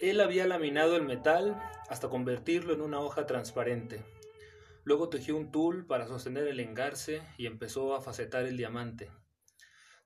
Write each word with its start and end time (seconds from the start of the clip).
Él 0.00 0.22
había 0.22 0.46
laminado 0.46 0.96
el 0.96 1.02
metal 1.02 1.60
hasta 1.90 2.08
convertirlo 2.08 2.72
en 2.72 2.80
una 2.80 3.00
hoja 3.00 3.26
transparente. 3.26 4.02
Luego 4.82 5.10
tejió 5.10 5.36
un 5.36 5.52
tul 5.52 5.84
para 5.86 6.06
sostener 6.06 6.48
el 6.48 6.58
engarce 6.58 7.20
y 7.36 7.44
empezó 7.44 7.94
a 7.94 8.00
facetar 8.00 8.46
el 8.46 8.56
diamante. 8.56 9.10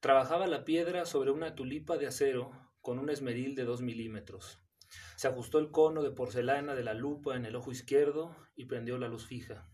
Trabajaba 0.01 0.49
la 0.49 0.65
piedra 0.65 1.07
sobre 1.07 1.30
una 1.30 1.55
tulipa 1.55 1.97
de 1.97 2.09
acero 2.09 2.51
con 2.80 2.99
un 2.99 3.09
esmeril 3.09 3.55
de 3.55 3.62
dos 3.62 3.83
milímetros. 3.83 4.61
Se 5.15 5.29
ajustó 5.29 5.61
el 5.61 5.71
cono 5.71 6.02
de 6.02 6.11
porcelana 6.11 6.74
de 6.74 6.83
la 6.83 6.95
lupa 6.95 7.37
en 7.37 7.45
el 7.47 7.55
ojo 7.55 7.71
izquierdo 7.71 8.35
y 8.57 8.65
prendió 8.65 8.99
la 8.99 9.07
luz 9.07 9.27
fija. 9.27 9.69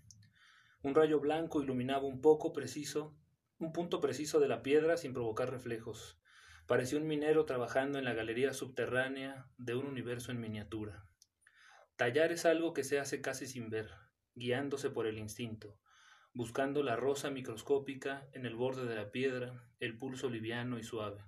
Un 0.82 0.94
rayo 0.94 1.18
blanco 1.20 1.62
iluminaba 1.62 2.04
un 2.04 2.20
poco 2.20 2.52
preciso, 2.52 3.16
un 3.58 3.72
punto 3.72 4.02
preciso 4.02 4.38
de 4.38 4.48
la 4.48 4.62
piedra 4.62 4.98
sin 4.98 5.14
provocar 5.14 5.50
reflejos. 5.50 6.19
Parecía 6.70 7.00
un 7.00 7.08
minero 7.08 7.46
trabajando 7.46 7.98
en 7.98 8.04
la 8.04 8.14
galería 8.14 8.52
subterránea 8.52 9.50
de 9.58 9.74
un 9.74 9.86
universo 9.86 10.30
en 10.30 10.38
miniatura. 10.38 11.04
Tallar 11.96 12.30
es 12.30 12.46
algo 12.46 12.74
que 12.74 12.84
se 12.84 13.00
hace 13.00 13.20
casi 13.20 13.48
sin 13.48 13.70
ver, 13.70 13.90
guiándose 14.36 14.88
por 14.88 15.08
el 15.08 15.18
instinto, 15.18 15.80
buscando 16.32 16.84
la 16.84 16.94
rosa 16.94 17.28
microscópica 17.28 18.28
en 18.34 18.46
el 18.46 18.54
borde 18.54 18.86
de 18.86 18.94
la 18.94 19.10
piedra, 19.10 19.64
el 19.80 19.98
pulso 19.98 20.30
liviano 20.30 20.78
y 20.78 20.84
suave. 20.84 21.24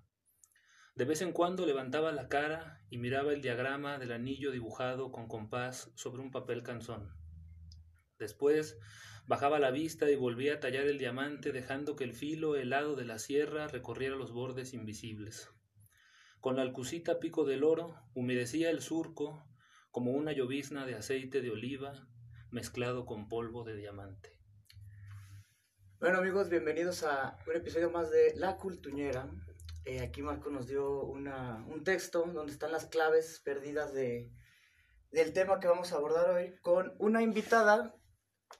De 0.94 1.06
vez 1.06 1.22
en 1.22 1.32
cuando 1.32 1.66
levantaba 1.66 2.12
la 2.12 2.28
cara 2.28 2.80
y 2.88 2.98
miraba 2.98 3.32
el 3.32 3.42
diagrama 3.42 3.98
del 3.98 4.12
anillo 4.12 4.52
dibujado 4.52 5.10
con 5.10 5.26
compás 5.26 5.90
sobre 5.96 6.22
un 6.22 6.30
papel 6.30 6.62
canzón. 6.62 7.21
Después 8.22 8.78
bajaba 9.26 9.58
la 9.58 9.72
vista 9.72 10.08
y 10.08 10.14
volvía 10.14 10.54
a 10.54 10.60
tallar 10.60 10.86
el 10.86 10.98
diamante 10.98 11.50
dejando 11.50 11.96
que 11.96 12.04
el 12.04 12.14
filo 12.14 12.54
helado 12.54 12.94
de 12.94 13.04
la 13.04 13.18
sierra 13.18 13.66
recorriera 13.66 14.14
los 14.14 14.32
bordes 14.32 14.74
invisibles. 14.74 15.50
Con 16.40 16.54
la 16.54 16.62
alcucita 16.62 17.18
pico 17.18 17.44
del 17.44 17.64
oro 17.64 17.96
humedecía 18.14 18.70
el 18.70 18.80
surco 18.80 19.44
como 19.90 20.12
una 20.12 20.30
llovizna 20.30 20.86
de 20.86 20.94
aceite 20.94 21.40
de 21.40 21.50
oliva 21.50 22.08
mezclado 22.52 23.06
con 23.06 23.28
polvo 23.28 23.64
de 23.64 23.74
diamante. 23.74 24.38
Bueno 25.98 26.18
amigos, 26.18 26.48
bienvenidos 26.48 27.02
a 27.02 27.38
un 27.48 27.56
episodio 27.56 27.90
más 27.90 28.10
de 28.12 28.34
La 28.36 28.56
Cultuñera, 28.56 29.28
eh, 29.84 30.00
aquí 30.00 30.22
Marco 30.22 30.48
nos 30.48 30.68
dio 30.68 31.02
una, 31.02 31.64
un 31.68 31.82
texto 31.82 32.24
donde 32.32 32.52
están 32.52 32.70
las 32.70 32.86
claves 32.86 33.40
perdidas 33.44 33.92
de, 33.92 34.30
del 35.10 35.32
tema 35.32 35.58
que 35.58 35.66
vamos 35.66 35.92
a 35.92 35.96
abordar 35.96 36.30
hoy 36.30 36.54
con 36.62 36.94
una 36.98 37.20
invitada 37.22 37.96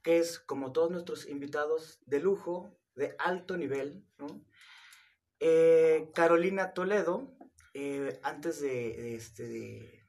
es, 0.04 0.38
como 0.38 0.72
todos 0.72 0.90
nuestros 0.90 1.28
invitados, 1.28 2.00
de 2.06 2.20
lujo, 2.20 2.78
de 2.94 3.14
alto 3.18 3.56
nivel. 3.56 4.04
Eh, 5.40 6.10
Carolina 6.14 6.72
Toledo, 6.72 7.34
eh, 7.74 8.20
antes 8.22 8.60
de, 8.60 9.14
este, 9.14 10.06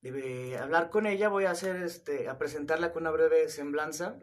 de, 0.00 0.58
hablar 0.58 0.90
con 0.90 1.06
ella, 1.06 1.28
voy 1.28 1.44
a, 1.44 1.52
hacer, 1.52 1.76
este, 1.76 2.28
a 2.28 2.38
presentarla 2.38 2.92
con 2.92 3.04
una 3.04 3.10
breve 3.10 3.48
semblanza. 3.48 4.18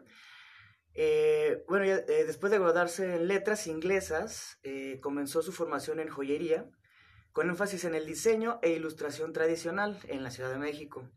Eh, 0.94 1.64
bueno, 1.68 1.86
después 2.06 2.50
de 2.50 2.58
graduarse 2.58 3.16
en 3.16 3.28
letras 3.28 3.66
inglesas, 3.66 4.60
comenzó 5.00 5.42
su 5.42 5.52
formación 5.52 6.00
en 6.00 6.08
joyería, 6.08 6.70
con 7.32 7.48
énfasis 7.48 7.84
en 7.84 7.94
el 7.94 8.06
diseño 8.06 8.58
e 8.62 8.70
ilustración 8.70 9.32
tradicional 9.32 9.98
en 10.08 10.22
la 10.22 10.30
Ciudad 10.30 10.50
de 10.50 10.58
México. 10.58 11.08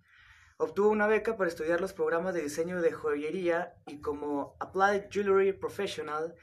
Obtuvo 0.63 0.87
una 0.87 1.07
beca 1.07 1.35
para 1.35 1.49
estudiar 1.49 1.81
los 1.81 1.91
programas 1.91 2.33
de 2.33 2.41
diseño 2.41 2.81
de 2.81 2.93
joyería 2.93 3.75
y 3.85 3.99
como 3.99 4.55
Applied 4.61 5.09
Jewelry 5.11 5.51
Professional 5.51 6.35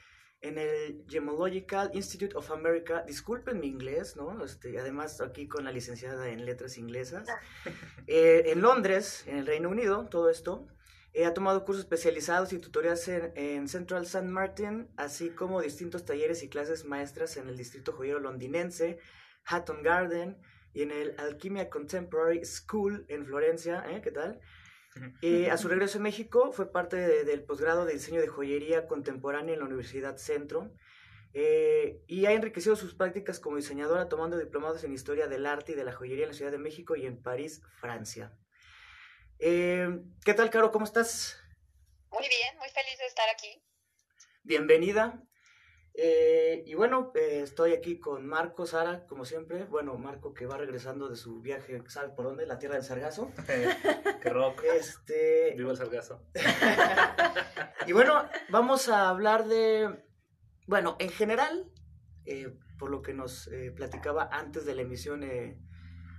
en 0.42 0.58
el 0.58 1.06
Gemological 1.08 1.90
Institute 1.94 2.36
of 2.36 2.50
America. 2.50 3.02
Disculpen 3.06 3.60
mi 3.60 3.68
inglés, 3.68 4.16
¿no? 4.16 4.44
Este, 4.44 4.78
además, 4.78 5.22
aquí 5.22 5.48
con 5.48 5.64
la 5.64 5.72
licenciada 5.72 6.28
en 6.28 6.44
letras 6.44 6.76
inglesas. 6.76 7.28
en 8.06 8.60
Londres, 8.60 9.24
en 9.26 9.38
el 9.38 9.46
Reino 9.46 9.70
Unido, 9.70 10.06
todo 10.10 10.28
esto. 10.28 10.66
Eh, 11.14 11.24
ha 11.24 11.32
tomado 11.32 11.64
cursos 11.64 11.84
especializados 11.84 12.52
y 12.52 12.58
tutorías 12.58 13.08
en, 13.08 13.68
Central 13.68 14.02
St. 14.02 14.28
Martin, 14.28 14.90
así 14.98 15.30
como 15.30 15.62
distintos 15.62 16.04
talleres 16.04 16.42
y 16.42 16.50
clases 16.50 16.84
maestras 16.84 17.38
en 17.38 17.48
el 17.48 17.56
Distrito 17.56 17.92
Joyero 17.92 18.20
Londinense, 18.20 18.98
Hatton 19.46 19.82
Garden 19.82 20.36
y 20.72 20.82
en 20.82 20.90
el 20.90 21.14
Alchemia 21.18 21.68
Contemporary 21.68 22.44
School 22.44 23.04
en 23.08 23.26
Florencia. 23.26 23.84
¿eh? 23.88 24.00
¿Qué 24.02 24.10
tal? 24.10 24.40
Y 25.20 25.46
a 25.46 25.56
su 25.56 25.68
regreso 25.68 25.98
a 25.98 26.02
México 26.02 26.52
fue 26.52 26.72
parte 26.72 26.96
del 26.96 27.44
posgrado 27.44 27.84
de 27.84 27.92
diseño 27.92 28.20
de 28.20 28.28
joyería 28.28 28.86
contemporánea 28.86 29.54
en 29.54 29.60
la 29.60 29.66
Universidad 29.66 30.16
Centro. 30.16 30.72
Eh, 31.32 32.02
y 32.08 32.26
ha 32.26 32.32
enriquecido 32.32 32.74
sus 32.74 32.94
prácticas 32.94 33.38
como 33.38 33.56
diseñadora 33.56 34.08
tomando 34.08 34.36
diplomados 34.36 34.82
en 34.82 34.92
historia 34.92 35.28
del 35.28 35.46
arte 35.46 35.72
y 35.72 35.74
de 35.76 35.84
la 35.84 35.92
joyería 35.92 36.24
en 36.24 36.30
la 36.30 36.36
Ciudad 36.36 36.50
de 36.50 36.58
México 36.58 36.96
y 36.96 37.06
en 37.06 37.22
París, 37.22 37.62
Francia. 37.80 38.36
Eh, 39.38 39.88
¿Qué 40.24 40.34
tal, 40.34 40.50
Caro? 40.50 40.72
¿Cómo 40.72 40.84
estás? 40.84 41.40
Muy 42.10 42.26
bien, 42.26 42.58
muy 42.58 42.68
feliz 42.68 42.98
de 42.98 43.06
estar 43.06 43.28
aquí. 43.30 43.62
Bienvenida. 44.42 45.22
Eh, 46.02 46.64
y 46.66 46.74
bueno, 46.74 47.12
eh, 47.14 47.40
estoy 47.42 47.74
aquí 47.74 47.98
con 47.98 48.26
Marco, 48.26 48.64
Sara, 48.64 49.04
como 49.06 49.26
siempre. 49.26 49.64
Bueno, 49.64 49.98
Marco 49.98 50.32
que 50.32 50.46
va 50.46 50.56
regresando 50.56 51.10
de 51.10 51.16
su 51.16 51.42
viaje, 51.42 51.82
¿sabe 51.88 52.08
por 52.14 52.24
dónde? 52.24 52.46
La 52.46 52.58
tierra 52.58 52.76
del 52.76 52.84
sargazo. 52.84 53.30
Qué 54.22 54.30
rock. 54.30 54.62
Este... 54.64 55.54
Viva 55.58 55.72
el 55.72 55.76
sargazo. 55.76 56.24
y 57.86 57.92
bueno, 57.92 58.24
vamos 58.48 58.88
a 58.88 59.10
hablar 59.10 59.46
de, 59.46 60.02
bueno, 60.66 60.96
en 61.00 61.10
general, 61.10 61.70
por 62.78 62.90
lo 62.90 63.02
que 63.02 63.12
nos 63.12 63.50
platicaba 63.76 64.30
antes 64.32 64.64
de 64.64 64.74
la 64.74 64.82
emisión 64.82 65.22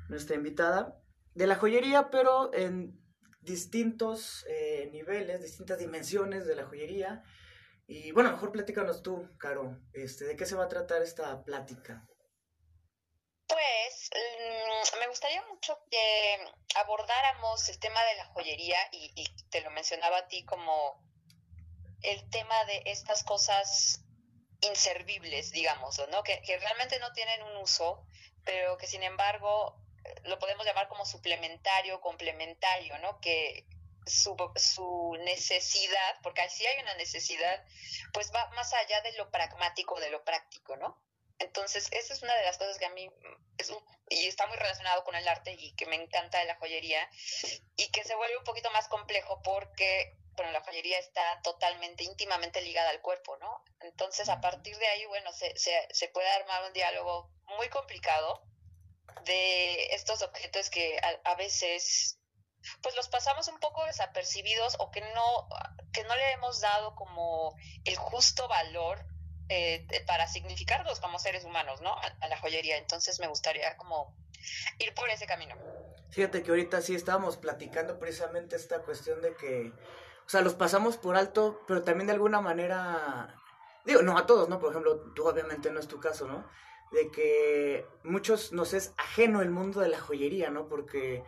nuestra 0.09 0.35
invitada, 0.35 1.01
de 1.33 1.47
la 1.47 1.55
joyería, 1.55 2.11
pero 2.11 2.53
en 2.53 3.01
distintos 3.41 4.45
eh, 4.47 4.89
niveles, 4.91 5.41
distintas 5.41 5.79
dimensiones 5.79 6.45
de 6.45 6.55
la 6.55 6.65
joyería. 6.65 7.23
Y 7.93 8.13
bueno, 8.13 8.31
mejor 8.31 8.53
platícanos 8.53 9.03
tú, 9.03 9.37
Caro, 9.37 9.77
este, 9.91 10.23
¿de 10.23 10.37
qué 10.37 10.45
se 10.45 10.55
va 10.55 10.63
a 10.63 10.69
tratar 10.69 11.01
esta 11.01 11.43
plática? 11.43 12.07
Pues 13.47 14.09
mm, 14.15 14.97
me 14.97 15.07
gustaría 15.09 15.43
mucho 15.47 15.77
que 15.91 16.39
abordáramos 16.77 17.67
el 17.67 17.79
tema 17.79 18.01
de 18.05 18.15
la 18.15 18.25
joyería 18.27 18.77
y, 18.93 19.25
te 19.49 19.59
lo 19.59 19.71
mencionaba 19.71 20.19
a 20.19 20.27
ti 20.29 20.45
como 20.45 21.03
el 22.01 22.29
tema 22.29 22.63
de 22.63 22.81
estas 22.85 23.25
cosas 23.25 24.05
inservibles, 24.61 25.51
digamos, 25.51 26.01
¿no? 26.11 26.23
Que, 26.23 26.41
que 26.43 26.57
realmente 26.59 26.97
no 26.99 27.11
tienen 27.11 27.43
un 27.43 27.57
uso, 27.57 28.05
pero 28.45 28.77
que 28.77 28.87
sin 28.87 29.03
embargo 29.03 29.83
lo 30.23 30.39
podemos 30.39 30.65
llamar 30.65 30.87
como 30.87 31.05
suplementario, 31.05 31.99
complementario, 31.99 32.97
¿no? 32.99 33.19
Que 33.19 33.67
su, 34.05 34.35
su 34.55 35.17
necesidad, 35.23 36.19
porque 36.23 36.41
así 36.41 36.65
hay 36.65 36.81
una 36.81 36.95
necesidad, 36.95 37.63
pues 38.13 38.31
va 38.33 38.47
más 38.51 38.73
allá 38.73 39.01
de 39.01 39.13
lo 39.13 39.29
pragmático, 39.31 39.99
de 39.99 40.09
lo 40.09 40.23
práctico, 40.23 40.75
¿no? 40.77 41.01
Entonces, 41.39 41.87
esa 41.91 42.13
es 42.13 42.21
una 42.21 42.35
de 42.35 42.43
las 42.43 42.57
cosas 42.57 42.77
que 42.77 42.85
a 42.85 42.91
mí, 42.91 43.09
es 43.57 43.71
y 44.09 44.27
está 44.27 44.45
muy 44.47 44.57
relacionado 44.57 45.03
con 45.03 45.15
el 45.15 45.27
arte 45.27 45.55
y 45.57 45.73
que 45.75 45.85
me 45.85 45.95
encanta 45.95 46.39
de 46.39 46.45
la 46.45 46.55
joyería, 46.55 47.09
y 47.75 47.89
que 47.91 48.03
se 48.03 48.15
vuelve 48.15 48.37
un 48.37 48.43
poquito 48.43 48.69
más 48.71 48.87
complejo 48.87 49.41
porque, 49.41 50.17
bueno, 50.33 50.51
la 50.51 50.61
joyería 50.61 50.99
está 50.99 51.41
totalmente, 51.41 52.03
íntimamente 52.03 52.61
ligada 52.61 52.89
al 52.89 53.01
cuerpo, 53.01 53.37
¿no? 53.37 53.63
Entonces, 53.79 54.29
a 54.29 54.41
partir 54.41 54.77
de 54.77 54.87
ahí, 54.87 55.05
bueno, 55.05 55.31
se, 55.31 55.57
se, 55.57 55.87
se 55.91 56.09
puede 56.09 56.29
armar 56.29 56.63
un 56.65 56.73
diálogo 56.73 57.31
muy 57.57 57.69
complicado, 57.69 58.43
de 59.25 59.93
estos 59.93 60.21
objetos 60.21 60.69
que 60.69 60.99
a, 61.23 61.35
veces 61.35 62.19
pues 62.81 62.95
los 62.95 63.07
pasamos 63.09 63.47
un 63.47 63.59
poco 63.59 63.85
desapercibidos 63.85 64.75
o 64.79 64.91
que 64.91 65.01
no, 65.01 65.47
que 65.91 66.03
no 66.03 66.15
le 66.15 66.31
hemos 66.33 66.61
dado 66.61 66.95
como 66.95 67.55
el 67.85 67.95
justo 67.95 68.47
valor 68.47 69.05
eh, 69.49 69.85
para 70.07 70.27
significarlos 70.27 70.99
como 70.99 71.19
seres 71.19 71.43
humanos, 71.43 71.81
¿no? 71.81 71.93
A, 71.93 72.27
la 72.27 72.37
joyería. 72.39 72.77
Entonces 72.77 73.19
me 73.19 73.27
gustaría 73.27 73.75
como 73.77 74.15
ir 74.79 74.93
por 74.93 75.09
ese 75.09 75.25
camino. 75.25 75.55
Fíjate 76.11 76.43
que 76.43 76.51
ahorita 76.51 76.81
sí 76.81 76.95
estábamos 76.95 77.37
platicando 77.37 77.99
precisamente 77.99 78.55
esta 78.55 78.79
cuestión 78.79 79.21
de 79.21 79.35
que, 79.35 79.71
o 80.25 80.29
sea, 80.29 80.41
los 80.41 80.55
pasamos 80.55 80.97
por 80.97 81.15
alto, 81.15 81.61
pero 81.67 81.83
también 81.83 82.07
de 82.07 82.13
alguna 82.13 82.41
manera, 82.41 83.35
digo, 83.85 84.01
no 84.01 84.17
a 84.17 84.25
todos, 84.25 84.49
¿no? 84.49 84.59
Por 84.59 84.71
ejemplo, 84.71 85.13
tú 85.15 85.27
obviamente 85.27 85.71
no 85.71 85.79
es 85.79 85.87
tu 85.87 85.99
caso, 85.99 86.27
¿no? 86.27 86.45
de 86.91 87.09
que 87.09 87.85
muchos 88.03 88.51
nos 88.51 88.73
es 88.73 88.93
ajeno 88.97 89.41
el 89.41 89.49
mundo 89.49 89.79
de 89.79 89.87
la 89.89 89.99
joyería, 89.99 90.49
¿no? 90.49 90.67
Porque 90.67 91.23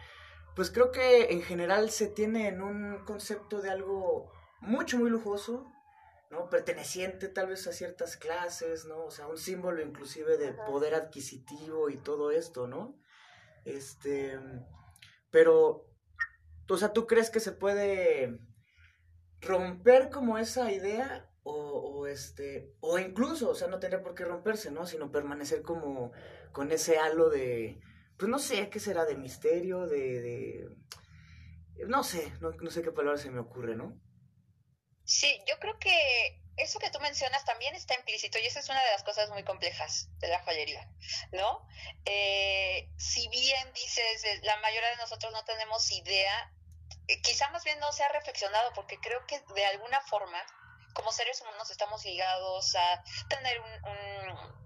pues 0.56 0.72
creo 0.72 0.92
que 0.92 1.32
en 1.32 1.42
general 1.42 1.90
se 1.90 2.08
tiene 2.08 2.48
en 2.48 2.62
un 2.62 3.04
concepto 3.06 3.62
de 3.62 3.72
algo 3.72 4.32
mucho, 4.62 4.98
muy 4.98 5.10
lujoso, 5.10 5.66
¿no? 6.30 6.50
Perteneciente 6.50 7.28
tal 7.28 7.48
vez 7.48 7.68
a 7.68 7.74
ciertas 7.74 8.18
clases, 8.18 8.86
¿no? 8.86 9.06
O 9.06 9.12
sea, 9.12 9.28
un 9.28 9.38
símbolo 9.38 9.82
inclusive 9.82 10.38
de 10.38 10.54
poder 10.54 10.96
adquisitivo 10.96 11.90
y 11.90 11.98
todo 11.98 12.32
esto, 12.32 12.68
¿no? 12.68 13.00
Este, 13.66 14.40
pero, 15.32 15.88
o 16.70 16.78
sea, 16.78 16.94
¿tú 16.94 17.08
crees 17.08 17.30
que 17.30 17.40
se 17.40 17.52
puede 17.52 18.40
romper 19.42 20.10
como 20.10 20.38
esa 20.38 20.72
idea 20.72 21.30
o, 21.44 22.08
este, 22.08 22.74
o 22.80 22.98
incluso, 23.00 23.50
o 23.50 23.56
sea, 23.56 23.68
no 23.68 23.80
tendría 23.80 24.04
por 24.04 24.16
qué 24.16 24.24
romperse, 24.24 24.72
¿no? 24.72 24.86
Sino 24.86 25.12
permanecer 25.12 25.62
como 25.62 26.12
con 26.52 26.72
ese 26.72 26.98
halo 26.98 27.30
de, 27.30 27.80
pues 28.18 28.30
no 28.30 28.40
sé, 28.40 28.70
¿qué 28.70 28.80
será? 28.80 29.06
De 29.06 29.16
misterio, 29.16 29.88
de... 29.88 30.22
de 30.22 30.70
no 31.88 32.04
sé, 32.04 32.32
no, 32.40 32.72
sé 32.72 32.82
qué 32.84 32.92
palabra 32.92 33.20
se 33.20 33.32
me 33.32 33.40
ocurre, 33.40 33.76
¿no? 33.76 34.00
Sí, 35.06 35.42
yo 35.48 35.60
creo 35.60 35.78
que 35.80 36.40
eso 36.56 36.80
que 36.80 36.92
tú 36.92 37.00
mencionas 37.00 37.44
también 37.46 37.76
está 37.76 37.96
implícito 37.96 38.38
y 38.38 38.46
esa 38.46 38.60
es 38.60 38.70
una 38.70 38.82
de 38.84 38.92
las 38.92 39.04
cosas 39.04 39.30
muy 39.32 39.44
complejas 39.44 40.08
de 40.20 40.28
la 40.30 40.40
joyería, 40.44 40.88
¿no? 41.32 41.68
Eh, 42.06 42.90
si 42.98 43.28
bien 43.28 43.74
dices, 43.74 44.24
eh, 44.24 44.40
la 44.44 44.58
mayoría 44.58 44.90
de 44.90 44.98
nosotros 44.98 45.34
no 45.34 45.44
tenemos 45.46 45.92
idea, 45.92 46.54
eh, 47.08 47.22
quizá 47.22 47.50
más 47.50 47.64
bien 47.64 47.80
no 47.80 47.92
se 47.92 48.04
ha 48.04 48.10
reflexionado 48.10 48.72
porque 48.74 49.00
creo 49.00 49.26
que 49.26 49.42
de 49.56 49.66
alguna 49.66 50.00
forma, 50.02 50.42
como 50.94 51.12
seres 51.12 51.42
humanos, 51.42 51.72
estamos 51.72 52.06
ligados 52.06 52.76
a 52.76 53.04
tener 53.28 53.60
un 53.60 54.63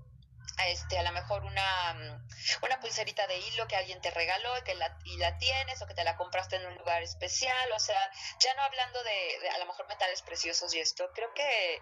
este, 0.67 0.97
a 0.97 1.03
lo 1.03 1.11
mejor 1.11 1.43
una, 1.43 1.93
mm, 1.93 2.63
una 2.63 2.79
pulserita 2.79 3.27
de 3.27 3.37
hilo 3.37 3.67
que 3.67 3.75
alguien 3.75 4.01
te 4.01 4.11
regaló 4.11 4.63
que 4.63 4.75
la, 4.75 4.97
y 5.05 5.17
la 5.17 5.37
tienes 5.37 5.81
o 5.81 5.87
que 5.87 5.93
te 5.93 6.03
la 6.03 6.17
compraste 6.17 6.55
en 6.55 6.65
un 6.65 6.75
lugar 6.75 7.03
especial, 7.03 7.71
o 7.71 7.79
sea, 7.79 8.11
ya 8.39 8.53
no 8.55 8.63
hablando 8.63 9.03
de, 9.03 9.49
a 9.49 9.57
lo 9.59 9.65
mejor 9.65 9.87
metales 9.87 10.21
preciosos 10.21 10.73
y 10.73 10.79
esto, 10.79 11.09
creo 11.13 11.33
que, 11.33 11.81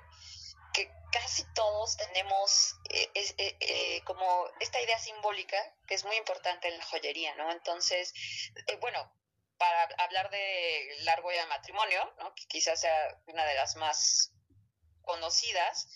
que 0.73 0.91
casi 1.11 1.45
todos 1.53 1.95
tenemos 1.97 2.75
eh, 2.89 3.09
eh, 3.15 3.57
eh, 3.59 4.01
como 4.03 4.49
esta 4.59 4.81
idea 4.81 4.99
simbólica 4.99 5.57
que 5.87 5.95
es 5.95 6.03
muy 6.03 6.17
importante 6.17 6.67
en 6.67 6.77
la 6.77 6.85
joyería, 6.85 7.35
¿no? 7.35 7.51
Entonces, 7.51 8.13
bueno, 8.81 9.11
para 9.57 9.83
hablar 10.03 10.29
de 10.29 10.97
largo 11.03 11.31
ya 11.31 11.45
matrimonio, 11.47 12.13
¿no? 12.19 12.33
que 12.35 12.45
quizás 12.47 12.81
sea 12.81 13.21
una 13.27 13.45
de 13.45 13.55
las 13.55 13.75
más 13.77 14.33
conocidas, 15.03 15.87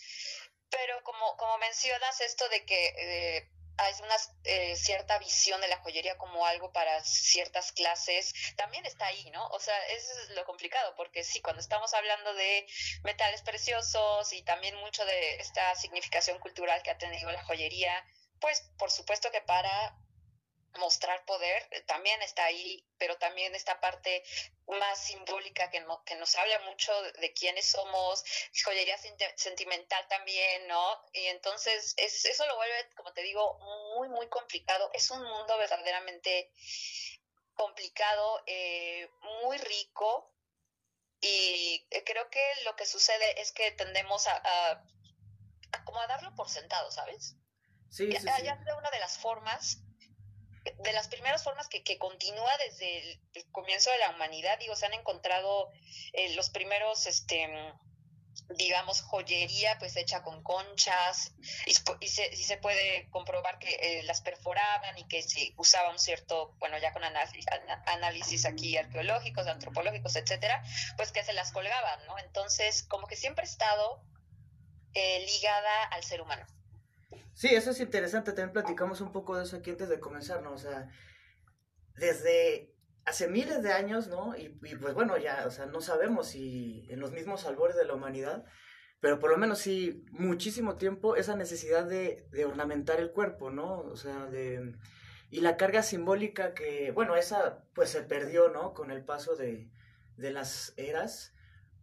pero 0.69 1.03
como, 1.03 1.37
como 1.37 1.57
mencionas 1.57 2.21
esto 2.21 2.47
de 2.49 2.65
que 2.65 2.87
eh, 2.97 3.49
hay 3.79 3.93
una 4.03 4.15
eh, 4.43 4.75
cierta 4.75 5.17
visión 5.19 5.61
de 5.61 5.67
la 5.69 5.77
joyería 5.77 6.17
como 6.17 6.45
algo 6.45 6.71
para 6.73 7.01
ciertas 7.03 7.71
clases, 7.71 8.33
también 8.57 8.85
está 8.85 9.05
ahí, 9.05 9.29
¿no? 9.31 9.47
O 9.47 9.59
sea, 9.59 9.75
eso 9.87 10.11
es 10.21 10.29
lo 10.31 10.45
complicado, 10.45 10.95
porque 10.95 11.23
sí, 11.23 11.41
cuando 11.41 11.61
estamos 11.61 11.93
hablando 11.93 12.33
de 12.33 12.67
metales 13.03 13.41
preciosos 13.41 14.33
y 14.33 14.41
también 14.43 14.75
mucho 14.75 15.05
de 15.05 15.35
esta 15.37 15.75
significación 15.75 16.39
cultural 16.39 16.81
que 16.83 16.91
ha 16.91 16.97
tenido 16.97 17.31
la 17.31 17.43
joyería, 17.43 18.05
pues 18.41 18.61
por 18.77 18.91
supuesto 18.91 19.31
que 19.31 19.41
para 19.41 19.95
mostrar 20.77 21.25
poder 21.25 21.67
eh, 21.71 21.81
también 21.81 22.21
está 22.21 22.45
ahí, 22.45 22.85
pero 22.97 23.17
también 23.17 23.55
esta 23.55 23.79
parte 23.79 24.23
más 24.67 24.99
simbólica 24.99 25.69
que, 25.69 25.79
no, 25.81 26.03
que 26.03 26.15
nos 26.15 26.35
habla 26.35 26.59
mucho 26.59 26.91
de 27.01 27.33
quiénes 27.33 27.65
somos, 27.65 28.23
joyería 28.63 28.97
sentimental 29.35 30.07
también, 30.07 30.67
¿no? 30.67 31.03
Y 31.13 31.25
entonces 31.25 31.95
es, 31.97 32.25
eso 32.25 32.45
lo 32.45 32.55
vuelve, 32.55 32.89
como 32.95 33.11
te 33.13 33.23
digo, 33.23 33.57
muy, 33.95 34.09
muy 34.09 34.27
complicado. 34.29 34.91
Es 34.93 35.09
un 35.09 35.23
mundo 35.23 35.57
verdaderamente 35.57 36.51
complicado, 37.55 38.43
eh, 38.45 39.09
muy 39.41 39.57
rico, 39.57 40.33
y 41.21 41.85
eh, 41.89 42.03
creo 42.05 42.29
que 42.29 42.41
lo 42.63 42.75
que 42.75 42.85
sucede 42.85 43.41
es 43.41 43.51
que 43.51 43.71
tendemos 43.71 44.27
a, 44.27 44.41
a, 44.43 45.83
como 45.83 45.99
a 45.99 46.07
darlo 46.07 46.33
por 46.35 46.47
sentado, 46.47 46.89
¿sabes? 46.91 47.35
Sí, 47.89 48.11
sí, 48.11 48.19
sí. 48.19 48.47
una 48.77 48.91
de 48.91 48.99
las 48.99 49.17
formas 49.17 49.79
de 50.63 50.93
las 50.93 51.07
primeras 51.07 51.43
formas 51.43 51.67
que, 51.67 51.83
que 51.83 51.97
continúa 51.97 52.51
desde 52.65 53.13
el, 53.33 53.51
comienzo 53.51 53.91
de 53.91 53.97
la 53.99 54.11
humanidad, 54.11 54.59
digo, 54.59 54.75
se 54.75 54.85
han 54.85 54.93
encontrado 54.93 55.71
eh, 56.13 56.35
los 56.35 56.49
primeros, 56.49 57.07
este, 57.07 57.47
digamos, 58.55 59.01
joyería 59.01 59.77
pues 59.79 59.95
hecha 59.95 60.21
con 60.23 60.43
conchas 60.43 61.33
y, 61.65 61.73
se, 62.07 62.35
se, 62.35 62.57
puede 62.57 63.09
comprobar 63.09 63.59
que 63.59 63.69
eh, 63.69 64.03
las 64.03 64.21
perforaban 64.21 64.97
y 64.97 65.07
que 65.07 65.21
se 65.21 65.53
usaba 65.57 65.89
un 65.91 65.99
cierto, 65.99 66.55
bueno, 66.59 66.77
ya 66.77 66.93
con 66.93 67.03
análisis, 67.03 67.45
análisis 67.85 68.45
aquí 68.45 68.77
arqueológicos, 68.77 69.47
antropológicos, 69.47 70.15
etcétera, 70.15 70.63
pues 70.97 71.11
que 71.11 71.23
se 71.23 71.33
las 71.33 71.51
colgaban, 71.51 72.05
¿no? 72.05 72.17
Entonces, 72.19 72.83
como 72.83 73.07
que 73.07 73.15
siempre 73.15 73.43
ha 73.43 73.47
estado 73.49 74.03
eh, 74.93 75.25
ligada 75.25 75.83
al 75.85 76.03
ser 76.03 76.21
humano. 76.21 76.45
Sí, 77.39 77.47
eso 77.55 77.71
es 77.71 77.79
interesante. 77.79 78.33
También 78.33 78.51
platicamos 78.51 78.99
un 78.99 79.13
poco 79.13 79.37
de 79.37 79.45
eso 79.45 79.55
aquí 79.55 79.69
antes 79.69 79.87
de 79.87 80.01
comenzar, 80.01 80.41
¿no? 80.41 80.51
O 80.51 80.57
sea, 80.57 80.89
desde 81.95 82.75
hace 83.05 83.29
miles 83.29 83.63
de 83.63 83.71
años, 83.71 84.09
¿no? 84.09 84.35
Y, 84.35 84.49
pues 84.49 84.93
bueno, 84.93 85.17
ya, 85.17 85.45
o 85.47 85.49
sea, 85.49 85.65
no 85.65 85.79
sabemos 85.79 86.27
si 86.27 86.85
en 86.89 86.99
los 86.99 87.13
mismos 87.13 87.45
albores 87.45 87.77
de 87.77 87.85
la 87.85 87.93
humanidad, 87.93 88.43
pero 88.99 89.19
por 89.19 89.31
lo 89.31 89.37
menos 89.37 89.59
sí, 89.59 90.03
muchísimo 90.11 90.75
tiempo 90.75 91.15
esa 91.15 91.37
necesidad 91.37 91.85
de, 91.85 92.27
de 92.29 92.43
ornamentar 92.43 92.99
el 92.99 93.13
cuerpo, 93.13 93.51
¿no? 93.51 93.79
O 93.83 93.95
sea, 93.95 94.25
de... 94.25 94.75
Y 95.29 95.39
la 95.39 95.55
carga 95.55 95.81
simbólica 95.81 96.53
que, 96.53 96.91
bueno, 96.91 97.15
esa 97.15 97.63
pues 97.73 97.89
se 97.89 98.01
perdió, 98.01 98.49
¿no? 98.49 98.73
Con 98.73 98.91
el 98.91 99.05
paso 99.05 99.37
de, 99.37 99.71
de 100.17 100.31
las 100.31 100.73
eras, 100.75 101.33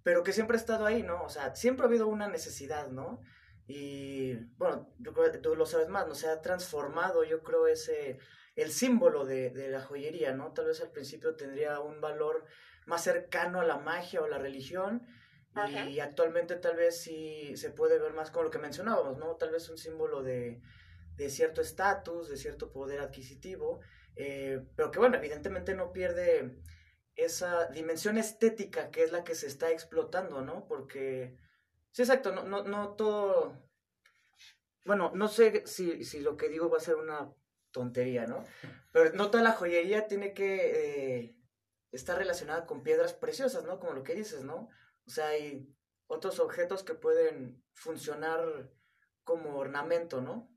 pero 0.02 0.22
que 0.22 0.34
siempre 0.34 0.58
ha 0.58 0.60
estado 0.60 0.84
ahí, 0.84 1.02
¿no? 1.02 1.22
O 1.22 1.30
sea, 1.30 1.54
siempre 1.54 1.84
ha 1.86 1.88
habido 1.88 2.08
una 2.08 2.28
necesidad, 2.28 2.88
¿no? 2.88 3.22
Y 3.66 4.34
bueno, 4.56 4.94
yo 4.98 5.12
creo 5.12 5.32
que 5.32 5.38
tú 5.38 5.56
lo 5.56 5.66
sabes 5.66 5.88
más, 5.88 6.06
¿no? 6.06 6.14
Se 6.14 6.28
ha 6.28 6.40
transformado, 6.40 7.24
yo 7.24 7.42
creo, 7.42 7.66
ese, 7.66 8.18
el 8.54 8.70
símbolo 8.70 9.24
de, 9.24 9.50
de 9.50 9.68
la 9.68 9.80
joyería, 9.80 10.34
¿no? 10.34 10.52
Tal 10.52 10.66
vez 10.66 10.80
al 10.80 10.90
principio 10.90 11.34
tendría 11.34 11.80
un 11.80 12.00
valor 12.00 12.44
más 12.86 13.02
cercano 13.02 13.60
a 13.60 13.64
la 13.64 13.78
magia 13.78 14.22
o 14.22 14.28
la 14.28 14.38
religión, 14.38 15.06
y 15.88 16.00
actualmente 16.00 16.56
tal 16.56 16.76
vez 16.76 17.00
sí 17.00 17.56
se 17.56 17.70
puede 17.70 17.98
ver 17.98 18.12
más 18.12 18.30
con 18.30 18.44
lo 18.44 18.50
que 18.50 18.58
mencionábamos, 18.58 19.16
¿no? 19.16 19.36
Tal 19.36 19.50
vez 19.50 19.70
un 19.70 19.78
símbolo 19.78 20.22
de, 20.22 20.60
de 21.16 21.30
cierto 21.30 21.62
estatus, 21.62 22.28
de 22.28 22.36
cierto 22.36 22.70
poder 22.72 23.00
adquisitivo, 23.00 23.80
eh, 24.16 24.60
pero 24.76 24.90
que 24.90 24.98
bueno, 24.98 25.16
evidentemente 25.16 25.74
no 25.74 25.92
pierde 25.92 26.58
esa 27.14 27.68
dimensión 27.68 28.18
estética 28.18 28.90
que 28.90 29.02
es 29.02 29.12
la 29.12 29.24
que 29.24 29.34
se 29.34 29.46
está 29.46 29.70
explotando, 29.70 30.42
¿no? 30.42 30.66
Porque 30.68 31.38
Sí, 31.96 32.02
exacto, 32.02 32.30
no, 32.30 32.42
no, 32.42 32.62
no 32.62 32.94
todo. 32.94 33.56
Bueno, 34.84 35.12
no 35.14 35.28
sé 35.28 35.66
si, 35.66 36.04
si 36.04 36.20
lo 36.20 36.36
que 36.36 36.50
digo 36.50 36.68
va 36.68 36.76
a 36.76 36.80
ser 36.80 36.96
una 36.96 37.32
tontería, 37.70 38.26
¿no? 38.26 38.44
Pero 38.92 39.14
no 39.14 39.30
toda 39.30 39.42
la 39.42 39.52
joyería 39.52 40.06
tiene 40.06 40.34
que 40.34 41.20
eh, 41.20 41.36
estar 41.92 42.18
relacionada 42.18 42.66
con 42.66 42.82
piedras 42.82 43.14
preciosas, 43.14 43.64
¿no? 43.64 43.80
Como 43.80 43.94
lo 43.94 44.02
que 44.02 44.14
dices, 44.14 44.42
¿no? 44.42 44.68
O 45.06 45.10
sea, 45.10 45.28
hay 45.28 45.74
otros 46.06 46.38
objetos 46.38 46.84
que 46.84 46.92
pueden 46.92 47.64
funcionar 47.72 48.70
como 49.24 49.56
ornamento, 49.56 50.20
¿no? 50.20 50.54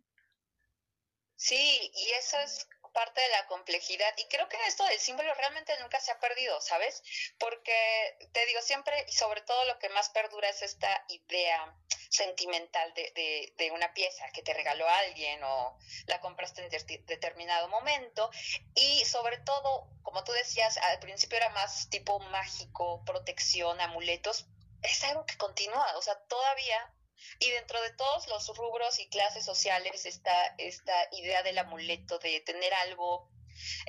Sí, 1.38 1.55
y 1.55 2.10
eso 2.19 2.36
es 2.43 2.67
parte 2.91 3.22
de 3.22 3.29
la 3.29 3.48
complejidad 3.48 4.13
y 4.17 4.25
creo 4.25 4.48
que 4.50 4.58
esto 4.67 4.84
del 4.86 5.00
símbolo 5.00 5.34
realmente 5.36 5.77
nunca 5.79 6.00
se 6.00 6.12
ha 6.12 6.19
perdido, 6.19 6.60
¿sabes? 6.62 7.03
Porque 7.38 8.17
te 8.31 8.46
digo 8.46 8.62
siempre 8.62 9.05
y 9.08 9.12
sobre 9.12 9.41
todo 9.41 9.65
lo 9.65 9.79
que 9.79 9.89
más 9.89 10.10
perdura 10.10 10.50
es 10.50 10.62
esta 10.62 11.05
idea 11.08 11.75
sentimental 12.10 12.93
de, 12.96 13.53
de, 13.55 13.72
una 13.72 13.93
pieza 13.93 14.25
que 14.34 14.41
te 14.41 14.53
regaló 14.53 14.88
alguien 14.88 15.43
o 15.43 15.77
la 16.08 16.19
compraste 16.19 16.65
en 16.65 17.05
determinado 17.05 17.67
momento 17.67 18.31
y 18.75 19.05
sobre 19.05 19.38
todo, 19.38 19.88
como 20.01 20.24
tú 20.24 20.31
decías, 20.31 20.77
al 20.77 21.00
principio 21.00 21.38
era 21.38 21.50
más 21.50 21.89
tipo 21.89 22.19
mágico, 22.19 23.03
protección, 23.05 23.79
amuletos, 23.79 24.48
es 24.81 25.03
algo 25.03 25.25
que 25.25 25.38
continúa, 25.38 25.98
o 25.98 26.01
sea, 26.01 26.19
todavía 26.27 26.91
y 27.39 27.49
dentro 27.51 27.81
de 27.81 27.91
todos 27.93 28.27
los 28.27 28.47
rubros 28.55 28.99
y 28.99 29.09
clases 29.09 29.45
sociales 29.45 30.05
está 30.05 30.55
esta 30.57 30.93
idea 31.11 31.43
del 31.43 31.57
amuleto, 31.57 32.19
de 32.19 32.41
tener 32.41 32.73
algo 32.73 33.29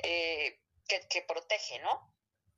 eh, 0.03 0.59
que, 0.87 1.21
protege, 1.21 1.79
¿no? 1.79 2.13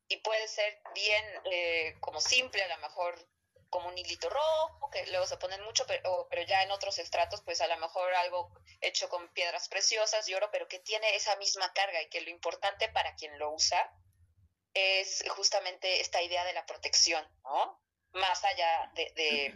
Y 0.08 0.16
puede 0.18 0.48
ser 0.48 0.80
bien 0.94 1.24
eh, 1.50 1.94
como 2.00 2.20
simple, 2.20 2.62
a 2.62 2.68
lo 2.68 2.78
mejor 2.78 3.28
como 3.70 3.88
un 3.88 3.98
hilito 3.98 4.28
rojo, 4.28 4.90
que 4.90 5.06
luego 5.06 5.26
se 5.26 5.36
ponen 5.36 5.62
mucho, 5.62 5.84
pero, 5.86 6.28
pero 6.30 6.42
ya 6.42 6.62
en 6.62 6.70
otros 6.70 6.98
estratos, 6.98 7.42
pues 7.42 7.60
a 7.60 7.66
lo 7.66 7.76
mejor 7.78 8.12
algo 8.14 8.52
hecho 8.80 9.08
con 9.08 9.32
piedras 9.32 9.68
preciosas 9.68 10.28
y 10.28 10.34
oro, 10.34 10.48
pero 10.52 10.68
que 10.68 10.78
tiene 10.78 11.16
esa 11.16 11.34
misma 11.36 11.72
carga 11.72 12.00
y 12.02 12.08
que 12.08 12.20
lo 12.20 12.30
importante 12.30 12.88
para 12.88 13.16
quien 13.16 13.36
lo 13.38 13.52
usa 13.52 13.92
es 14.74 15.24
justamente 15.30 16.00
esta 16.00 16.22
idea 16.22 16.44
de 16.44 16.52
la 16.52 16.66
protección, 16.66 17.24
¿no? 17.44 17.80
Más 18.12 18.44
allá 18.44 18.92
de, 18.94 19.54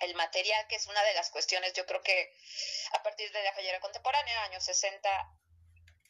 el 0.00 0.14
material, 0.14 0.66
que 0.68 0.76
es 0.76 0.86
una 0.86 1.02
de 1.02 1.14
las 1.14 1.30
cuestiones, 1.30 1.72
yo 1.72 1.86
creo 1.86 2.02
que 2.02 2.34
a 2.92 3.02
partir 3.02 3.30
de 3.32 3.42
la 3.42 3.52
joyería 3.54 3.80
contemporánea, 3.80 4.44
años 4.44 4.64
60, 4.64 5.08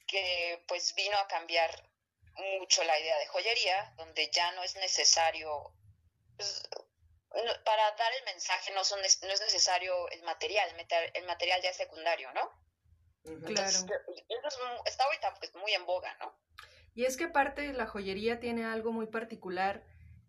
que 0.06 0.64
pues 0.66 0.94
vino 0.94 1.16
a 1.18 1.28
cambiar 1.28 1.70
mucho 2.58 2.84
la 2.84 2.98
idea 2.98 3.18
de 3.18 3.26
joyería, 3.26 3.94
donde 3.96 4.30
ya 4.30 4.52
no 4.52 4.62
es 4.62 4.76
necesario, 4.76 5.72
pues, 6.36 6.68
para 7.64 7.90
dar 7.92 8.12
el 8.14 8.24
mensaje 8.24 8.72
no, 8.72 8.84
son, 8.84 9.00
no 9.00 9.32
es 9.32 9.40
necesario 9.40 10.08
el 10.10 10.22
material, 10.22 10.68
el 11.14 11.26
material 11.26 11.62
ya 11.62 11.70
es 11.70 11.76
secundario, 11.76 12.32
¿no? 12.32 12.50
Claro. 13.44 13.68
está 14.84 15.04
ahorita 15.04 15.34
pues, 15.34 15.54
muy 15.56 15.72
en 15.72 15.84
boga, 15.84 16.14
¿no? 16.20 16.34
Y 16.94 17.04
es 17.04 17.16
que 17.16 17.24
aparte 17.24 17.72
la 17.72 17.86
joyería 17.86 18.40
tiene 18.40 18.64
algo 18.64 18.92
muy 18.92 19.06
particular 19.06 19.82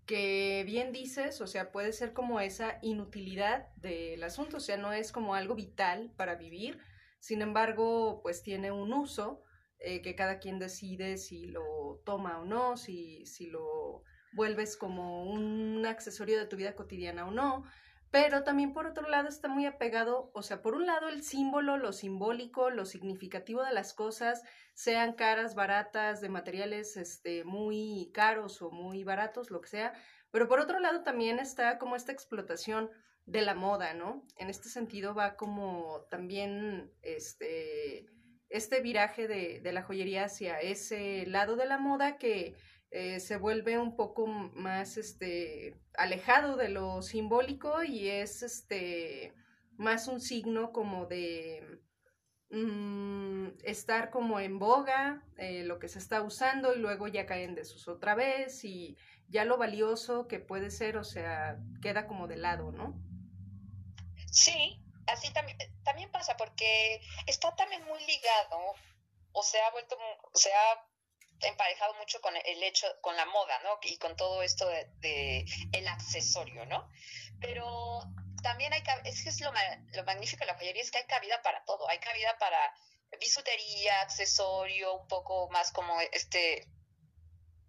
que 0.07 0.63
bien 0.65 0.91
dices, 0.91 1.41
o 1.41 1.47
sea, 1.47 1.71
puede 1.71 1.93
ser 1.93 2.13
como 2.13 2.39
esa 2.39 2.79
inutilidad 2.81 3.67
del 3.75 4.23
asunto, 4.23 4.57
o 4.57 4.59
sea, 4.59 4.77
no 4.77 4.93
es 4.93 5.11
como 5.11 5.35
algo 5.35 5.53
vital 5.53 6.11
para 6.15 6.35
vivir, 6.35 6.79
sin 7.19 7.41
embargo, 7.41 8.21
pues 8.23 8.41
tiene 8.41 8.71
un 8.71 8.93
uso 8.93 9.43
eh, 9.79 10.01
que 10.01 10.15
cada 10.15 10.39
quien 10.39 10.59
decide 10.59 11.17
si 11.17 11.45
lo 11.45 12.01
toma 12.05 12.39
o 12.39 12.45
no, 12.45 12.77
si, 12.77 13.25
si 13.25 13.47
lo 13.47 14.01
vuelves 14.33 14.77
como 14.77 15.25
un 15.25 15.85
accesorio 15.85 16.39
de 16.39 16.45
tu 16.45 16.55
vida 16.55 16.75
cotidiana 16.75 17.27
o 17.27 17.31
no. 17.31 17.63
Pero 18.09 18.43
también 18.43 18.73
por 18.73 18.87
otro 18.87 19.09
lado 19.09 19.27
está 19.27 19.49
muy 19.49 19.65
apegado, 19.65 20.31
o 20.33 20.41
sea, 20.41 20.61
por 20.61 20.75
un 20.75 20.85
lado 20.85 21.09
el 21.09 21.23
símbolo, 21.23 21.77
lo 21.77 21.91
simbólico, 21.91 22.69
lo 22.69 22.85
significativo 22.85 23.63
de 23.63 23.73
las 23.73 23.93
cosas, 23.93 24.43
sean 24.73 25.13
caras, 25.13 25.55
baratas, 25.55 26.21
de 26.21 26.29
materiales 26.29 26.95
este, 26.95 27.43
muy 27.43 28.11
caros 28.13 28.61
o 28.61 28.71
muy 28.71 29.03
baratos, 29.03 29.51
lo 29.51 29.59
que 29.59 29.69
sea. 29.69 29.93
Pero 30.31 30.47
por 30.47 30.59
otro 30.59 30.79
lado 30.79 31.03
también 31.03 31.39
está 31.39 31.77
como 31.77 31.95
esta 31.95 32.11
explotación 32.11 32.89
de 33.25 33.41
la 33.41 33.55
moda, 33.55 33.93
¿no? 33.93 34.25
En 34.37 34.49
este 34.49 34.69
sentido 34.69 35.13
va 35.13 35.35
como 35.35 36.05
también 36.09 36.93
este, 37.01 38.05
este 38.49 38.81
viraje 38.81 39.27
de, 39.27 39.59
de 39.59 39.71
la 39.73 39.83
joyería 39.83 40.25
hacia 40.25 40.59
ese 40.61 41.25
lado 41.25 41.57
de 41.57 41.65
la 41.65 41.77
moda 41.77 42.17
que 42.17 42.55
eh, 42.91 43.19
se 43.19 43.37
vuelve 43.37 43.77
un 43.77 43.95
poco 43.95 44.27
más 44.27 44.97
este, 44.97 45.79
alejado 45.97 46.55
de 46.55 46.69
lo 46.69 47.01
simbólico 47.01 47.83
y 47.83 48.07
es 48.07 48.43
este, 48.43 49.33
más 49.77 50.07
un 50.07 50.21
signo 50.21 50.71
como 50.71 51.05
de 51.05 51.81
mm, 52.49 53.59
estar 53.63 54.09
como 54.09 54.39
en 54.39 54.57
boga, 54.57 55.21
eh, 55.37 55.63
lo 55.63 55.79
que 55.79 55.89
se 55.89 55.99
está 55.99 56.21
usando 56.21 56.73
y 56.73 56.79
luego 56.79 57.07
ya 57.07 57.25
caen 57.25 57.55
de 57.55 57.65
sus 57.65 57.89
otra 57.89 58.15
vez 58.15 58.63
y 58.63 58.97
ya 59.27 59.43
lo 59.43 59.57
valioso 59.57 60.27
que 60.27 60.39
puede 60.39 60.71
ser, 60.71 60.97
o 60.97 61.03
sea, 61.03 61.57
queda 61.81 62.07
como 62.07 62.27
de 62.27 62.37
lado, 62.37 62.71
¿no? 62.71 62.95
Sí, 64.31 64.81
así 65.07 65.31
también, 65.33 65.57
también 65.83 66.09
pasa 66.11 66.37
porque 66.37 67.01
está 67.25 67.53
también 67.55 67.83
muy 67.85 67.99
ligado 68.05 68.59
o 69.33 69.43
se 69.43 69.59
ha 69.59 69.71
vuelto, 69.71 69.97
se 70.33 70.53
ha 70.53 70.86
emparejado 71.41 71.93
mucho 71.95 72.19
con 72.21 72.35
el 72.35 72.63
hecho, 72.63 72.87
con 73.01 73.15
la 73.15 73.25
moda, 73.25 73.59
¿no? 73.63 73.79
Y 73.83 73.97
con 73.97 74.15
todo 74.15 74.41
esto 74.43 74.67
de, 74.67 75.45
el 75.71 75.87
accesorio, 75.87 76.65
¿no? 76.65 76.89
Pero 77.39 78.01
también 78.41 78.73
hay, 78.73 78.83
es 79.03 79.23
que 79.23 79.29
es 79.29 79.41
lo, 79.41 79.51
lo 79.93 80.03
magnífico 80.03 80.41
de 80.41 80.47
la 80.47 80.55
joyería, 80.55 80.81
es 80.81 80.91
que 80.91 80.99
hay 80.99 81.05
cabida 81.05 81.41
para 81.41 81.63
todo, 81.65 81.87
hay 81.89 81.99
cabida 81.99 82.37
para 82.37 82.73
bisutería, 83.19 84.01
accesorio, 84.01 84.95
un 84.95 85.07
poco 85.07 85.49
más 85.49 85.71
como 85.71 85.99
este, 86.01 86.67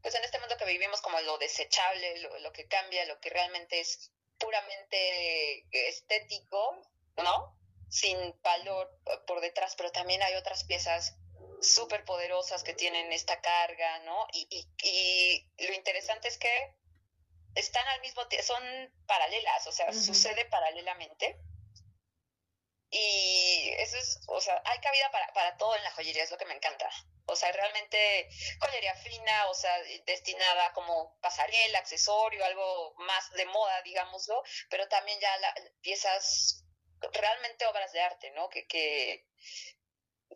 pues 0.03 0.15
en 0.15 0.25
este 0.25 0.39
mundo 0.39 0.57
que 0.57 0.65
vivimos 0.65 1.01
como 1.01 1.21
lo 1.21 1.39
desechable, 1.39 2.19
lo, 2.21 2.39
lo 2.41 2.53
que 2.53 2.67
cambia, 2.67 3.05
lo 3.07 3.21
que 3.21 3.31
realmente 3.31 3.81
es 3.81 4.13
puramente 4.39 5.67
estético, 5.89 6.83
¿no? 7.17 7.57
Sin 7.91 8.41
valor 8.43 9.01
por 9.27 9.41
detrás, 9.41 9.75
pero 9.77 9.91
también 9.91 10.23
hay 10.23 10.35
otras 10.35 10.65
piezas 10.65 11.17
súper 11.61 12.05
poderosas 12.05 12.63
que 12.63 12.75
tienen 12.75 13.13
esta 13.13 13.41
carga, 13.41 13.99
¿no? 14.01 14.27
Y, 14.33 14.69
y, 14.83 15.67
lo 15.67 15.75
interesante 15.75 16.29
es 16.29 16.39
que 16.39 16.75
están 17.55 17.87
al 17.89 18.01
mismo 18.01 18.27
tiempo, 18.29 18.47
son 18.47 18.63
paralelas, 19.07 19.67
o 19.67 19.73
sea, 19.73 19.93
sucede 19.93 20.45
paralelamente. 20.47 21.39
Y 22.91 23.71
eso 23.79 23.99
es, 23.99 24.21
o 24.29 24.41
sea, 24.41 24.63
hay 24.65 24.79
cabida 24.81 25.11
para, 25.11 25.31
para 25.35 25.57
todo 25.59 25.77
en 25.77 25.83
la 25.83 25.91
joyería, 25.91 26.23
es 26.23 26.31
lo 26.31 26.39
que 26.39 26.47
me 26.47 26.55
encanta. 26.55 26.89
O 27.27 27.37
sea, 27.37 27.53
realmente 27.53 28.29
joyería 28.59 28.95
fina, 28.95 29.47
o 29.49 29.55
sea, 29.55 29.77
destinada 30.07 30.73
como 30.73 31.19
pasarela, 31.21 31.79
accesorio, 31.79 32.43
algo 32.45 32.95
más 32.97 33.31
de 33.33 33.45
moda, 33.45 33.83
digámoslo, 33.83 34.43
pero 34.71 34.89
también 34.89 35.21
ya 35.21 35.37
la, 35.37 35.55
piezas, 35.83 36.65
realmente 37.13 37.67
obras 37.67 37.93
de 37.93 38.01
arte, 38.01 38.31
¿no? 38.31 38.49
Que, 38.49 38.67
que, 38.67 39.27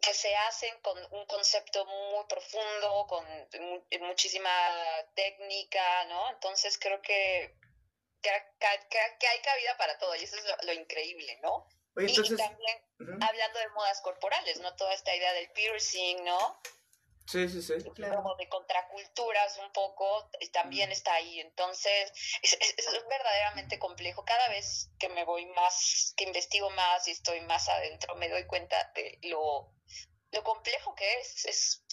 que 0.02 0.12
se 0.12 0.35
hacen 0.35 0.80
con 0.80 0.99
un 1.12 1.25
concepto 1.26 1.87
muy 1.87 2.25
profundo, 2.28 3.06
con 3.06 3.25
muchísima 4.00 4.50
técnica, 5.14 6.04
¿no? 6.06 6.28
Entonces 6.30 6.76
creo 6.78 7.00
que, 7.00 7.54
que, 8.21 8.30
hay 8.30 9.40
cabida 9.40 9.76
para 9.78 9.97
todo 9.99 10.14
y 10.16 10.25
eso 10.25 10.37
es 10.37 10.66
lo, 10.66 10.73
increíble, 10.73 11.38
¿no? 11.42 11.66
y, 11.97 12.37
también 12.37 13.23
hablando 13.23 13.59
de 13.61 13.68
modas 13.68 14.00
corporales, 14.00 14.59
¿no? 14.61 14.75
Toda 14.75 14.92
esta 14.92 15.14
idea 15.14 15.32
del 15.35 15.50
piercing, 15.52 16.25
¿no? 16.25 16.61
Sí, 17.26 17.49
sí, 17.49 17.62
sí. 17.62 17.75
Como 17.85 18.35
de 18.37 18.49
contraculturas 18.49 19.56
un 19.59 19.73
poco, 19.73 20.28
también 20.52 20.90
está 20.90 21.14
ahí. 21.14 21.40
Entonces, 21.40 22.12
es, 22.42 22.59
es, 22.61 23.09
verdaderamente 23.09 23.78
complejo. 23.78 24.25
Cada 24.25 24.49
vez 24.49 24.90
que 24.99 25.09
me 25.09 25.25
voy 25.25 25.47
más, 25.47 26.14
que 26.16 26.25
investigo 26.25 26.71
más 26.71 27.06
y 27.09 27.12
estoy 27.12 27.40
más 27.42 27.68
adentro, 27.68 28.16
me 28.16 28.28
doy 28.28 28.44
cuenta 28.47 28.90
de 28.94 29.18
lo, 29.23 29.73
lo 30.32 30.42
complejo 30.42 30.94
que 30.94 31.20
es. 31.20 31.44
Es, 31.46 31.84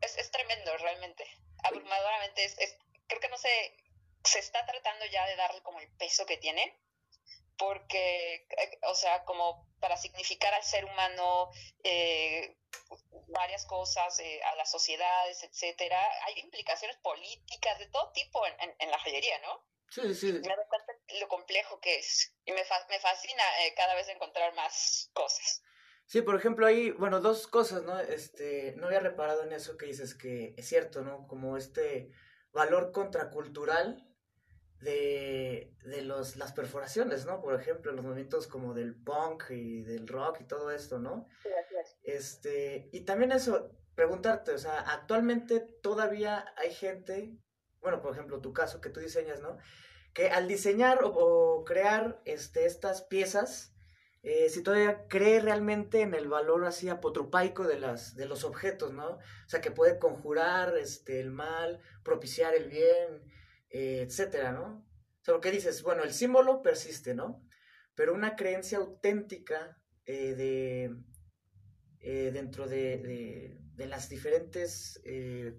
es, 0.00 0.16
es, 0.16 0.30
tremendo, 0.30 0.76
realmente. 0.78 1.24
Abrumadoramente. 1.64 2.44
Es, 2.44 2.76
creo 3.06 3.20
que 3.20 3.28
no 3.28 3.38
sé, 3.38 3.76
se 4.24 4.38
está 4.38 4.64
tratando 4.66 5.06
ya 5.06 5.26
de 5.26 5.36
darle 5.36 5.62
como 5.62 5.80
el 5.80 5.90
peso 5.96 6.26
que 6.26 6.36
tiene 6.36 6.78
porque, 7.58 8.34
eh, 8.34 8.78
o 8.82 8.94
sea, 8.94 9.24
como 9.24 9.66
para 9.80 9.96
significar 9.96 10.52
al 10.54 10.62
ser 10.62 10.84
humano 10.84 11.50
eh, 11.82 12.56
varias 13.28 13.64
cosas, 13.66 14.18
eh, 14.20 14.40
a 14.42 14.54
las 14.56 14.70
sociedades, 14.70 15.42
etcétera, 15.42 16.00
hay 16.24 16.38
implicaciones 16.40 16.96
políticas 16.98 17.78
de 17.78 17.86
todo 17.86 18.12
tipo 18.12 18.46
en, 18.46 18.74
en, 18.78 18.90
la 18.90 18.98
joyería, 18.98 19.38
¿no? 19.40 19.64
Sí, 19.90 20.14
sí. 20.14 20.32
Me 20.32 20.54
doy 20.54 20.66
cuenta 20.68 20.92
lo 21.20 21.28
complejo 21.28 21.80
que 21.80 21.98
es 21.98 22.34
y 22.44 22.52
me, 22.52 22.62
me 22.88 22.98
fascina 22.98 23.42
cada 23.76 23.94
vez 23.94 24.08
encontrar 24.08 24.52
más 24.54 25.10
cosas. 25.14 25.62
Sí, 26.06 26.22
por 26.22 26.36
ejemplo, 26.36 26.66
hay, 26.66 26.92
bueno, 26.92 27.20
dos 27.20 27.46
cosas, 27.48 27.82
¿no? 27.82 27.98
Este, 27.98 28.74
no 28.76 28.86
había 28.86 29.00
reparado 29.00 29.42
en 29.42 29.52
eso 29.52 29.76
que 29.76 29.86
dices 29.86 30.14
que 30.14 30.54
es 30.56 30.66
cierto, 30.66 31.02
¿no? 31.02 31.26
Como 31.26 31.56
este 31.56 32.12
valor 32.52 32.92
contracultural 32.92 34.06
de, 34.80 35.74
de 35.84 36.02
los, 36.02 36.36
las 36.36 36.52
perforaciones, 36.52 37.26
¿no? 37.26 37.40
Por 37.40 37.60
ejemplo, 37.60 37.92
los 37.92 38.04
movimientos 38.04 38.46
como 38.46 38.72
del 38.72 38.94
punk 38.94 39.50
y 39.50 39.82
del 39.82 40.06
rock 40.06 40.42
y 40.42 40.46
todo 40.46 40.70
esto, 40.70 40.98
¿no? 40.98 41.26
Sí, 41.42 41.48
Este, 42.04 42.88
y 42.92 43.00
también 43.00 43.32
eso, 43.32 43.70
preguntarte, 43.94 44.52
o 44.52 44.58
sea, 44.58 44.80
actualmente 44.80 45.60
todavía 45.82 46.44
hay 46.56 46.72
gente, 46.72 47.36
bueno, 47.80 48.00
por 48.00 48.12
ejemplo, 48.12 48.40
tu 48.40 48.52
caso 48.52 48.80
que 48.80 48.90
tú 48.90 49.00
diseñas, 49.00 49.40
¿no? 49.40 49.56
Que 50.12 50.28
al 50.30 50.46
diseñar 50.46 51.00
o, 51.02 51.64
crear 51.64 52.20
este, 52.24 52.64
estas 52.64 53.02
piezas, 53.02 53.75
eh, 54.28 54.48
si 54.48 54.60
todavía 54.60 55.06
cree 55.06 55.38
realmente 55.38 56.00
en 56.00 56.12
el 56.12 56.26
valor 56.26 56.64
así 56.64 56.88
apotropaico 56.88 57.62
de, 57.62 57.78
las, 57.78 58.16
de 58.16 58.26
los 58.26 58.42
objetos, 58.42 58.92
¿no? 58.92 59.10
O 59.10 59.20
sea, 59.46 59.60
que 59.60 59.70
puede 59.70 60.00
conjurar 60.00 60.76
este, 60.76 61.20
el 61.20 61.30
mal, 61.30 61.80
propiciar 62.02 62.52
el 62.52 62.68
bien, 62.68 63.22
eh, 63.70 64.04
etcétera, 64.04 64.50
¿no? 64.50 64.84
O 65.20 65.24
sea, 65.24 65.38
que 65.40 65.52
dices, 65.52 65.80
bueno, 65.84 66.02
el 66.02 66.12
símbolo 66.12 66.60
persiste, 66.60 67.14
¿no? 67.14 67.40
Pero 67.94 68.14
una 68.14 68.34
creencia 68.34 68.78
auténtica 68.78 69.80
eh, 70.06 70.34
de, 70.34 72.32
dentro 72.32 72.66
de, 72.66 73.60
de, 73.76 73.86
las 73.86 74.08
diferentes 74.08 75.00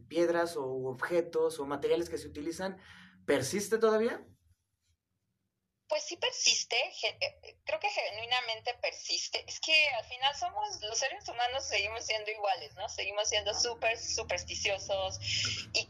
piedras 0.10 0.58
o 0.58 0.66
objetos 0.90 1.62
o 1.62 1.66
materiales 1.66 2.10
que 2.10 2.18
se 2.18 2.28
utilizan, 2.28 2.78
¿persiste 3.26 3.78
todavía? 3.78 4.28
Pues 5.88 6.04
sí 6.04 6.18
persiste, 6.18 6.76
creo 7.64 7.80
que 7.80 7.90
genuinamente 7.90 8.74
persiste. 8.76 9.44
Es 9.48 9.60
que 9.62 9.90
al 9.90 10.06
final 10.06 10.36
somos, 10.36 10.82
los 10.82 10.98
seres 10.98 11.28
humanos 11.30 11.66
seguimos 11.66 12.06
siendo 12.06 12.30
iguales, 12.30 12.76
¿no? 12.76 12.90
Seguimos 12.90 13.30
siendo 13.30 13.54
súper 13.54 13.98
supersticiosos 13.98 15.20
y 15.74 15.88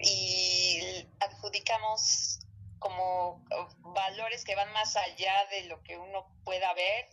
y 0.00 1.06
adjudicamos 1.20 2.38
como 2.78 3.44
valores 3.78 4.44
que 4.44 4.54
van 4.54 4.72
más 4.72 4.96
allá 4.96 5.46
de 5.50 5.62
lo 5.64 5.82
que 5.82 5.96
uno 5.98 6.26
pueda 6.44 6.72
ver 6.74 7.08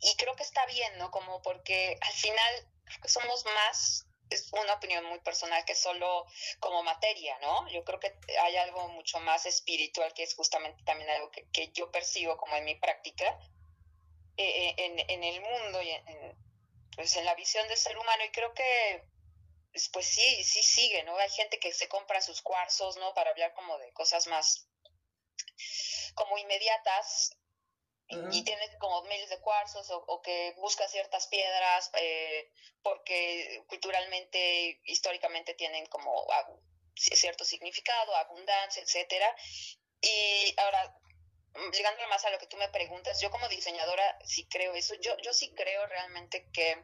y 0.00 0.16
creo 0.16 0.34
que 0.34 0.42
está 0.42 0.64
bien, 0.66 0.98
¿no? 0.98 1.10
Como 1.10 1.42
porque 1.42 1.98
al 2.00 2.12
final 2.14 2.68
somos 3.06 3.44
más, 3.44 4.06
es 4.30 4.52
una 4.52 4.74
opinión 4.74 5.04
muy 5.04 5.18
personal 5.20 5.64
que 5.64 5.74
solo 5.74 6.26
como 6.60 6.82
materia, 6.82 7.38
¿no? 7.40 7.68
Yo 7.68 7.84
creo 7.84 8.00
que 8.00 8.16
hay 8.40 8.56
algo 8.56 8.88
mucho 8.88 9.18
más 9.20 9.44
espiritual 9.46 10.12
que 10.14 10.22
es 10.22 10.34
justamente 10.34 10.82
también 10.84 11.10
algo 11.10 11.30
que, 11.30 11.70
yo 11.72 11.90
percibo 11.90 12.36
como 12.36 12.56
en 12.56 12.64
mi 12.64 12.76
práctica 12.76 13.38
eh, 14.36 14.68
eh, 14.68 14.74
en, 14.78 14.98
en, 15.10 15.24
el 15.24 15.40
mundo 15.40 15.82
y 15.82 15.90
en, 15.90 16.36
pues 16.94 17.16
en 17.16 17.24
la 17.24 17.34
visión 17.34 17.66
del 17.68 17.76
ser 17.76 17.98
humano 17.98 18.24
y 18.24 18.30
creo 18.30 18.54
que 18.54 19.04
pues 19.92 20.06
sí, 20.06 20.44
sí 20.44 20.62
sigue, 20.62 21.02
¿no? 21.04 21.16
Hay 21.16 21.30
gente 21.30 21.58
que 21.58 21.72
se 21.72 21.88
compra 21.88 22.20
sus 22.20 22.42
cuarzos, 22.42 22.96
¿no? 22.96 23.14
Para 23.14 23.30
hablar 23.30 23.52
como 23.54 23.78
de 23.78 23.92
cosas 23.92 24.26
más 24.26 24.66
como 26.14 26.38
inmediatas 26.38 27.36
y 28.10 28.42
tienes 28.42 28.70
como 28.78 29.02
miles 29.02 29.30
de 29.30 29.40
cuarzos 29.40 29.88
o, 29.90 30.22
que 30.22 30.54
busca 30.58 30.88
ciertas 30.88 31.28
piedras 31.28 31.90
eh, 31.94 32.50
porque 32.82 33.62
culturalmente, 33.68 34.80
históricamente 34.84 35.54
tienen 35.54 35.86
como 35.86 36.26
cierto 36.96 37.44
significado, 37.44 38.14
abundancia, 38.16 38.82
etcétera. 38.82 39.34
Y 40.00 40.54
ahora, 40.58 40.96
llegando 41.72 42.06
más 42.08 42.24
a 42.24 42.30
lo 42.30 42.38
que 42.38 42.46
tú 42.46 42.56
me 42.56 42.68
preguntas, 42.68 43.20
yo 43.20 43.30
como 43.30 43.48
diseñadora 43.48 44.18
sí 44.24 44.46
creo 44.48 44.74
eso, 44.74 44.94
yo, 45.00 45.16
yo 45.18 45.32
sí 45.32 45.52
creo 45.54 45.86
realmente 45.86 46.48
que 46.52 46.82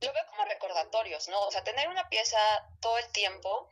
lo 0.00 0.12
veo 0.12 0.26
como 0.30 0.44
recordatorios, 0.46 1.28
¿no? 1.28 1.40
O 1.46 1.50
sea, 1.50 1.64
tener 1.64 1.88
una 1.88 2.08
pieza 2.08 2.38
todo 2.80 2.96
el 2.98 3.12
tiempo 3.12 3.70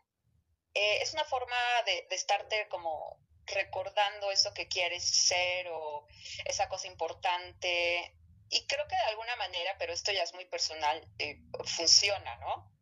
eh, 0.75 0.99
es 1.01 1.15
una 1.15 1.25
forma 1.25 1.57
de, 1.87 2.07
de 2.11 2.17
estarte 2.17 2.69
como 2.69 3.19
recordando 3.49 4.31
eso 4.31 4.53
que 4.55 4.69
quieres 4.69 5.05
ser 5.05 5.69
o 5.69 6.07
esa 6.45 6.69
cosa 6.69 6.87
importante. 6.87 8.15
Y 8.51 8.67
creo 8.67 8.87
que 8.89 8.97
de 8.97 9.11
alguna 9.11 9.37
manera, 9.37 9.77
pero 9.79 9.93
esto 9.93 10.13
ya 10.13 10.23
es 10.23 10.35
muy 10.35 10.47
personal, 10.47 11.07
eh, 11.19 11.41
funciona, 11.65 12.37
¿no? 12.37 12.73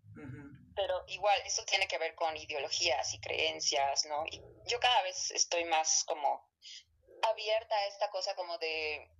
Pero 0.74 1.04
igual, 1.08 1.40
eso 1.46 1.64
tiene 1.64 1.88
que 1.88 1.96
ver 1.96 2.14
con 2.14 2.36
ideologías 2.36 3.14
y 3.14 3.20
creencias, 3.20 4.04
¿no? 4.04 4.26
Y 4.26 4.42
yo 4.66 4.78
cada 4.78 5.02
vez 5.02 5.30
estoy 5.30 5.64
más 5.64 6.04
como 6.04 6.46
abierta 7.22 7.74
a 7.74 7.86
esta 7.86 8.10
cosa 8.10 8.34
como 8.34 8.58
de 8.58 9.10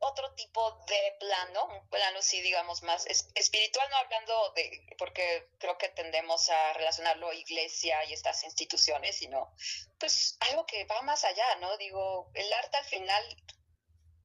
otro 0.00 0.32
tipo 0.34 0.82
de 0.86 1.16
plano, 1.20 1.66
un 1.66 1.88
plano 1.88 2.22
sí 2.22 2.40
digamos 2.40 2.82
más 2.82 3.06
espiritual, 3.06 3.88
no 3.90 3.96
hablando 3.96 4.52
de, 4.54 4.94
porque 4.96 5.50
creo 5.58 5.76
que 5.76 5.90
tendemos 5.90 6.48
a 6.48 6.72
relacionarlo 6.72 7.32
iglesia 7.32 8.02
y 8.06 8.14
estas 8.14 8.42
instituciones, 8.44 9.16
sino 9.16 9.54
pues 9.98 10.38
algo 10.48 10.64
que 10.66 10.84
va 10.86 11.02
más 11.02 11.24
allá, 11.24 11.56
¿no? 11.60 11.76
Digo, 11.76 12.30
el 12.34 12.50
arte 12.52 12.78
al 12.78 12.84
final 12.86 13.44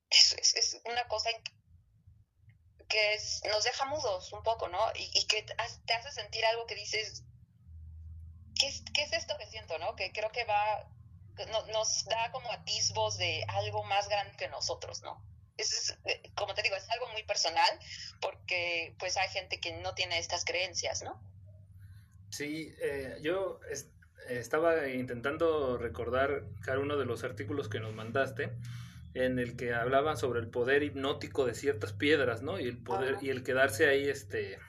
es, 0.09 0.55
es, 0.55 0.81
una 0.85 1.07
cosa 1.09 1.29
que 2.87 3.19
nos 3.49 3.63
deja 3.65 3.85
mudos 3.85 4.31
un 4.31 4.43
poco, 4.43 4.69
¿no? 4.69 4.79
Y, 4.95 5.27
que 5.27 5.43
te 5.43 5.93
hace 5.93 6.11
sentir 6.11 6.45
algo 6.45 6.65
que 6.67 6.75
dices, 6.75 7.23
¿qué 8.57 8.67
es, 8.67 8.81
¿qué 8.93 9.03
es 9.03 9.11
esto 9.11 9.37
que 9.37 9.47
siento, 9.47 9.77
no? 9.77 9.97
Que 9.97 10.13
creo 10.13 10.31
que 10.31 10.45
va, 10.45 10.87
nos 11.73 12.05
da 12.05 12.31
como 12.31 12.49
atisbos 12.49 13.17
de 13.17 13.43
algo 13.49 13.83
más 13.83 14.07
grande 14.07 14.37
que 14.37 14.47
nosotros, 14.47 15.01
¿no? 15.01 15.34
Es, 15.57 15.97
eh, 16.05 16.21
como 16.35 16.53
te 16.53 16.61
digo, 16.61 16.75
es 16.75 16.89
algo 16.89 17.07
muy 17.11 17.23
personal 17.23 17.69
porque 18.21 18.95
pues 18.99 19.17
hay 19.17 19.29
gente 19.29 19.59
que 19.59 19.73
no 19.73 19.93
tiene 19.93 20.19
estas 20.19 20.45
creencias, 20.45 21.03
¿no? 21.03 21.19
Sí, 22.29 22.73
eh, 22.81 23.17
yo 23.21 23.59
estaba 24.27 24.87
intentando 24.89 25.77
recordar 25.77 26.43
cada 26.61 26.79
uno 26.79 26.97
de 26.97 27.05
los 27.05 27.23
artículos 27.23 27.69
que 27.69 27.79
nos 27.79 27.93
mandaste 27.93 28.51
en 29.13 29.39
el 29.39 29.55
que 29.55 29.73
hablaban 29.73 30.17
sobre 30.17 30.41
el 30.41 30.47
poder 30.47 30.83
hipnótico 30.83 31.45
de 31.45 31.55
ciertas 31.55 31.93
piedras, 31.93 32.41
¿no? 32.41 32.59
Y 32.59 32.67
el 32.67 32.77
poder 32.77 33.17
y 33.21 33.29
el 33.29 33.43
quedarse 33.43 33.87
ahí 33.87 34.09
este 34.09 34.59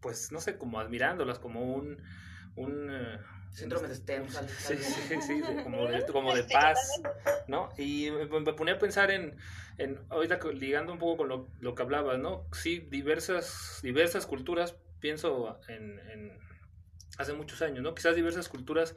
pues 0.00 0.32
no 0.32 0.40
sé, 0.40 0.58
como 0.58 0.80
admirándolas 0.80 1.38
como 1.38 1.62
un 1.62 2.02
un 2.56 2.90
eh, 2.90 3.18
Síndrome 3.52 3.88
de 3.88 3.94
STEM. 3.94 4.28
Sí, 4.28 4.76
sí, 4.76 5.20
sí, 5.20 5.42
como 5.62 5.86
de, 5.86 6.06
como 6.06 6.34
de 6.34 6.44
paz, 6.52 7.00
¿no? 7.48 7.68
Y 7.76 8.10
me 8.10 8.26
ponía 8.26 8.74
a 8.74 8.78
pensar 8.78 9.10
en, 9.10 9.36
en 9.78 10.00
ahorita 10.08 10.40
ligando 10.54 10.92
un 10.92 10.98
poco 10.98 11.18
con 11.18 11.28
lo, 11.28 11.48
lo 11.60 11.74
que 11.74 11.82
hablabas, 11.82 12.18
¿no? 12.18 12.46
Sí, 12.52 12.86
diversas, 12.90 13.80
diversas 13.82 14.26
culturas, 14.26 14.74
pienso 15.00 15.60
en, 15.68 15.98
en 16.10 16.38
hace 17.18 17.34
muchos 17.34 17.60
años, 17.62 17.82
¿no? 17.82 17.94
Quizás 17.94 18.16
diversas 18.16 18.48
culturas 18.48 18.96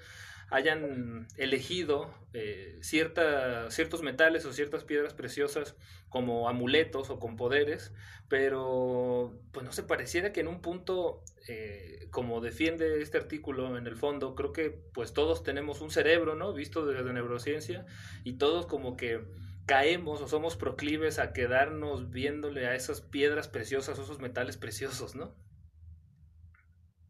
hayan 0.50 1.28
elegido 1.38 2.14
eh, 2.34 2.78
ciertos 2.82 4.02
metales 4.04 4.46
o 4.46 4.54
ciertas 4.54 4.84
piedras 4.84 5.14
preciosas 5.14 5.76
como 6.10 6.48
amuletos 6.50 7.10
o 7.10 7.20
con 7.20 7.36
poderes, 7.36 7.94
pero 8.30 9.40
pues 9.52 9.66
no 9.66 9.72
se 9.72 9.84
pareciera 9.84 10.32
que 10.32 10.42
en 10.42 10.48
un 10.48 10.62
punto, 10.62 11.24
eh, 11.48 12.08
como 12.12 12.42
defiende 12.42 13.02
este 13.02 13.18
artículo 13.18 13.78
en 13.78 13.88
el 13.88 13.96
fondo, 13.96 14.36
creo 14.36 14.54
que 14.54 14.70
pues 14.94 15.14
todos 15.14 15.44
tenemos 15.44 15.82
un 15.82 15.92
cerebro, 15.92 16.36
¿no? 16.36 16.54
Visto 16.54 16.86
desde 16.86 17.12
neurociencia, 17.12 17.86
y 18.24 18.34
todos 18.34 18.66
como 18.66 18.96
que 18.96 19.22
caemos 19.66 20.22
o 20.22 20.28
somos 20.28 20.56
proclives 20.56 21.18
a 21.20 21.34
quedarnos 21.34 22.12
viéndole 22.12 22.68
a 22.68 22.76
esas 22.76 23.02
piedras 23.02 23.48
preciosas 23.48 23.98
o 23.98 24.04
esos 24.04 24.20
metales 24.20 24.58
preciosos, 24.58 25.16
¿no? 25.16 25.34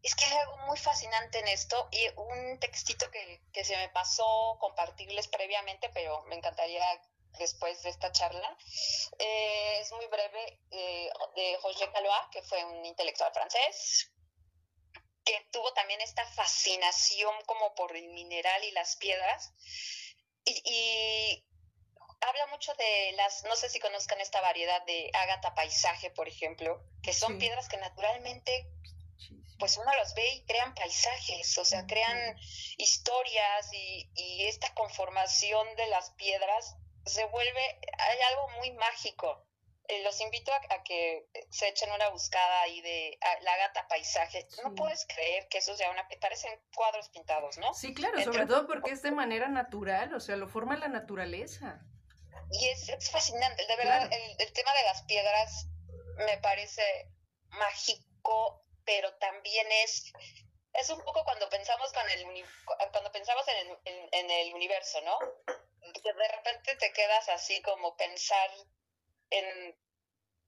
Es 0.06 0.14
que 0.14 0.24
hay 0.24 0.36
algo 0.36 0.58
muy 0.58 0.78
fascinante 0.78 1.40
en 1.40 1.48
esto 1.48 1.88
y 1.90 2.06
un 2.14 2.60
textito 2.60 3.10
que, 3.10 3.42
que 3.52 3.64
se 3.64 3.76
me 3.76 3.88
pasó 3.88 4.56
compartirles 4.60 5.26
previamente, 5.26 5.90
pero 5.92 6.22
me 6.26 6.36
encantaría 6.36 6.84
después 7.40 7.82
de 7.82 7.90
esta 7.90 8.12
charla. 8.12 8.56
Eh, 9.18 9.80
es 9.80 9.90
muy 9.90 10.06
breve, 10.06 10.60
eh, 10.70 11.10
de 11.34 11.58
Roger 11.60 11.90
Calois, 11.90 12.28
que 12.30 12.40
fue 12.42 12.64
un 12.64 12.86
intelectual 12.86 13.32
francés, 13.32 14.12
que 15.24 15.44
tuvo 15.50 15.72
también 15.72 16.00
esta 16.00 16.24
fascinación 16.24 17.34
como 17.44 17.74
por 17.74 17.96
el 17.96 18.06
mineral 18.10 18.62
y 18.62 18.70
las 18.70 18.94
piedras. 18.94 19.54
Y, 20.44 20.62
y 20.64 21.44
habla 22.20 22.46
mucho 22.46 22.72
de 22.74 23.12
las, 23.16 23.42
no 23.42 23.56
sé 23.56 23.68
si 23.70 23.80
conozcan 23.80 24.20
esta 24.20 24.40
variedad 24.40 24.84
de 24.84 25.10
ágata 25.14 25.52
paisaje, 25.56 26.10
por 26.10 26.28
ejemplo, 26.28 26.80
que 27.02 27.12
son 27.12 27.40
piedras 27.40 27.68
que 27.68 27.78
naturalmente 27.78 28.70
pues 29.58 29.76
uno 29.76 29.90
los 29.98 30.14
ve 30.14 30.26
y 30.34 30.44
crean 30.44 30.74
paisajes, 30.74 31.56
o 31.58 31.64
sea, 31.64 31.86
crean 31.86 32.36
historias 32.76 33.72
y, 33.72 34.10
y 34.14 34.46
esta 34.46 34.72
conformación 34.74 35.66
de 35.76 35.86
las 35.86 36.10
piedras 36.10 36.76
se 37.06 37.24
vuelve, 37.26 37.80
hay 37.98 38.18
algo 38.30 38.48
muy 38.58 38.72
mágico. 38.72 39.46
Eh, 39.88 40.02
los 40.02 40.20
invito 40.20 40.52
a, 40.52 40.82
que 40.82 41.28
se 41.50 41.68
echen 41.68 41.92
una 41.92 42.08
buscada 42.08 42.62
ahí 42.62 42.80
de 42.80 43.18
la 43.42 43.56
gata 43.56 43.86
paisaje. 43.86 44.48
No 44.64 44.74
puedes 44.74 45.06
creer 45.06 45.46
que 45.48 45.58
eso 45.58 45.76
sea 45.76 45.92
una... 45.92 46.08
parecen 46.20 46.50
cuadros 46.74 47.08
pintados, 47.10 47.56
¿no? 47.58 47.72
Sí, 47.72 47.94
claro, 47.94 48.20
sobre 48.22 48.46
todo 48.46 48.66
porque 48.66 48.90
es 48.90 49.02
de 49.02 49.12
manera 49.12 49.46
natural, 49.46 50.12
o 50.14 50.18
sea, 50.18 50.34
lo 50.34 50.48
forma 50.48 50.76
la 50.76 50.88
naturaleza. 50.88 51.80
Y 52.50 52.66
es, 52.66 52.88
es 52.88 53.10
fascinante, 53.10 53.64
de 53.64 53.76
verdad, 53.76 54.12
el, 54.12 54.36
el 54.40 54.52
tema 54.52 54.72
de 54.72 54.82
las 54.84 55.02
piedras 55.02 55.68
me 56.16 56.38
parece 56.38 57.12
mágico 57.50 58.65
pero 58.86 59.14
también 59.16 59.70
es 59.70 60.12
es 60.72 60.90
un 60.90 61.02
poco 61.02 61.24
cuando 61.24 61.48
pensamos 61.48 61.92
con 61.92 62.08
el 62.10 62.24
cuando 62.92 63.10
pensamos 63.12 63.46
en 63.48 63.70
el, 63.84 64.08
en, 64.12 64.30
el 64.30 64.54
universo, 64.54 65.00
¿no? 65.02 65.18
Que 66.02 66.12
de 66.12 66.28
repente 66.28 66.76
te 66.76 66.92
quedas 66.92 67.28
así 67.30 67.62
como 67.62 67.96
pensar 67.96 68.50
en 69.30 69.78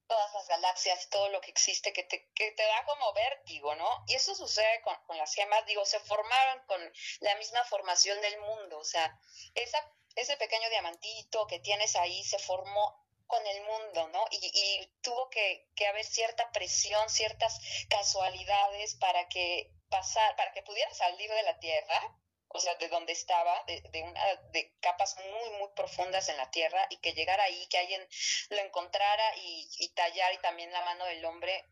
todas 0.06 0.32
las 0.34 0.48
galaxias, 0.48 1.08
todo 1.10 1.28
lo 1.28 1.40
que 1.40 1.50
existe, 1.50 1.92
que 1.92 2.02
te, 2.02 2.30
que 2.34 2.52
te 2.52 2.62
da 2.62 2.84
como 2.86 3.12
vértigo, 3.12 3.74
¿no? 3.74 4.04
Y 4.06 4.14
eso 4.14 4.34
sucede 4.34 4.80
con, 4.82 4.96
con, 5.06 5.18
las 5.18 5.34
gemas, 5.34 5.66
digo, 5.66 5.84
se 5.84 6.00
formaron 6.00 6.64
con 6.66 6.92
la 7.20 7.34
misma 7.36 7.64
formación 7.64 8.20
del 8.22 8.38
mundo, 8.40 8.78
o 8.78 8.84
sea, 8.84 9.20
esa, 9.54 9.78
ese 10.14 10.36
pequeño 10.36 10.68
diamantito 10.70 11.46
que 11.46 11.60
tienes 11.60 11.94
ahí 11.96 12.24
se 12.24 12.38
formó 12.38 13.07
con 13.28 13.46
el 13.46 13.62
mundo, 13.62 14.08
¿no? 14.08 14.24
Y, 14.32 14.90
tuvo 15.02 15.30
que, 15.30 15.68
haber 15.88 16.04
cierta 16.04 16.50
presión, 16.50 17.08
ciertas 17.08 17.60
casualidades 17.88 18.96
para 18.96 19.28
que 19.28 19.70
pasar, 19.88 20.34
para 20.36 20.52
que 20.52 20.62
pudiera 20.62 20.92
salir 20.92 21.30
de 21.30 21.42
la 21.44 21.58
Tierra, 21.60 22.18
o 22.48 22.58
sea, 22.58 22.74
de 22.76 22.88
donde 22.88 23.12
estaba, 23.12 23.62
de, 23.66 24.02
una, 24.02 24.36
de 24.52 24.74
capas 24.80 25.16
muy, 25.16 25.50
muy 25.58 25.68
profundas 25.76 26.28
en 26.28 26.38
la 26.38 26.50
Tierra, 26.50 26.86
y 26.90 26.96
que 26.98 27.12
llegara 27.12 27.44
ahí, 27.44 27.66
que 27.68 27.78
alguien 27.78 28.06
lo 28.50 28.58
encontrara 28.58 29.36
y, 29.36 29.68
y 29.78 29.90
tallar 29.90 30.32
y 30.34 30.38
también 30.38 30.72
la 30.72 30.84
mano 30.84 31.04
del 31.04 31.24
hombre, 31.24 31.64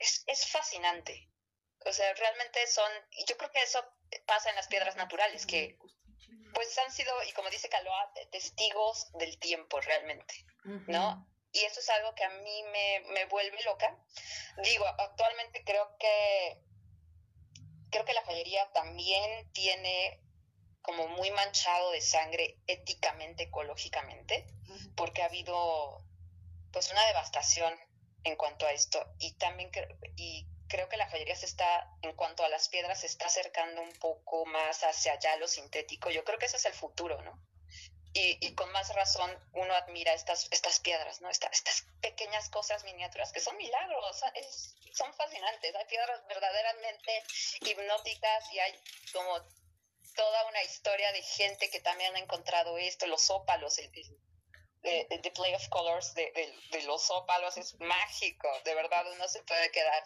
es, 0.00 0.24
es 0.26 0.46
fascinante. 0.48 1.30
O 1.86 1.92
sea, 1.92 2.12
realmente 2.14 2.66
son, 2.66 2.90
yo 3.28 3.36
creo 3.36 3.50
que 3.52 3.62
eso 3.62 3.84
pasa 4.26 4.50
en 4.50 4.56
las 4.56 4.68
piedras 4.68 4.96
naturales, 4.96 5.46
que 5.46 5.78
pues 6.54 6.76
han 6.78 6.92
sido, 6.92 7.12
y 7.24 7.32
como 7.32 7.50
dice 7.50 7.68
Caloa, 7.68 8.12
testigos 8.30 9.10
del 9.12 9.38
tiempo 9.38 9.80
realmente, 9.80 10.46
¿no? 10.64 11.26
Y 11.52 11.60
eso 11.60 11.80
es 11.80 11.88
algo 11.90 12.14
que 12.14 12.24
a 12.24 12.30
mí 12.30 12.62
me, 12.72 13.00
me 13.12 13.26
vuelve 13.26 13.62
loca. 13.62 13.96
Digo, 14.62 14.86
actualmente 14.86 15.62
creo 15.64 15.96
que 15.98 16.58
creo 17.90 18.04
que 18.04 18.12
la 18.12 18.24
joyería 18.24 18.72
también 18.72 19.52
tiene 19.52 20.20
como 20.82 21.06
muy 21.08 21.30
manchado 21.30 21.92
de 21.92 22.00
sangre 22.00 22.58
éticamente, 22.66 23.44
ecológicamente, 23.44 24.46
porque 24.96 25.22
ha 25.22 25.26
habido 25.26 26.04
pues 26.72 26.90
una 26.90 27.06
devastación 27.06 27.72
en 28.24 28.34
cuanto 28.36 28.66
a 28.66 28.72
esto 28.72 29.06
y 29.18 29.34
también 29.34 29.70
y 30.16 30.46
creo 30.68 30.88
que 30.88 30.96
la 30.96 31.08
joyería 31.08 31.36
se 31.36 31.46
está, 31.46 31.88
en 32.02 32.16
cuanto 32.16 32.44
a 32.44 32.48
las 32.48 32.68
piedras, 32.68 33.00
se 33.00 33.06
está 33.06 33.26
acercando 33.26 33.80
un 33.80 33.92
poco 33.92 34.44
más 34.46 34.82
hacia 34.82 35.12
allá 35.12 35.36
lo 35.36 35.46
sintético. 35.46 36.10
Yo 36.10 36.24
creo 36.24 36.38
que 36.38 36.46
ese 36.46 36.56
es 36.56 36.64
el 36.66 36.72
futuro, 36.72 37.22
¿no? 37.22 37.38
Y, 38.16 38.54
con 38.54 38.70
más 38.70 38.94
razón 38.94 39.28
uno 39.54 39.74
admira 39.74 40.12
estas, 40.12 40.46
estas 40.52 40.78
piedras, 40.78 41.20
¿no? 41.20 41.28
estas 41.30 41.84
pequeñas 42.00 42.48
cosas 42.48 42.84
miniaturas 42.84 43.32
que 43.32 43.40
son 43.40 43.56
milagros, 43.56 44.20
son 44.92 45.12
fascinantes. 45.14 45.74
Hay 45.74 45.84
piedras 45.86 46.24
verdaderamente 46.28 47.24
hipnóticas 47.60 48.52
y 48.52 48.60
hay 48.60 48.72
como 49.12 49.42
toda 50.14 50.46
una 50.46 50.62
historia 50.62 51.10
de 51.12 51.22
gente 51.22 51.68
que 51.70 51.80
también 51.80 52.14
ha 52.14 52.20
encontrado 52.20 52.78
esto, 52.78 53.06
los 53.06 53.28
ópalos, 53.30 53.78
el, 53.78 53.90
the 54.82 55.30
play 55.32 55.54
of 55.54 55.68
colors 55.68 56.14
de, 56.14 56.30
de, 56.70 56.82
los 56.82 57.10
ópalos 57.10 57.56
es 57.56 57.74
mágico, 57.80 58.48
de 58.64 58.74
verdad 58.74 59.10
uno 59.10 59.26
se 59.28 59.42
puede 59.42 59.70
quedar 59.70 60.04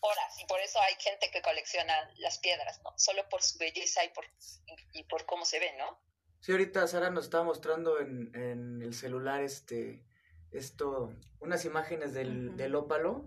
horas 0.00 0.38
y 0.38 0.44
por 0.46 0.60
eso 0.60 0.80
hay 0.80 0.94
gente 0.98 1.30
que 1.30 1.40
colecciona 1.40 2.12
las 2.16 2.38
piedras, 2.38 2.80
¿no? 2.82 2.92
Solo 2.98 3.28
por 3.28 3.42
su 3.42 3.56
belleza 3.58 4.04
y 4.04 4.08
por, 4.08 4.26
y 4.92 5.04
por 5.04 5.24
cómo 5.24 5.44
se 5.44 5.60
ven, 5.60 5.78
¿no? 5.78 5.98
Sí, 6.42 6.50
ahorita 6.50 6.88
Sara 6.88 7.08
nos 7.10 7.24
estaba 7.26 7.44
mostrando 7.44 8.00
en, 8.00 8.82
el 8.82 8.94
celular 8.94 9.42
este, 9.42 10.04
esto, 10.50 11.14
unas 11.38 11.64
imágenes 11.64 12.14
del, 12.14 12.74
ópalo 12.74 13.24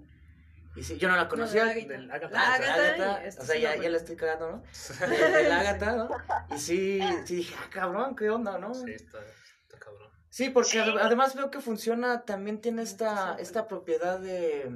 Y 0.76 0.84
sí, 0.84 0.98
yo 0.98 1.08
no 1.08 1.16
la 1.16 1.30
conocía. 1.30 1.64
No, 1.64 1.74
de 1.74 1.86
Del 1.86 2.08
La 2.10 2.16
Agatha. 2.16 2.56
Agatha 2.56 3.24
y 3.24 3.28
este 3.30 3.42
o 3.42 3.46
sea, 3.46 3.58
ya, 3.58 3.76
ya 3.78 3.90
la 3.90 3.98
estoy 3.98 4.18
cagando, 4.18 4.52
¿no? 4.52 4.64
De, 5.08 5.30
de 5.32 5.48
la 5.48 5.62
Agatha, 5.62 5.96
¿no? 5.96 6.10
Y 6.54 6.60
sí, 6.60 7.00
sí 7.24 7.38
dije, 7.38 7.56
ah, 7.58 7.70
cabrón, 7.72 8.18
¿qué 8.18 8.30
onda, 8.30 8.58
no? 8.60 8.74
Sí, 8.74 8.92
está, 8.92 9.20
está 9.64 9.80
cabrón. 9.80 10.12
Sí, 10.30 10.50
porque 10.50 10.72
Sí. 10.72 10.80
además 10.80 11.36
veo 11.36 11.50
que 11.50 11.62
funciona, 11.62 12.26
también 12.26 12.60
tiene 12.60 12.82
esta, 12.82 13.38
esta 13.40 13.70
propiedad 13.70 14.20
de, 14.20 14.70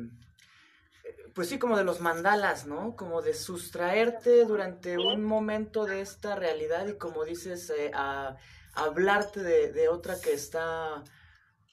pues 1.40 1.48
sí, 1.48 1.58
como 1.58 1.78
de 1.78 1.86
los 1.86 2.02
mandalas, 2.02 2.68
¿no? 2.68 2.98
Como 2.98 3.22
de 3.22 3.34
sustraerte 3.34 4.44
durante 4.44 4.98
un 4.98 5.24
momento 5.24 5.86
de 5.86 6.02
esta 6.02 6.36
realidad 6.36 6.86
y 6.86 6.98
como 6.98 7.24
dices, 7.24 7.70
eh, 7.70 7.92
a, 7.94 8.36
hablarte 8.74 9.42
de, 9.42 9.88
otra 9.88 10.20
que 10.20 10.34
está 10.34 11.02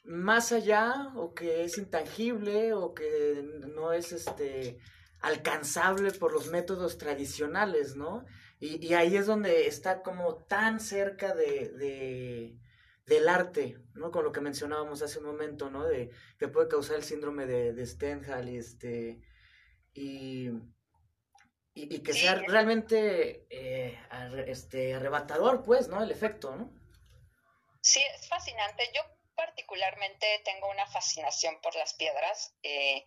más 0.04 0.52
allá 0.52 1.10
o 1.16 1.34
que 1.34 1.64
es 1.64 1.78
intangible 1.78 2.74
o 2.74 2.94
que 2.94 3.42
no 3.66 3.92
es 3.92 4.12
este 4.12 4.78
alcanzable 5.20 6.12
por 6.12 6.32
los 6.32 6.48
métodos 6.48 6.96
tradicionales, 6.96 7.96
¿no? 7.96 8.24
Y, 8.60 8.94
ahí 8.94 9.16
es 9.16 9.26
donde 9.26 9.66
está 9.66 10.00
como 10.02 10.44
tan 10.44 10.78
cerca 10.78 11.34
de, 11.34 11.72
de- 11.72 12.56
del 13.04 13.28
arte, 13.28 13.80
¿no? 13.94 14.12
Con 14.12 14.22
lo 14.22 14.30
que 14.30 14.40
mencionábamos 14.40 15.02
hace 15.02 15.18
un 15.18 15.24
momento, 15.26 15.70
¿no? 15.70 15.84
De 15.84 16.12
que 16.38 16.46
puede 16.46 16.68
causar 16.68 16.94
el 16.94 17.02
síndrome 17.02 17.46
de, 17.46 17.72
de 17.72 17.84
Stendhal 17.84 18.48
y 18.48 18.58
este 18.58 19.25
y, 19.96 20.48
y, 21.74 21.94
y 21.96 22.02
que 22.02 22.12
sea 22.12 22.34
realmente 22.34 23.46
eh, 23.50 23.98
este 24.46 24.94
arrebatador, 24.94 25.62
pues, 25.62 25.88
¿no? 25.88 26.02
El 26.02 26.10
efecto, 26.10 26.54
¿no? 26.56 26.70
Sí, 27.82 28.02
es 28.14 28.28
fascinante. 28.28 28.90
Yo 28.94 29.02
particularmente 29.34 30.40
tengo 30.44 30.68
una 30.70 30.86
fascinación 30.86 31.60
por 31.60 31.74
las 31.76 31.94
piedras. 31.94 32.54
eh, 32.62 33.06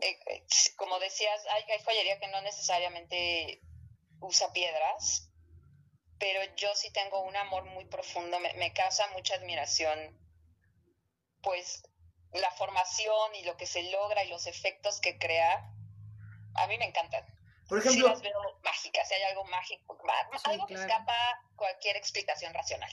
eh, 0.00 0.18
eh, 0.26 0.46
como 0.76 0.98
decías, 1.00 1.44
hay, 1.50 1.62
hay 1.72 1.82
joyería 1.82 2.20
que 2.20 2.28
no 2.28 2.40
necesariamente 2.42 3.60
usa 4.20 4.52
piedras, 4.52 5.30
pero 6.18 6.40
yo 6.56 6.74
sí 6.74 6.92
tengo 6.92 7.22
un 7.22 7.36
amor 7.36 7.64
muy 7.64 7.84
profundo. 7.86 8.38
Me, 8.40 8.52
me 8.54 8.72
causa 8.72 9.08
mucha 9.08 9.34
admiración, 9.34 9.98
pues, 11.42 11.82
la 12.32 12.50
formación 12.52 13.34
y 13.36 13.44
lo 13.44 13.56
que 13.56 13.66
se 13.66 13.90
logra 13.90 14.24
y 14.24 14.28
los 14.28 14.46
efectos 14.46 15.00
que 15.00 15.18
crea. 15.18 15.72
A 16.62 16.66
mí 16.66 16.78
me 16.78 16.86
encantan. 16.86 17.24
Por 17.68 17.80
sí 17.82 17.88
ejemplo, 17.88 18.08
las 18.08 18.22
veo 18.22 18.40
mágicas, 18.64 19.08
si 19.08 19.14
hay 19.14 19.22
algo 19.24 19.44
mágico, 19.44 19.98
Sí, 20.32 20.50
algo 20.50 20.66
que 20.66 20.74
escapa 20.74 21.14
cualquier 21.56 21.96
explicación 21.96 22.54
racional. 22.54 22.90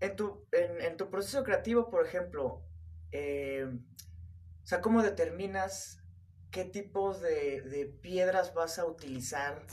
En 0.00 0.16
tu, 0.16 0.48
en, 0.52 0.80
en 0.80 0.96
tu 0.96 1.10
proceso 1.10 1.44
creativo, 1.44 1.88
por 1.88 2.04
ejemplo, 2.04 2.64
eh, 3.12 3.66
o 3.66 4.66
sea, 4.66 4.80
¿cómo 4.80 5.02
determinas 5.02 5.98
qué 6.50 6.64
tipos 6.64 7.20
de, 7.20 7.62
de 7.62 7.86
piedras 7.86 8.54
vas 8.54 8.78
a 8.78 8.84
utilizar 8.86 9.64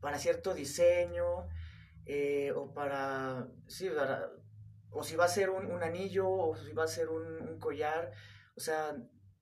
para 0.00 0.18
cierto 0.18 0.54
diseño? 0.54 1.48
eh, 2.10 2.52
o 2.56 2.72
para, 2.72 3.46
sí, 3.66 3.90
para- 3.90 4.30
o 4.90 5.04
si 5.04 5.14
va 5.14 5.26
a 5.26 5.28
ser 5.28 5.50
un, 5.50 5.70
un 5.70 5.82
anillo, 5.82 6.26
o 6.26 6.56
si 6.56 6.72
va 6.72 6.84
a 6.84 6.88
ser 6.88 7.10
un, 7.10 7.42
un 7.42 7.58
collar. 7.60 8.12
O 8.56 8.60
sea, 8.60 8.96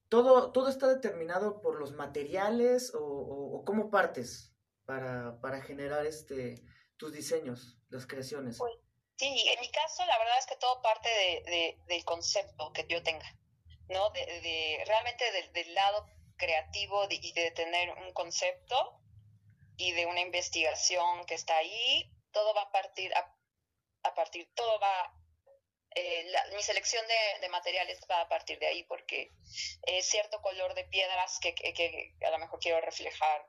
todo, 0.09 0.53
todo 0.53 0.69
está 0.69 0.88
determinado 0.88 1.61
por 1.61 1.79
los 1.79 1.92
materiales 1.92 2.92
o, 2.95 3.62
cómo 3.66 3.90
partes 3.90 4.55
para, 4.85 5.40
para 5.40 5.62
generar 5.62 6.07
este, 6.07 6.62
tus 6.97 7.12
diseños, 7.12 7.79
las 7.88 8.07
creaciones. 8.07 8.59
Sí, 9.16 9.45
en 9.49 9.61
mi 9.61 9.71
caso 9.71 10.05
la 10.07 10.19
verdad 10.19 10.38
es 10.38 10.47
que 10.47 10.57
todo 10.57 10.83
parte 10.83 11.09
de, 11.09 11.51
de- 11.51 11.79
del 11.87 12.05
concepto 12.05 12.73
que 12.73 12.87
yo 12.87 13.03
tenga, 13.03 13.27
¿no? 13.88 14.11
De, 14.11 14.85
realmente 14.87 15.25
del, 15.53 15.75
lado 15.75 16.07
creativo 16.37 17.07
y 17.09 17.33
de 17.33 17.51
tener 17.53 17.90
un 17.97 18.12
concepto 18.12 19.01
y 19.79 19.92
de 19.92 20.07
una 20.07 20.21
investigación 20.21 21.25
que 21.27 21.35
está 21.35 21.57
ahí, 21.57 22.12
todo 22.31 22.55
va 22.55 22.62
a 22.62 22.71
partir, 22.73 23.12
a, 23.14 23.35
a 24.03 24.14
partir, 24.14 24.53
todo 24.55 24.79
va, 24.81 25.14
eh, 25.97 26.25
la- 26.31 26.47
mi 26.57 26.63
selección 26.63 27.05
de, 27.09 27.41
de 27.41 27.49
materiales 27.49 28.01
va 28.11 28.21
a 28.23 28.29
partir 28.29 28.59
de 28.61 28.67
ahí 28.69 28.85
porque 28.85 29.33
es 29.83 30.07
cierto 30.07 30.41
color 30.43 30.75
de 30.75 30.85
piedras 30.85 31.39
que, 31.41 31.55
que- 31.55 31.73
que 31.75 32.15
a 32.27 32.31
lo 32.31 32.39
mejor 32.39 32.61
quiero 32.61 32.81
reflejar 32.81 33.47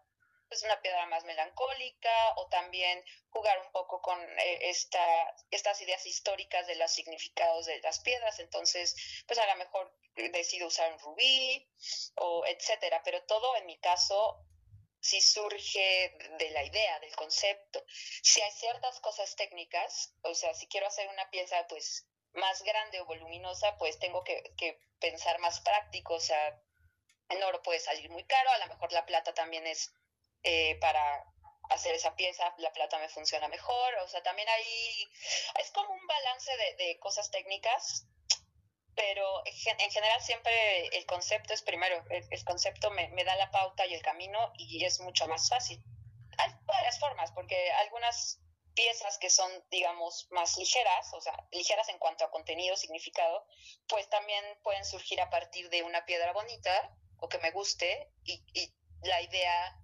pues 0.50 0.64
una 0.64 0.82
piedra 0.82 1.06
más 1.08 1.26
melancólica 1.26 2.34
o 2.38 2.48
también 2.48 3.04
jugar 3.30 3.60
un 3.66 3.72
poco 3.74 4.02
con 4.02 4.18
eh, 4.40 4.60
esta, 4.70 5.06
estas 5.52 5.82
ideas 5.82 6.06
históricas 6.06 6.66
de 6.68 6.76
los 6.76 6.90
significados 6.92 7.66
de 7.66 7.80
las 7.82 8.00
piedras. 8.00 8.40
Entonces, 8.40 8.96
pues 9.28 9.40
a 9.40 9.46
lo 9.48 9.56
mejor 9.58 9.94
decido 10.32 10.68
usar 10.68 10.94
un 10.94 11.00
rubí 11.00 11.70
o 12.16 12.46
etcétera, 12.46 13.02
pero 13.04 13.24
todo 13.26 13.56
en 13.58 13.66
mi 13.66 13.78
caso 13.80 14.46
sí 15.02 15.22
surge 15.22 16.18
de 16.40 16.50
la 16.52 16.64
idea, 16.64 17.00
del 17.00 17.16
concepto. 17.16 17.84
Si 18.24 18.42
hay 18.42 18.52
ciertas 18.52 19.00
cosas 19.02 19.36
técnicas, 19.36 20.14
o 20.24 20.34
sea, 20.34 20.54
si 20.54 20.68
quiero 20.68 20.88
hacer 20.88 21.08
una 21.10 21.30
pieza 21.30 21.66
pues 21.68 22.08
más 22.38 22.63
grande 22.63 23.02
o 23.02 23.06
voluminosa, 23.06 23.78
pues 23.78 24.00
tengo 24.00 24.23
que, 24.23 24.54
que 24.58 24.80
pensar 25.00 25.39
más 25.39 25.60
práctico, 25.62 26.15
o 26.15 26.19
sea, 26.19 26.62
el 27.30 27.43
oro 27.43 27.62
puede 27.62 27.80
salir 27.80 28.10
muy 28.10 28.23
caro, 28.26 28.50
a 28.52 28.58
lo 28.60 28.67
mejor 28.67 28.91
la 28.93 29.06
plata 29.06 29.34
también 29.34 29.67
es 29.67 29.93
eh, 30.43 30.78
para 30.80 31.26
hacer 31.69 31.95
esa 31.95 32.15
pieza, 32.15 32.54
la 32.60 32.71
plata 32.73 32.97
me 33.00 33.10
funciona 33.10 33.47
mejor, 33.50 33.95
o 33.95 34.08
sea, 34.08 34.23
también 34.23 34.47
hay, 34.50 35.10
es 35.60 35.71
como 35.71 35.91
un 35.93 36.08
balance 36.08 36.52
de, 36.58 36.86
de 36.86 37.00
cosas 37.00 37.30
técnicas, 37.32 38.06
pero 38.95 39.45
en 39.45 39.54
gen- 39.54 39.80
en 39.82 39.91
general 39.91 40.21
siempre 40.21 40.88
el 40.88 41.06
concepto 41.06 41.54
es 41.54 41.62
primero, 41.62 42.04
el 42.10 42.43
concepto 42.45 42.89
me, 42.91 43.10
me 43.10 43.23
da 43.23 43.36
la 43.36 43.52
pauta 43.52 43.86
y 43.86 43.93
el 43.93 44.02
camino 44.02 44.52
y 44.58 44.84
es 44.86 45.00
mucho 45.02 45.28
más 45.28 45.50
fácil. 45.50 45.82
Hay 46.38 46.52
varias 46.65 47.00
formas, 47.00 47.32
porque 47.32 47.71
algunas 47.73 48.39
piezas 48.78 49.18
que 49.20 49.32
son, 49.32 49.52
digamos, 49.72 50.28
más 50.32 50.56
ligeras, 50.56 51.12
o 51.13 51.20
sea, 51.20 51.34
ligeras 51.52 51.90
en 51.90 51.98
cuanto 51.98 52.24
a 52.24 52.30
contenido, 52.30 52.76
significado, 52.78 53.44
pues 53.90 54.08
también 54.08 54.46
pueden 54.63 54.86
surgir 54.86 55.20
a 55.20 55.32
partir 55.32 55.68
de 55.72 55.82
una 55.82 56.06
piedra 56.06 56.32
bonita 56.32 56.96
o 57.18 57.28
que 57.28 57.40
me 57.40 57.52
guste 57.52 58.13
y, 58.24 58.74
la 59.04 59.22
idea 59.22 59.80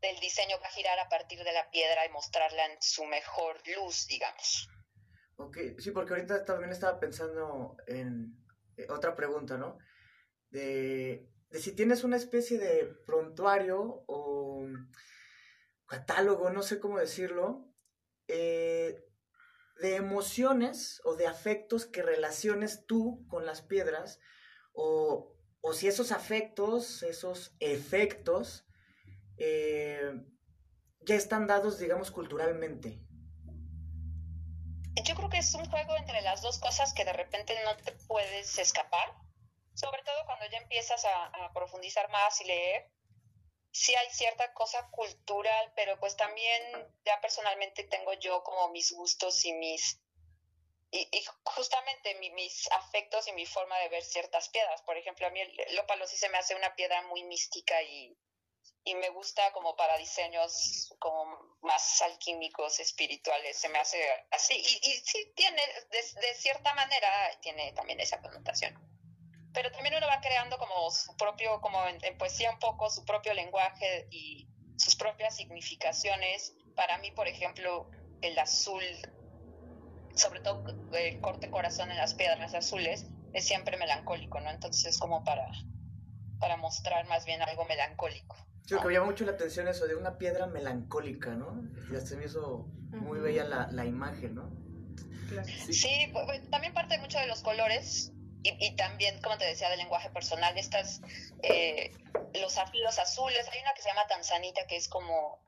del 0.00 0.18
diseño 0.18 0.58
va 0.60 0.66
a 0.66 0.70
girar 0.70 0.98
a 0.98 1.08
partir 1.08 1.42
de 1.44 1.52
la 1.52 1.70
piedra 1.70 2.04
y 2.04 2.10
mostrarla 2.10 2.66
en 2.66 2.82
su 2.82 3.04
mejor 3.04 3.56
luz, 3.76 4.06
digamos. 4.08 4.68
Ok, 5.36 5.58
sí, 5.78 5.92
porque 5.92 6.14
ahorita 6.14 6.44
también 6.44 6.72
estaba 6.72 6.98
pensando 6.98 7.76
en 7.86 8.36
eh, 8.76 8.86
otra 8.90 9.14
pregunta, 9.14 9.56
¿no? 9.56 9.78
De, 10.50 11.28
de 11.50 11.60
si 11.60 11.74
tienes 11.74 12.02
una 12.02 12.16
especie 12.16 12.58
de 12.58 12.84
prontuario 13.06 14.02
o 14.08 14.66
catálogo, 15.86 16.50
no 16.50 16.62
sé 16.62 16.80
cómo 16.80 16.98
decirlo, 16.98 17.71
eh, 18.28 19.04
de 19.80 19.96
emociones 19.96 21.00
o 21.04 21.16
de 21.16 21.26
afectos 21.26 21.86
que 21.86 22.02
relaciones 22.02 22.86
tú 22.86 23.26
con 23.28 23.46
las 23.46 23.62
piedras, 23.62 24.20
o, 24.72 25.34
o 25.60 25.72
si 25.72 25.88
esos 25.88 26.12
afectos, 26.12 27.02
esos 27.02 27.54
efectos, 27.60 28.66
eh, 29.38 30.12
ya 31.00 31.14
están 31.16 31.46
dados, 31.46 31.78
digamos, 31.78 32.10
culturalmente. 32.10 33.00
Yo 35.04 35.14
creo 35.16 35.30
que 35.30 35.38
es 35.38 35.54
un 35.54 35.64
juego 35.64 35.96
entre 35.96 36.20
las 36.22 36.42
dos 36.42 36.58
cosas 36.58 36.94
que 36.94 37.04
de 37.04 37.12
repente 37.12 37.54
no 37.64 37.76
te 37.76 37.92
puedes 38.06 38.58
escapar, 38.58 39.16
sobre 39.74 40.02
todo 40.02 40.14
cuando 40.26 40.44
ya 40.50 40.58
empiezas 40.58 41.04
a, 41.04 41.26
a 41.26 41.52
profundizar 41.52 42.08
más 42.10 42.40
y 42.40 42.44
leer. 42.44 42.92
Sí 43.72 43.94
hay 43.96 44.08
cierta 44.10 44.52
cosa 44.54 44.88
cultural, 44.90 45.72
pero 45.74 45.98
pues 45.98 46.16
también 46.16 46.62
ya 47.04 47.20
personalmente 47.20 47.84
tengo 47.84 48.12
yo 48.14 48.42
como 48.44 48.68
mis 48.70 48.92
gustos 48.92 49.44
y 49.44 49.52
mis 49.54 49.98
y, 50.90 51.08
justamente 51.44 52.14
mi- 52.16 52.30
mis 52.30 52.70
afectos 52.72 53.26
y 53.28 53.32
mi 53.32 53.46
forma 53.46 53.78
de 53.80 53.88
ver 53.88 54.04
ciertas 54.04 54.48
piedras. 54.50 54.82
Por 54.82 54.96
ejemplo, 54.98 55.26
a 55.26 55.30
mí 55.30 55.40
el 55.40 55.78
ópalo 55.78 56.06
sí 56.06 56.16
se 56.18 56.28
me 56.28 56.38
hace 56.38 56.54
una 56.54 56.74
piedra 56.76 57.02
muy 57.02 57.24
mística 57.24 57.82
y, 57.82 58.16
y 58.84 58.94
me 58.96 59.10
gusta 59.10 59.52
como 59.52 59.76
para 59.76 59.96
diseños 59.98 60.94
como 61.00 61.58
más 61.62 62.02
alquímicos, 62.02 62.80
espirituales, 62.80 63.58
se 63.58 63.68
me 63.70 63.78
hace 63.78 64.06
así. 64.30 64.54
Y, 64.56 64.90
y 64.90 64.94
sí 65.06 65.32
tiene, 65.36 65.62
de, 65.90 66.20
de 66.20 66.34
cierta 66.34 66.74
manera, 66.74 67.38
tiene 67.40 67.72
también 67.72 68.00
esa 68.00 68.20
connotación. 68.20 68.91
Pero 69.52 69.70
también 69.70 69.94
uno 69.96 70.06
va 70.06 70.20
creando 70.20 70.56
como 70.58 70.90
su 70.90 71.14
propio, 71.16 71.60
como 71.60 71.86
en, 71.86 71.98
en 72.02 72.16
poesía 72.16 72.50
un 72.50 72.58
poco, 72.58 72.88
su 72.90 73.04
propio 73.04 73.34
lenguaje 73.34 74.08
y 74.10 74.48
sus 74.76 74.96
propias 74.96 75.36
significaciones. 75.36 76.54
Para 76.74 76.98
mí, 76.98 77.10
por 77.10 77.28
ejemplo, 77.28 77.90
el 78.22 78.38
azul, 78.38 78.82
sobre 80.14 80.40
todo 80.40 80.64
el 80.92 81.20
corte 81.20 81.50
corazón 81.50 81.90
en 81.90 81.96
las 81.96 82.14
piedras 82.14 82.54
azules, 82.54 83.06
es 83.32 83.44
siempre 83.44 83.76
melancólico, 83.76 84.40
¿no? 84.40 84.50
Entonces 84.50 84.86
es 84.86 84.98
como 84.98 85.24
para, 85.24 85.46
para 86.38 86.56
mostrar 86.56 87.06
más 87.06 87.24
bien 87.24 87.42
algo 87.42 87.64
melancólico. 87.66 88.36
Sí, 88.66 88.76
que 88.80 88.86
me 88.86 88.94
llama 88.94 89.06
mucho 89.06 89.24
la 89.24 89.32
atención 89.32 89.68
eso 89.68 89.86
de 89.86 89.96
una 89.96 90.18
piedra 90.18 90.46
melancólica, 90.46 91.30
¿no? 91.30 91.62
Ya 91.90 92.00
se 92.00 92.16
me 92.16 92.26
hizo 92.26 92.66
muy 92.92 93.20
bella 93.20 93.44
la, 93.44 93.68
la 93.72 93.84
imagen, 93.84 94.34
¿no? 94.36 94.50
Claro. 95.28 95.48
Sí, 95.48 96.10
pues, 96.12 96.48
también 96.50 96.72
parte 96.72 96.98
mucho 96.98 97.18
de 97.18 97.26
los 97.26 97.42
colores. 97.42 98.11
Y, 98.42 98.76
también, 98.76 99.20
como 99.22 99.38
te 99.38 99.44
decía, 99.44 99.68
del 99.70 99.78
lenguaje 99.78 100.10
personal, 100.10 100.56
estas, 100.58 101.00
eh, 101.42 101.92
los 102.34 102.58
afilos 102.58 102.98
azules, 102.98 103.48
hay 103.48 103.60
una 103.60 103.74
que 103.74 103.82
se 103.82 103.88
llama 103.88 104.06
Tanzanita, 104.08 104.66
que 104.66 104.76
es 104.76 104.88
como, 104.88 105.38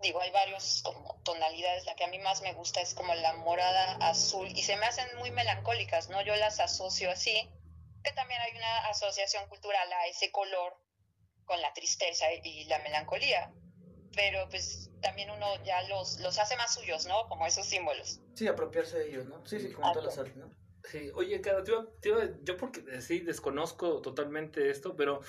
digo, 0.00 0.20
hay 0.20 0.30
varios 0.30 0.82
como 0.82 1.20
tonalidades, 1.24 1.84
la 1.84 1.94
que 1.94 2.04
a 2.04 2.08
mí 2.08 2.18
más 2.18 2.42
me 2.42 2.52
gusta 2.54 2.80
es 2.80 2.94
como 2.94 3.14
la 3.14 3.34
morada 3.34 3.96
azul, 4.00 4.48
y 4.48 4.62
se 4.62 4.76
me 4.76 4.86
hacen 4.86 5.06
muy 5.18 5.30
melancólicas, 5.30 6.08
¿no? 6.08 6.22
Yo 6.22 6.34
las 6.36 6.60
asocio 6.60 7.10
así, 7.10 7.50
que 8.02 8.12
también 8.12 8.40
hay 8.40 8.56
una 8.56 8.88
asociación 8.88 9.46
cultural 9.48 9.92
a 9.92 10.06
ese 10.06 10.30
color 10.30 10.76
con 11.44 11.60
la 11.60 11.72
tristeza 11.72 12.26
y 12.32 12.64
la 12.64 12.78
melancolía, 12.80 13.52
pero 14.14 14.48
pues 14.48 14.90
también 15.00 15.30
uno 15.30 15.62
ya 15.64 15.82
los, 15.82 16.18
los 16.20 16.38
hace 16.38 16.56
más 16.56 16.74
suyos, 16.74 17.06
¿no? 17.06 17.28
Como 17.28 17.46
esos 17.46 17.66
símbolos. 17.66 18.20
Sí, 18.34 18.46
apropiarse 18.46 18.98
de 18.98 19.08
ellos, 19.08 19.26
¿no? 19.26 19.44
Sí, 19.46 19.60
sí, 19.60 19.72
como 19.72 19.92
todas 19.92 20.06
las 20.06 20.18
artes, 20.18 20.36
¿no? 20.36 20.50
Sí, 20.90 21.10
oye, 21.14 21.40
Caro, 21.42 21.64
yo 21.64 22.56
porque 22.56 22.82
eh, 22.90 23.02
sí 23.02 23.20
desconozco 23.20 24.00
totalmente 24.00 24.70
esto, 24.70 24.96
pero 24.96 25.20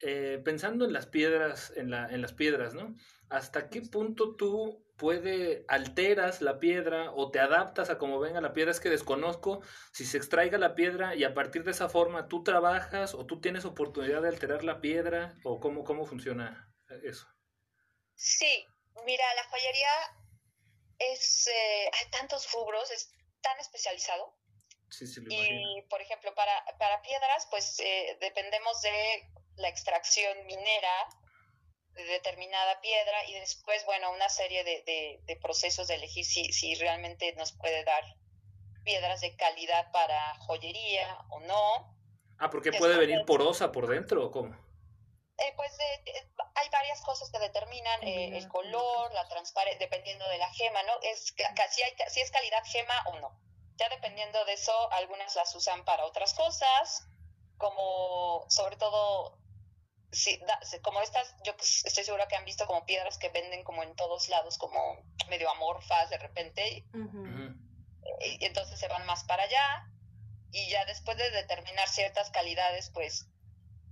eh, 0.00 0.40
pensando 0.44 0.84
en 0.84 0.92
las 0.92 1.06
piedras, 1.06 1.72
en, 1.76 1.90
la, 1.90 2.08
en 2.08 2.20
las 2.22 2.32
piedras, 2.32 2.74
¿no? 2.74 2.96
¿Hasta 3.28 3.68
qué 3.68 3.82
punto 3.82 4.34
tú 4.34 4.84
puede 4.96 5.64
alteras 5.68 6.42
la 6.42 6.58
piedra 6.58 7.12
o 7.12 7.30
te 7.30 7.38
adaptas 7.38 7.88
a 7.88 7.98
cómo 7.98 8.18
venga 8.18 8.40
la 8.40 8.52
piedra? 8.52 8.72
Es 8.72 8.80
que 8.80 8.90
desconozco 8.90 9.62
si 9.92 10.04
se 10.04 10.16
extraiga 10.16 10.58
la 10.58 10.74
piedra 10.74 11.14
y 11.14 11.22
a 11.22 11.34
partir 11.34 11.62
de 11.62 11.70
esa 11.70 11.88
forma 11.88 12.26
tú 12.26 12.42
trabajas 12.42 13.14
o 13.14 13.26
tú 13.26 13.40
tienes 13.40 13.64
oportunidad 13.64 14.22
de 14.22 14.28
alterar 14.28 14.64
la 14.64 14.80
piedra 14.80 15.36
o 15.44 15.60
cómo, 15.60 15.84
cómo 15.84 16.04
funciona 16.04 16.74
eso. 17.04 17.28
Sí, 18.16 18.66
mira, 19.06 19.24
la 19.36 19.44
joyería 19.44 19.92
es, 20.98 21.46
eh, 21.46 21.90
hay 21.92 22.10
tantos 22.10 22.50
rubros, 22.52 22.90
es 22.90 23.14
tan 23.42 23.58
especializado 23.60 24.39
y, 25.28 25.82
por 25.88 26.00
ejemplo, 26.00 26.34
para, 26.34 26.64
para 26.78 27.00
piedras, 27.02 27.46
pues 27.50 27.78
eh, 27.80 28.16
dependemos 28.20 28.80
de 28.82 29.28
la 29.56 29.68
extracción 29.68 30.46
minera 30.46 31.08
de 31.94 32.04
determinada 32.04 32.80
piedra 32.80 33.24
y 33.26 33.34
después, 33.34 33.84
bueno, 33.84 34.10
una 34.12 34.28
serie 34.28 34.64
de, 34.64 35.20
de, 35.26 35.36
procesos 35.36 35.88
de 35.88 35.94
elegir 35.96 36.24
si, 36.24 36.52
si 36.52 36.74
realmente 36.74 37.32
nos 37.34 37.52
puede 37.52 37.84
dar 37.84 38.04
piedras 38.84 39.20
de 39.20 39.36
calidad 39.36 39.90
para 39.92 40.34
joyería 40.40 41.18
o 41.30 41.40
no. 41.40 41.96
Ah, 42.38 42.50
porque 42.50 42.72
puede 42.72 42.96
venir 42.96 43.24
porosa 43.26 43.70
por 43.70 43.86
dentro 43.86 44.24
o 44.24 44.30
cómo? 44.30 44.54
Eh, 45.38 45.52
pues 45.56 45.72
hay 46.54 46.68
varias 46.70 47.00
cosas 47.02 47.30
que 47.30 47.38
determinan 47.38 48.02
eh, 48.02 48.36
el 48.36 48.48
color, 48.48 49.12
la 49.14 49.26
transparencia, 49.28 49.78
dependiendo 49.78 50.28
de 50.28 50.38
la 50.38 50.50
gema, 50.52 50.82
¿no? 50.82 50.92
Es 51.02 51.34
si, 51.70 51.82
hay, 51.82 51.92
si 52.08 52.20
es 52.20 52.30
calidad 52.30 52.62
gema 52.64 52.94
o 53.06 53.20
no. 53.20 53.49
Ya 53.80 53.88
dependiendo 53.88 54.44
de 54.44 54.52
eso, 54.52 54.92
algunas 54.92 55.34
las 55.36 55.54
usan 55.54 55.86
para 55.86 56.04
otras 56.04 56.34
cosas, 56.34 57.08
como 57.56 58.44
sobre 58.50 58.76
todo, 58.76 59.38
si, 60.12 60.38
como 60.82 61.00
estas, 61.00 61.34
yo 61.44 61.56
pues, 61.56 61.86
estoy 61.86 62.04
segura 62.04 62.28
que 62.28 62.36
han 62.36 62.44
visto 62.44 62.66
como 62.66 62.84
piedras 62.84 63.16
que 63.16 63.30
venden 63.30 63.64
como 63.64 63.82
en 63.82 63.96
todos 63.96 64.28
lados, 64.28 64.58
como 64.58 64.78
medio 65.30 65.50
amorfas 65.50 66.10
de 66.10 66.18
repente. 66.18 66.84
y, 68.20 68.44
entonces 68.44 68.78
se 68.78 68.88
van 68.88 69.06
más 69.06 69.24
para 69.24 69.44
allá. 69.44 69.86
Y 70.52 70.68
ya 70.68 70.84
después 70.84 71.16
de 71.16 71.30
determinar 71.30 71.88
ciertas 71.88 72.30
calidades, 72.30 72.90
pues 72.90 73.28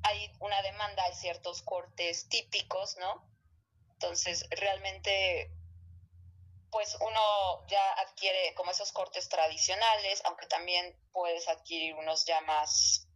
hay 0.03 0.31
una 0.38 0.61
demanda, 0.61 1.03
hay 1.05 1.14
ciertos 1.14 1.62
cortes 1.62 2.29
típicos, 2.29 2.98
¿no? 2.98 3.27
Entonces, 3.92 4.46
realmente 4.51 5.51
pues 6.70 6.96
uno 7.00 7.66
ya 7.68 7.92
adquiere 7.94 8.54
como 8.54 8.70
esos 8.70 8.92
cortes 8.92 9.28
tradicionales, 9.28 10.22
aunque 10.24 10.46
también 10.46 10.98
puedes 11.12 11.48
adquirir 11.48 11.94
unos 11.94 12.24
ya 12.26 12.40
más 12.42 13.09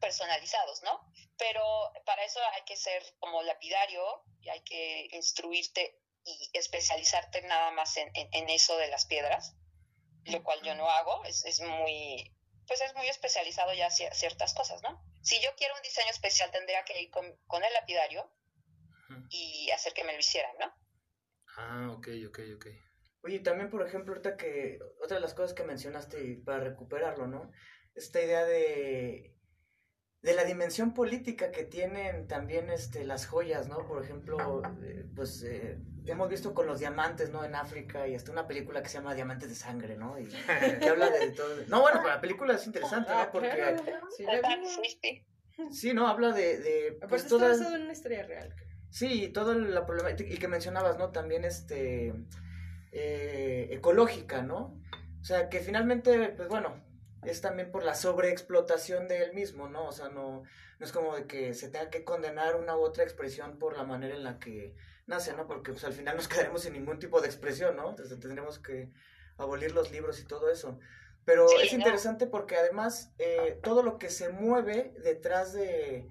personalizados, 0.00 0.82
¿no? 0.82 1.00
Pero 1.36 1.92
para 2.04 2.24
eso 2.24 2.40
hay 2.54 2.62
que 2.64 2.76
ser 2.76 3.02
como 3.18 3.42
lapidario 3.42 4.24
y 4.40 4.48
hay 4.48 4.60
que 4.62 5.08
instruirte 5.12 6.00
y 6.24 6.50
especializarte 6.52 7.42
nada 7.42 7.70
más 7.70 7.96
en, 7.96 8.10
eso 8.50 8.76
de 8.76 8.88
las 8.88 9.06
piedras, 9.06 9.54
lo 10.24 10.42
cual 10.42 10.60
yo 10.62 10.74
no 10.74 10.88
hago, 10.90 11.24
es, 11.24 11.44
es 11.44 11.60
muy, 11.60 12.34
pues 12.66 12.80
es 12.80 12.94
muy 12.94 13.08
especializado 13.08 13.72
ya 13.72 13.90
ciertas 13.90 14.54
cosas, 14.54 14.82
¿no? 14.82 15.02
Si 15.22 15.40
yo 15.40 15.54
quiero 15.56 15.74
un 15.74 15.82
diseño 15.82 16.10
especial 16.10 16.50
tendría 16.50 16.84
que 16.84 17.00
ir 17.00 17.10
con, 17.10 17.36
con 17.46 17.64
el 17.64 17.72
lapidario 17.72 18.30
y 19.30 19.70
hacer 19.70 19.94
que 19.94 20.04
me 20.04 20.12
lo 20.12 20.18
hicieran, 20.18 20.54
¿no? 20.58 20.72
Ah, 21.60 21.90
ok, 21.90 22.08
ok, 22.28 22.38
ok. 22.54 22.66
Oye, 23.22 23.40
también, 23.40 23.68
por 23.68 23.84
ejemplo, 23.84 24.12
ahorita 24.12 24.36
que 24.36 24.78
otra 25.02 25.16
de 25.16 25.20
las 25.20 25.34
cosas 25.34 25.54
que 25.54 25.64
mencionaste 25.64 26.40
para 26.44 26.60
recuperarlo, 26.60 27.26
¿no? 27.26 27.50
Esta 27.96 28.22
idea 28.22 28.44
de, 28.44 29.34
de 30.22 30.34
la 30.34 30.44
dimensión 30.44 30.94
política 30.94 31.50
que 31.50 31.64
tienen 31.64 32.28
también 32.28 32.70
este, 32.70 33.04
las 33.04 33.26
joyas, 33.26 33.66
¿no? 33.66 33.88
Por 33.88 34.04
ejemplo, 34.04 34.62
eh, 34.84 35.04
pues 35.16 35.42
eh, 35.42 35.80
hemos 36.06 36.28
visto 36.28 36.54
con 36.54 36.68
los 36.68 36.78
diamantes, 36.78 37.30
¿no? 37.30 37.44
En 37.44 37.56
África 37.56 38.06
y 38.06 38.14
hasta 38.14 38.30
una 38.30 38.46
película 38.46 38.80
que 38.80 38.88
se 38.88 38.98
llama 38.98 39.16
Diamantes 39.16 39.48
de 39.48 39.56
Sangre, 39.56 39.96
¿no? 39.96 40.16
Y 40.16 40.28
que 40.28 40.88
habla 40.88 41.10
de 41.10 41.32
todo. 41.32 41.56
No, 41.66 41.80
bueno, 41.80 41.98
pero 42.00 42.14
la 42.14 42.20
película 42.20 42.54
es 42.54 42.64
interesante, 42.66 43.10
¿no? 43.10 43.32
Porque... 43.32 43.76
Sí, 45.72 45.92
no, 45.92 46.06
habla 46.06 46.30
de... 46.30 46.58
de 46.58 46.98
pues, 47.08 47.26
toda... 47.26 47.52
en 47.52 47.82
una 47.82 47.92
historia 47.92 48.22
real. 48.22 48.54
Sí, 48.90 49.28
todo 49.28 49.54
la 49.54 49.86
problemática, 49.86 50.32
y 50.32 50.38
que 50.38 50.48
mencionabas, 50.48 50.98
¿no? 50.98 51.10
También 51.10 51.44
este, 51.44 52.14
eh, 52.92 53.68
ecológica, 53.70 54.42
¿no? 54.42 54.80
O 55.20 55.24
sea, 55.24 55.48
que 55.48 55.60
finalmente, 55.60 56.30
pues 56.30 56.48
bueno, 56.48 56.82
es 57.24 57.40
también 57.40 57.70
por 57.70 57.84
la 57.84 57.94
sobreexplotación 57.94 59.08
de 59.08 59.22
él 59.22 59.34
mismo, 59.34 59.68
¿no? 59.68 59.86
O 59.86 59.92
sea, 59.92 60.08
no, 60.08 60.42
no 60.78 60.86
es 60.86 60.92
como 60.92 61.14
de 61.14 61.26
que 61.26 61.54
se 61.54 61.68
tenga 61.68 61.90
que 61.90 62.04
condenar 62.04 62.56
una 62.56 62.76
u 62.76 62.80
otra 62.80 63.04
expresión 63.04 63.58
por 63.58 63.76
la 63.76 63.84
manera 63.84 64.14
en 64.14 64.24
la 64.24 64.38
que 64.38 64.74
nace, 65.06 65.34
¿no? 65.34 65.46
Porque 65.46 65.72
pues 65.72 65.84
al 65.84 65.92
final 65.92 66.16
nos 66.16 66.28
quedaremos 66.28 66.62
sin 66.62 66.72
ningún 66.72 66.98
tipo 66.98 67.20
de 67.20 67.26
expresión, 67.26 67.76
¿no? 67.76 67.90
Entonces 67.90 68.18
tendremos 68.18 68.58
que 68.58 68.90
abolir 69.36 69.72
los 69.72 69.90
libros 69.90 70.20
y 70.20 70.24
todo 70.24 70.50
eso. 70.50 70.78
Pero 71.24 71.46
es 71.60 71.72
interesante 71.74 72.26
porque 72.26 72.56
además 72.56 73.12
eh, 73.18 73.58
todo 73.62 73.82
lo 73.82 73.98
que 73.98 74.08
se 74.08 74.30
mueve 74.30 74.94
detrás 75.02 75.52
de, 75.52 76.08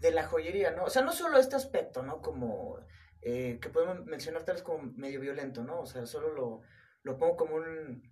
de 0.00 0.10
la 0.12 0.26
joyería, 0.26 0.70
¿no? 0.70 0.84
O 0.84 0.90
sea, 0.90 1.02
no 1.02 1.12
solo 1.12 1.38
este 1.38 1.56
aspecto, 1.56 2.02
¿no? 2.02 2.20
Como 2.20 2.78
eh, 3.20 3.58
que 3.60 3.68
podemos 3.68 4.04
mencionar 4.06 4.44
tal 4.44 4.56
vez 4.56 4.62
como 4.62 4.92
medio 4.96 5.20
violento, 5.20 5.64
¿no? 5.64 5.80
O 5.80 5.86
sea, 5.86 6.06
solo 6.06 6.32
lo, 6.32 6.62
lo 7.02 7.18
pongo 7.18 7.36
como 7.36 7.56
un, 7.56 8.02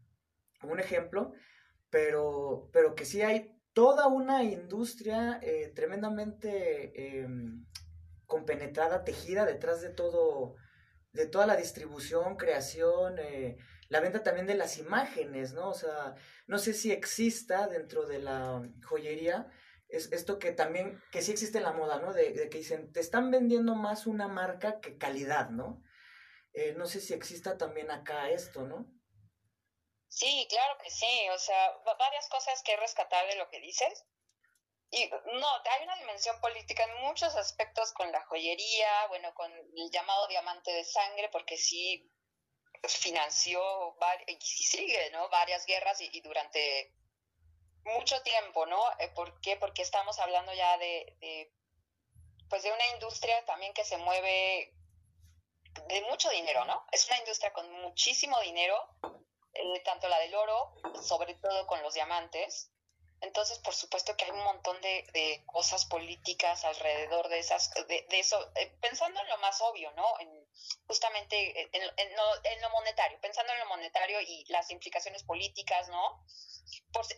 como 0.61 0.73
un 0.73 0.81
ejemplo, 0.81 1.33
pero, 1.91 2.69
pero 2.73 2.95
que 2.95 3.05
sí 3.05 3.23
hay 3.23 3.57
toda 3.73 4.07
una 4.07 4.43
industria 4.43 5.39
eh, 5.43 5.73
tremendamente 5.75 7.21
em, 7.21 7.67
compenetrada, 8.25 9.05
tejida 9.05 9.45
detrás 9.45 9.81
de 9.83 9.91
todo, 9.91 10.57
de 11.13 11.27
toda 11.27 11.47
la 11.47 11.57
distribución, 11.57 12.37
creación, 12.37 13.19
eh, 13.19 13.59
la 13.89 14.01
venta 14.01 14.23
también 14.23 14.47
de 14.47 14.55
las 14.55 14.79
imágenes, 14.79 15.53
¿no? 15.53 15.69
O 15.69 15.75
sea, 15.75 16.15
no 16.47 16.59
sé 16.59 16.73
si 16.73 16.91
exista 16.91 17.69
dentro 17.69 18.07
de 18.07 18.19
la 18.19 18.63
joyería 18.83 19.49
es 19.89 20.13
esto 20.13 20.39
que 20.39 20.53
también, 20.53 21.03
que 21.13 21.23
sí 21.23 21.33
existe 21.33 21.59
en 21.59 21.65
la 21.65 21.73
moda, 21.73 21.99
¿no? 21.99 22.13
De, 22.13 22.49
que 22.49 22.59
dicen, 22.59 22.93
te 22.93 23.01
están 23.01 23.31
vendiendo 23.31 23.75
más 23.75 24.07
una 24.07 24.29
marca 24.29 24.81
que 24.81 24.99
calidad, 24.99 25.51
¿no? 25.51 25.83
Eh, 26.53 26.75
no 26.77 26.87
sé 26.87 27.01
si 27.01 27.15
exista 27.15 27.57
también 27.57 27.91
acá 27.91 28.31
esto, 28.31 28.63
¿no? 28.63 28.87
Sí, 30.09 30.47
claro 30.49 30.79
que 30.83 30.91
sí, 30.91 31.29
o 31.35 31.39
sea, 31.39 31.77
varias 31.99 32.29
cosas 32.29 32.63
que 32.63 32.77
rescatar 32.77 33.27
de 33.29 33.37
lo 33.37 33.49
que 33.51 33.61
dices. 33.61 34.05
Y 34.91 35.09
no, 35.09 35.47
hay 35.71 35.85
una 35.85 35.97
dimensión 35.97 36.41
política 36.41 36.85
en 36.85 37.03
muchos 37.03 37.35
aspectos 37.37 37.93
con 37.93 38.11
la 38.13 38.25
joyería, 38.27 39.09
bueno, 39.09 39.35
con 39.35 39.53
el 39.53 39.91
llamado 39.91 40.29
diamante 40.29 40.73
de 40.73 40.85
sangre, 40.85 41.29
porque 41.31 41.57
sí 41.57 42.11
financió 42.89 43.61
y 44.27 44.41
sigue, 44.41 45.11
¿no? 45.11 45.29
Varias 45.29 45.67
guerras 45.67 46.01
y 46.01 46.21
durante 46.21 46.95
mucho 47.87 48.21
tiempo, 48.23 48.67
¿no? 48.67 48.81
Eh, 48.99 49.09
¿Por 49.15 49.41
qué? 49.41 49.57
Porque 49.57 49.83
estamos 49.83 50.19
hablando 50.19 50.53
ya 50.55 50.77
de, 50.79 51.51
pues 52.49 52.63
de 52.63 52.73
una 52.73 52.87
industria 52.95 53.45
también 53.45 53.73
que 53.73 53.85
se 53.85 53.97
mueve 53.97 54.73
de 55.89 56.03
mucho 56.03 56.31
dinero, 56.31 56.65
¿no? 56.65 56.87
Es 56.93 57.07
una 57.07 57.19
industria 57.19 57.53
con 57.53 57.71
muchísimo 57.83 58.41
dinero, 58.41 58.77
eh, 59.55 59.81
tanto 59.85 60.09
la 60.09 60.19
del 60.19 60.35
oro, 60.35 60.75
sobre 61.03 61.35
todo 61.35 61.67
con 61.67 61.83
los 61.83 61.95
diamantes. 61.95 62.71
Entonces, 63.27 63.59
por 63.59 63.75
supuesto 63.75 64.17
que 64.17 64.25
hay 64.25 64.31
un 64.31 64.45
montón 64.45 64.81
de, 64.81 65.43
cosas 65.47 65.85
políticas 65.87 66.65
alrededor 66.65 67.29
de 67.29 67.41
esas, 67.41 67.71
de, 67.89 68.07
eso, 68.11 68.39
eh, 68.55 68.77
pensando 68.81 69.21
en 69.21 69.29
lo 69.29 69.39
más 69.39 69.61
obvio, 69.61 69.91
¿no? 69.93 70.19
En, 70.21 70.49
justamente 70.87 71.69
en, 71.77 71.83
en, 71.83 72.63
lo 72.63 72.71
monetario, 72.71 73.21
pensando 73.21 73.53
en 73.53 73.59
lo 73.59 73.67
monetario 73.67 74.21
y 74.21 74.45
las 74.49 74.71
implicaciones 74.71 75.25
políticas, 75.25 75.89
¿no? 75.89 76.25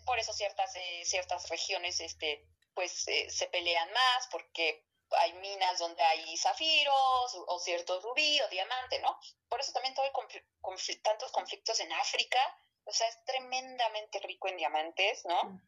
Por, 0.04 0.18
eso 0.18 0.32
ciertas, 0.32 0.74
eh, 0.76 1.04
ciertas 1.04 1.48
regiones 1.50 2.00
este, 2.00 2.44
pues 2.74 3.06
eh, 3.08 3.30
se 3.30 3.46
pelean 3.48 3.90
más 3.92 4.28
porque 4.28 4.84
hay 5.18 5.32
minas 5.34 5.78
donde 5.78 6.02
hay 6.02 6.36
zafiros 6.36 7.34
o, 7.46 7.58
cierto 7.60 8.00
rubí 8.00 8.40
o 8.40 8.48
diamante, 8.48 8.98
¿no? 9.00 9.18
Por 9.48 9.60
eso 9.60 9.72
también 9.72 9.94
todo 9.94 10.06
el 10.06 11.02
tantos 11.02 11.30
conflictos 11.32 11.80
en 11.80 11.92
África, 11.92 12.38
o 12.84 12.92
sea, 12.92 13.06
es 13.08 13.22
tremendamente 13.24 14.18
rico 14.20 14.48
en 14.48 14.56
diamantes, 14.56 15.24
¿no? 15.26 15.60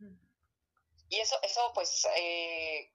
Y 1.11 1.19
eso, 1.19 1.37
eso 1.43 1.73
pues 1.75 2.07
eh, 2.17 2.93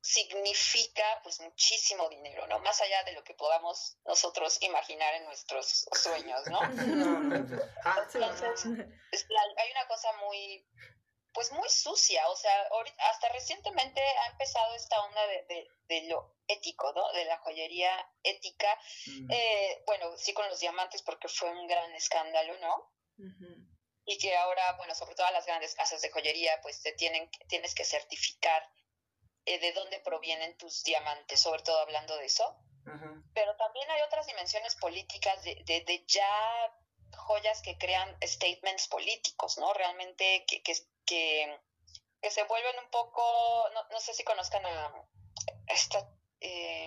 significa 0.00 1.20
pues 1.22 1.40
muchísimo 1.40 2.08
dinero, 2.08 2.46
¿no? 2.48 2.58
Más 2.58 2.80
allá 2.80 3.04
de 3.04 3.12
lo 3.12 3.22
que 3.22 3.34
podamos 3.34 3.96
nosotros 4.04 4.60
imaginar 4.62 5.14
en 5.14 5.24
nuestros 5.24 5.86
sueños, 5.92 6.40
¿no? 6.48 6.60
Entonces, 8.04 8.64
hay 8.64 9.70
una 9.70 9.86
cosa 9.86 10.12
muy, 10.24 10.66
pues 11.32 11.52
muy 11.52 11.68
sucia, 11.68 12.28
o 12.28 12.36
sea, 12.36 12.68
hasta 13.10 13.28
recientemente 13.28 14.00
ha 14.00 14.32
empezado 14.32 14.74
esta 14.74 15.00
onda 15.04 15.24
de, 15.26 15.68
de, 15.88 16.02
lo 16.08 16.34
ético, 16.48 16.92
¿no? 16.94 17.12
De 17.12 17.26
la 17.26 17.38
joyería 17.38 18.10
ética, 18.24 18.76
mm. 19.06 19.30
eh, 19.30 19.82
bueno, 19.86 20.16
sí 20.16 20.32
con 20.32 20.48
los 20.48 20.58
diamantes 20.58 21.02
porque 21.02 21.28
fue 21.28 21.48
un 21.50 21.68
gran 21.68 21.94
escándalo, 21.94 22.58
¿no? 22.58 22.92
Y 24.10 24.16
que 24.16 24.34
ahora, 24.34 24.72
bueno, 24.78 24.94
sobre 24.94 25.14
todo 25.14 25.30
las 25.32 25.44
grandes 25.44 25.74
casas 25.74 26.00
de 26.00 26.10
joyería, 26.10 26.58
pues 26.62 26.80
te 26.80 26.92
tienen, 26.92 27.30
tienes 27.46 27.74
que 27.74 27.84
certificar 27.84 28.66
eh, 29.44 29.58
de 29.58 29.72
dónde 29.72 30.00
provienen 30.00 30.56
tus 30.56 30.82
diamantes, 30.82 31.38
sobre 31.38 31.62
todo 31.62 31.78
hablando 31.80 32.16
de 32.16 32.24
eso. 32.24 32.56
Pero 33.34 33.54
también 33.56 33.90
hay 33.90 34.00
otras 34.00 34.26
dimensiones 34.26 34.74
políticas 34.76 35.44
de, 35.44 35.62
de, 35.66 36.04
ya 36.06 36.72
joyas 37.18 37.60
que 37.60 37.76
crean 37.76 38.16
statements 38.22 38.88
políticos, 38.88 39.58
¿no? 39.58 39.74
Realmente 39.74 40.46
que, 40.46 40.62
que, 40.62 40.72
que, 41.04 42.30
se 42.30 42.44
vuelven 42.44 42.78
un 42.78 42.90
poco, 42.90 43.22
no, 43.74 43.86
no 43.90 44.00
sé 44.00 44.14
si 44.14 44.24
conozcan 44.24 44.64
a 44.64 44.90
esta 45.66 46.08
eh, 46.40 46.77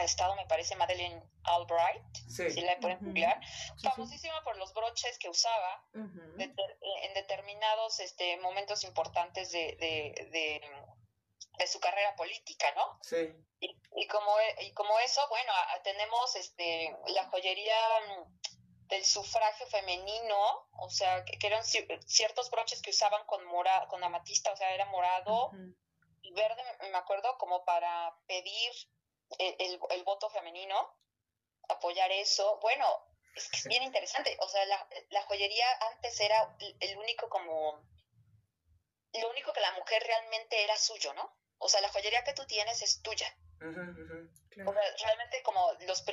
de 0.00 0.06
Estado, 0.06 0.34
me 0.36 0.46
parece, 0.46 0.76
Madeleine 0.76 1.22
Albright, 1.44 2.02
si 2.28 2.60
la 2.60 2.78
pueden 2.80 2.98
googlear, 3.00 3.40
famosísima 3.82 4.42
por 4.42 4.56
los 4.56 4.72
broches 4.74 5.18
que 5.18 5.28
usaba 5.28 5.84
en 5.94 7.14
determinados 7.14 8.00
este, 8.00 8.36
momentos 8.38 8.84
importantes 8.84 9.52
de, 9.52 9.76
de 10.32 10.60
de 11.58 11.66
su 11.66 11.80
carrera 11.80 12.14
política, 12.16 12.66
¿no? 12.74 12.98
Sí. 13.02 13.32
Y, 13.60 13.76
y, 13.96 14.06
como, 14.08 14.36
y 14.60 14.72
como 14.72 14.98
eso, 15.00 15.26
bueno, 15.28 15.52
tenemos 15.82 16.34
este, 16.36 16.94
la 17.08 17.24
joyería 17.26 17.76
del 18.88 19.04
sufragio 19.04 19.66
femenino, 19.66 20.68
o 20.78 20.90
sea, 20.90 21.24
que, 21.24 21.46
eran 21.46 21.64
ciertos 21.64 22.50
broches 22.50 22.82
que 22.82 22.90
usaban 22.90 23.24
con 23.26 23.44
mora, 23.46 23.86
con 23.88 24.02
amatista, 24.02 24.52
o 24.52 24.56
sea, 24.56 24.74
era 24.74 24.86
morado 24.86 25.50
y 26.22 26.32
verde, 26.32 26.62
me 26.90 26.98
acuerdo, 26.98 27.36
como 27.38 27.64
para 27.64 28.14
pedir 28.26 28.72
el, 29.38 29.80
el, 29.90 30.04
voto 30.04 30.30
femenino, 30.30 30.96
apoyar 31.68 32.10
eso. 32.12 32.58
Bueno, 32.60 32.86
es 33.34 33.48
que 33.48 33.56
es 33.58 33.64
bien 33.66 33.82
interesante, 33.82 34.36
o 34.40 34.48
sea, 34.48 34.64
la, 34.66 34.88
la 35.10 35.22
joyería 35.22 35.66
antes 35.92 36.20
era 36.20 36.56
el 36.80 36.98
único 36.98 37.28
como 37.28 37.82
lo 39.20 39.30
único 39.30 39.52
que 39.52 39.60
la 39.60 39.72
mujer 39.72 40.02
realmente 40.04 40.62
era 40.62 40.76
suyo, 40.76 41.12
¿no? 41.14 41.36
O 41.58 41.68
sea, 41.68 41.80
la 41.80 41.88
joyería 41.88 42.24
que 42.24 42.34
tú 42.34 42.44
tienes 42.46 42.82
es 42.82 43.02
tuya. 43.02 43.36
realmente 43.60 45.42
como 45.42 45.72
los 45.86 46.04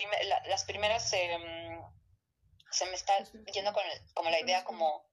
las 0.46 0.64
primeras 0.66 1.12
em, 1.14 1.82
se 2.72 2.86
me 2.86 2.96
está 2.96 3.18
yendo 3.54 3.74
con 3.74 3.84
como 4.14 4.30
la 4.30 4.40
idea 4.40 4.64
como 4.64 5.10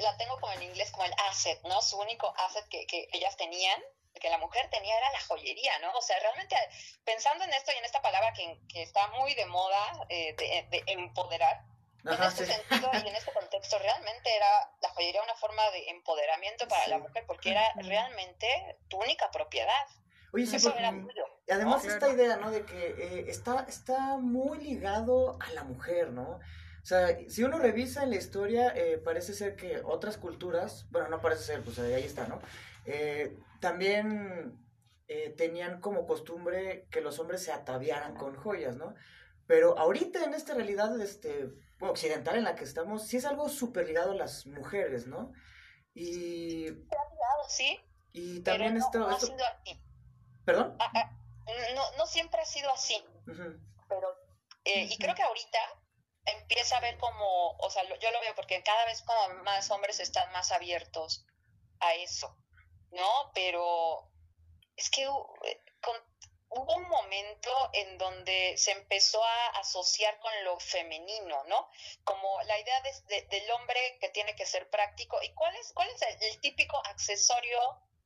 la 0.00 0.16
tengo 0.16 0.38
como 0.40 0.52
en 0.52 0.62
inglés 0.62 0.90
como 0.90 1.04
el 1.04 1.14
asset, 1.28 1.60
¿no? 1.64 1.80
Su 1.82 1.98
único 1.98 2.32
asset 2.36 2.66
que, 2.68 2.86
que 2.86 3.08
ellas 3.12 3.36
tenían, 3.36 3.82
que 4.20 4.30
la 4.30 4.38
mujer 4.38 4.68
tenía 4.70 4.96
era 4.96 5.10
la 5.12 5.20
joyería, 5.20 5.78
¿no? 5.80 5.92
O 5.92 6.02
sea, 6.02 6.18
realmente 6.20 6.56
pensando 7.04 7.44
en 7.44 7.52
esto 7.52 7.72
y 7.74 7.78
en 7.78 7.84
esta 7.84 8.02
palabra 8.02 8.32
que, 8.32 8.58
que 8.68 8.82
está 8.82 9.06
muy 9.08 9.34
de 9.34 9.46
moda 9.46 10.06
eh, 10.08 10.34
de, 10.36 10.82
empoderar, 10.86 11.62
en 12.04 12.22
este 12.22 12.46
sentido 12.46 12.90
y 12.92 13.08
en 13.08 13.16
este 13.16 13.32
contexto 13.32 13.78
realmente 13.78 14.34
era 14.34 14.70
la 14.80 14.88
joyería 14.90 15.22
una 15.22 15.34
forma 15.34 15.62
de 15.72 15.90
empoderamiento 15.90 16.68
para 16.68 16.86
la 16.86 16.98
mujer 16.98 17.24
porque 17.26 17.50
era 17.50 17.72
realmente 17.76 18.78
tu 18.88 18.98
única 18.98 19.30
propiedad. 19.30 19.86
Oye, 20.32 20.46
sí, 20.46 20.56
Eso 20.56 20.74
era 20.76 20.90
tuyo. 20.90 21.24
Y 21.48 21.52
además 21.52 21.84
esta 21.84 22.08
idea, 22.08 22.36
¿no? 22.36 22.50
De 22.50 22.64
que 22.64 22.86
eh, 22.86 23.24
está, 23.28 23.64
está 23.68 24.18
muy 24.18 24.58
ligado 24.58 25.36
a 25.40 25.50
la 25.52 25.64
mujer, 25.64 26.10
¿no? 26.10 26.40
O 26.86 26.88
sea, 26.88 27.18
si 27.28 27.42
uno 27.42 27.58
revisa 27.58 28.04
en 28.04 28.10
la 28.10 28.16
historia, 28.16 28.72
eh, 28.76 28.98
parece 28.98 29.34
ser 29.34 29.56
que 29.56 29.80
otras 29.84 30.18
culturas, 30.18 30.86
bueno, 30.92 31.08
no 31.08 31.20
parece 31.20 31.42
ser, 31.42 31.62
pues 31.62 31.80
ahí 31.80 32.04
está, 32.04 32.28
¿no? 32.28 32.40
Eh, 32.84 33.36
también 33.60 34.62
tenían 35.36 35.80
como 35.80 36.06
costumbre 36.06 36.88
que 36.90 37.00
los 37.00 37.18
hombres 37.20 37.42
se 37.42 37.52
ataviaran 37.52 38.16
con 38.16 38.34
joyas, 38.34 38.76
¿no? 38.76 38.94
Pero 39.46 39.78
ahorita 39.78 40.24
en 40.24 40.34
esta 40.34 40.54
realidad, 40.54 41.00
este, 41.00 41.48
occidental 41.80 42.36
en 42.36 42.44
la 42.44 42.56
que 42.56 42.64
estamos, 42.64 43.06
sí 43.06 43.18
es 43.18 43.24
algo 43.24 43.48
súper 43.48 43.86
ligado 43.86 44.12
a 44.12 44.16
las 44.16 44.46
mujeres, 44.46 45.06
¿no? 45.06 45.32
Y... 45.94 46.66
Sí. 47.48 47.80
Y 48.12 48.40
también 48.40 48.76
esto... 48.76 48.98
No 48.98 49.10
esto... 49.10 49.34
así. 49.62 49.80
¿Perdón? 50.44 50.76
Ah, 50.80 50.90
ah, 50.94 51.18
no, 51.74 51.96
no 51.98 52.06
siempre 52.06 52.40
ha 52.40 52.44
sido 52.44 52.72
así. 52.72 53.02
Pero, 53.26 54.08
eh, 54.64 54.88
y 54.90 54.98
creo 54.98 55.14
que 55.14 55.22
ahorita 55.22 55.58
empieza 56.24 56.76
a 56.76 56.80
ver 56.80 56.98
como, 56.98 57.50
o 57.58 57.70
sea, 57.70 57.82
yo 57.84 58.10
lo 58.10 58.20
veo 58.20 58.34
porque 58.34 58.62
cada 58.62 58.84
vez 58.86 59.02
como 59.02 59.42
más 59.44 59.70
hombres 59.70 60.00
están 60.00 60.30
más 60.32 60.50
abiertos 60.50 61.24
a 61.80 61.94
eso, 61.94 62.36
¿no? 62.96 63.30
Pero 63.34 64.10
es 64.76 64.90
que 64.90 65.04
eh, 65.04 65.60
con 65.80 65.96
hubo 66.48 66.76
un 66.76 66.88
momento 66.88 67.50
en 67.72 67.98
donde 67.98 68.56
se 68.56 68.72
empezó 68.72 69.22
a 69.22 69.48
asociar 69.60 70.18
con 70.20 70.32
lo 70.44 70.58
femenino, 70.58 71.44
¿no? 71.44 71.68
Como 72.04 72.40
la 72.42 72.58
idea 72.58 72.82
del 72.82 73.50
hombre 73.52 73.98
que 74.00 74.08
tiene 74.10 74.34
que 74.36 74.46
ser 74.46 74.68
práctico. 74.70 75.18
¿Y 75.22 75.32
cuál 75.34 75.54
es, 75.56 75.72
cuál 75.72 75.88
es 75.88 76.02
el, 76.02 76.40
típico 76.40 76.76
accesorio 76.86 77.58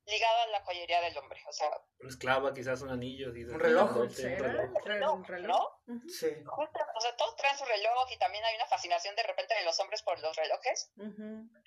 ligado 0.06 0.40
a 0.40 0.46
la 0.48 0.62
joyería 0.62 1.00
del 1.00 1.16
hombre? 1.18 1.40
O 1.48 1.52
sea, 1.52 1.70
una 2.00 2.08
esclava, 2.08 2.54
quizás 2.54 2.80
un 2.82 2.90
anillo. 2.90 3.28
Un 3.28 3.60
reloj. 3.60 3.96
Un 3.96 4.84
reloj, 4.84 5.28
¿no? 5.40 5.82
Sí. 6.08 6.28
o 6.46 7.00
sea, 7.00 7.16
todos 7.16 7.36
traen 7.36 7.58
su 7.58 7.64
reloj 7.64 8.10
y 8.10 8.18
también 8.18 8.44
hay 8.44 8.56
una 8.56 8.66
fascinación 8.66 9.14
de 9.16 9.22
repente 9.22 9.54
de 9.54 9.64
los 9.64 9.78
hombres 9.80 10.02
por 10.02 10.18
los 10.20 10.34
relojes. 10.36 10.92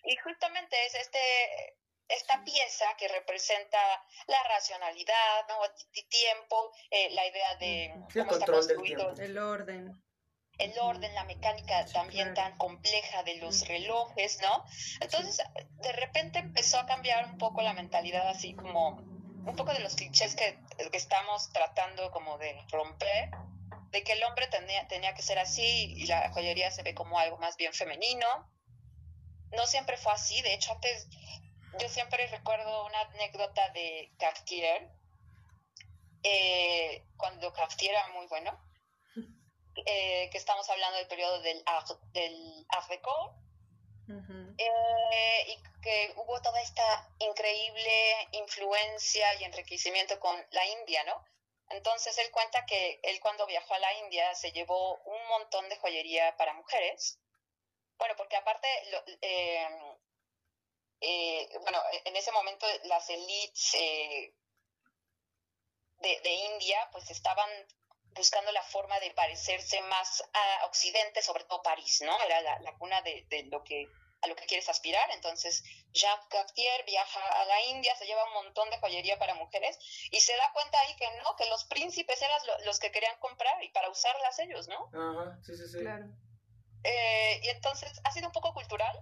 Y 0.04 0.16
justamente 0.18 0.86
es 0.86 0.96
este 0.96 1.20
esta 2.08 2.44
pieza 2.44 2.86
que 2.98 3.08
representa 3.08 3.78
la 4.28 4.44
racionalidad, 4.44 5.48
¿no? 5.48 5.56
tiempo, 6.10 6.72
eh, 6.92 7.10
la 7.12 7.26
idea 7.26 7.56
de 7.56 7.94
cómo 8.13 8.32
está 8.32 8.46
construido. 8.46 9.13
El 9.18 9.38
orden. 9.38 10.04
El 10.60 10.78
orden, 10.80 11.16
la 11.16 11.24
mecánica 11.24 11.84
también 11.88 12.34
tan 12.36 12.56
compleja 12.58 13.24
de 13.24 13.38
los 13.38 13.68
relojes, 13.68 14.39
¿no? 14.42 14.63
Entonces, 15.02 15.44
de 15.82 15.92
repente 15.94 16.39
empezó 16.39 16.78
a 16.78 16.86
cambiar 16.86 17.26
un 17.26 17.39
poco 17.39 17.63
la 17.63 17.74
mentalidad, 17.74 18.28
así 18.28 18.54
como 18.54 18.89
un 19.46 19.56
poco 19.56 19.74
de 19.74 19.80
los 19.80 19.96
clichés 19.96 20.36
que, 20.36 20.60
que 20.78 20.98
estamos 20.98 21.52
tratando 21.52 22.12
como 22.12 22.38
de 22.38 22.56
romper, 22.70 23.32
de 23.89 24.04
que 24.04 24.13
el 24.13 24.24
hombre 24.24 24.48
tenía, 24.48 24.88
tenía 24.88 25.13
que 25.16 25.24
ser 25.24 25.39
así 25.39 25.94
y 25.98 26.06
la 26.06 26.32
joyería 26.32 26.70
se 26.72 26.84
ve 26.84 26.94
como 26.94 27.18
algo 27.18 27.38
más 27.38 27.58
bien 27.58 27.74
femenino. 27.74 28.28
No 29.52 29.66
siempre 29.66 29.98
fue 29.98 30.13
así, 30.13 30.42
de 30.44 30.54
hecho 30.54 30.72
antes 30.72 31.08
yo 31.80 31.90
siempre 31.90 32.28
recuerdo 32.28 32.86
una 32.86 33.02
anécdota 33.02 33.70
de 33.70 34.12
Cartier, 34.18 34.90
eh, 36.24 37.04
cuando 37.17 37.52
Cartier 37.54 37.92
era 37.92 38.08
muy 38.10 38.28
bueno, 38.28 38.58
eh, 39.86 40.30
que 40.32 40.38
estamos 40.38 40.69
hablando 40.69 40.98
del 40.98 41.08
periodo 41.08 41.42
del 41.42 41.62
Art, 41.65 41.90
del 42.13 42.65
eh, 44.58 45.46
y 45.48 45.82
que 45.82 46.13
hubo 46.17 46.42
toda 46.42 46.62
esta 46.62 47.10
increíble 47.19 48.28
influencia 48.32 49.34
y 49.36 49.44
enriquecimiento 49.44 50.19
con 50.19 50.36
la 50.52 50.65
India, 50.67 51.04
¿no? 51.06 51.26
Entonces 51.69 52.17
él 52.19 52.30
cuenta 52.32 52.65
que 52.65 53.00
él 53.04 53.19
cuando 53.19 53.48
viajó 53.48 53.74
a 53.74 53.80
la 53.80 53.94
India 54.00 54.34
se 54.36 54.52
llevó 54.52 55.00
un 55.06 55.28
montón 55.28 55.67
de 55.69 55.78
joyería 55.78 56.38
para 56.38 56.54
mujeres. 56.54 57.19
Bueno, 57.98 58.15
porque 58.17 58.36
aparte 58.36 58.67
lo, 58.92 59.04
eh, 59.21 59.67
bueno, 61.62 61.81
en 62.06 62.15
ese 62.15 62.31
momento 62.31 62.65
las 62.85 63.10
elites 63.10 63.73
eh, 63.75 64.33
de, 65.99 66.33
India 66.54 66.89
pues 66.91 67.10
estaban 67.12 67.49
buscando 68.12 68.51
la 68.51 68.62
forma 68.63 68.99
de 68.99 69.12
parecerse 69.12 69.81
más 69.81 70.23
a 70.33 70.65
Occidente, 70.65 71.21
sobre 71.21 71.43
todo 71.45 71.63
París, 71.63 72.01
¿no? 72.06 72.15
Era 72.23 72.60
la, 72.60 72.73
cuna 72.77 73.01
de, 73.01 73.25
lo 73.51 73.63
que 73.63 73.87
a 74.21 74.27
lo 74.27 74.35
que 74.35 74.45
quieres 74.45 74.69
aspirar. 74.69 75.10
Entonces, 75.12 75.63
Jacques 75.91 76.27
Cartier 76.29 76.85
viaja 76.85 77.19
a 77.41 77.45
la 77.45 77.62
India, 77.63 77.95
se 77.95 78.06
lleva 78.06 78.23
un 78.25 78.33
montón 78.33 78.69
de 78.69 78.77
joyería 78.77 79.19
para 79.19 79.35
mujeres 79.35 79.77
y 80.12 80.21
se 80.21 80.35
da 80.37 80.51
cuenta 80.54 80.79
ahí 80.79 80.95
que 80.95 81.10
no, 81.17 81.35
que 81.35 81.49
los 81.49 81.65
príncipes 81.65 82.21
eran 82.21 82.39
los 82.65 82.79
que 82.79 82.91
querían 82.91 83.17
comprar 83.19 83.62
y 83.63 83.69
para 83.69 83.89
usarlas 83.89 84.39
ellos, 84.39 84.69
¿no? 84.69 84.89
Ajá, 84.93 85.39
sí, 85.43 85.58
sí, 85.58 85.67
sí. 85.67 85.79
Claro. 85.79 86.06
Eh, 86.83 87.39
y 87.43 87.49
entonces 87.49 87.91
ha 88.04 88.12
sido 88.12 88.27
un 88.27 88.33
poco 88.33 88.54
cultural, 88.54 88.97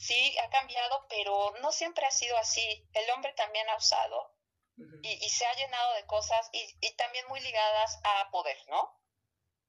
sí 0.00 0.34
ha 0.38 0.48
cambiado, 0.48 1.06
pero 1.10 1.52
no 1.60 1.70
siempre 1.72 2.06
ha 2.06 2.10
sido 2.10 2.36
así. 2.38 2.88
El 2.94 3.08
hombre 3.10 3.34
también 3.36 3.68
ha 3.68 3.76
usado 3.76 4.34
y, 5.02 5.28
se 5.28 5.44
ha 5.44 5.54
llenado 5.54 5.94
de 5.94 6.06
cosas 6.06 6.48
y, 6.52 6.96
también 6.96 7.26
muy 7.28 7.40
ligadas 7.40 8.00
a 8.02 8.30
poder, 8.30 8.56
¿no? 8.70 8.98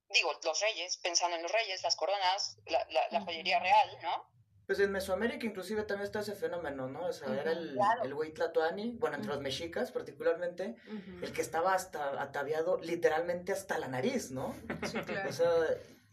Digo, 0.10 0.32
los 0.44 0.60
reyes, 0.62 0.98
pensando 0.98 1.36
en 1.36 1.44
los 1.44 1.52
reyes, 1.52 1.84
las 1.84 1.96
coronas, 1.98 2.58
la, 2.66 3.22
joyería 3.22 3.60
real, 3.60 3.98
¿no? 4.02 4.32
Pues 4.66 4.80
en 4.80 4.92
Mesoamérica 4.92 5.46
inclusive 5.46 5.84
también 5.84 6.06
está 6.06 6.22
ese 6.22 6.36
fenómeno, 6.36 6.88
¿no? 6.88 7.08
O 7.08 7.14
sea, 7.14 7.28
era 7.34 7.52
el, 7.52 7.74
Claro. 7.74 8.04
el 8.04 8.14
güey 8.14 8.34
tlatoani, 8.34 8.92
bueno, 9.00 9.18
entre 9.18 9.32
los 9.32 9.42
mexicas 9.42 9.92
particularmente, 9.92 10.78
el 11.22 11.34
que 11.34 11.42
estaba 11.42 11.74
hasta 11.74 12.22
ataviado 12.22 12.78
literalmente 12.78 13.52
hasta 13.52 13.78
la 13.80 13.90
nariz, 13.90 14.32
¿no? 14.32 14.56
Sí, 14.90 14.98
claro. 15.02 15.30
O 15.30 15.34
sea, 15.34 15.52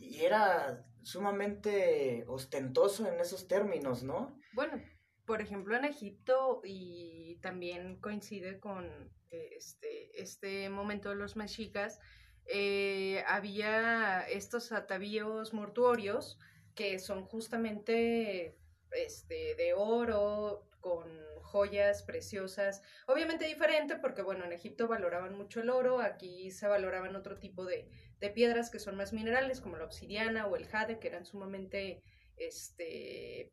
y 0.00 0.24
era 0.24 0.84
sumamente 1.02 2.24
ostentoso 2.28 3.06
en 3.06 3.20
esos 3.20 3.48
términos, 3.48 4.02
¿no? 4.02 4.38
Bueno, 4.52 4.82
por 5.26 5.40
ejemplo, 5.40 5.76
en 5.76 5.84
Egipto 5.84 6.60
y 6.64 7.36
también 7.42 8.00
coincide 8.00 8.60
con 8.60 9.12
este, 9.30 10.20
este 10.20 10.68
momento 10.70 11.10
de 11.10 11.16
los 11.16 11.36
mexicas, 11.36 12.00
eh, 12.46 13.22
había 13.26 14.22
estos 14.22 14.72
atavíos 14.72 15.52
mortuorios 15.52 16.38
que 16.74 16.98
son 16.98 17.24
justamente 17.24 18.56
este, 18.92 19.54
de 19.56 19.74
oro, 19.74 20.68
con 20.80 21.08
joyas 21.42 22.02
preciosas, 22.02 22.82
obviamente 23.06 23.46
diferente 23.46 23.96
porque, 23.96 24.22
bueno, 24.22 24.44
en 24.44 24.52
Egipto 24.52 24.86
valoraban 24.86 25.36
mucho 25.36 25.60
el 25.60 25.70
oro, 25.70 26.00
aquí 26.00 26.50
se 26.50 26.68
valoraban 26.68 27.16
otro 27.16 27.38
tipo 27.38 27.64
de, 27.64 27.90
de 28.20 28.30
piedras 28.30 28.70
que 28.70 28.78
son 28.80 28.96
más 28.96 29.12
minerales, 29.12 29.60
como 29.60 29.76
la 29.76 29.84
obsidiana 29.84 30.46
o 30.46 30.56
el 30.56 30.66
jade, 30.66 30.98
que 30.98 31.08
eran 31.08 31.24
sumamente 31.24 32.02
este, 32.36 33.52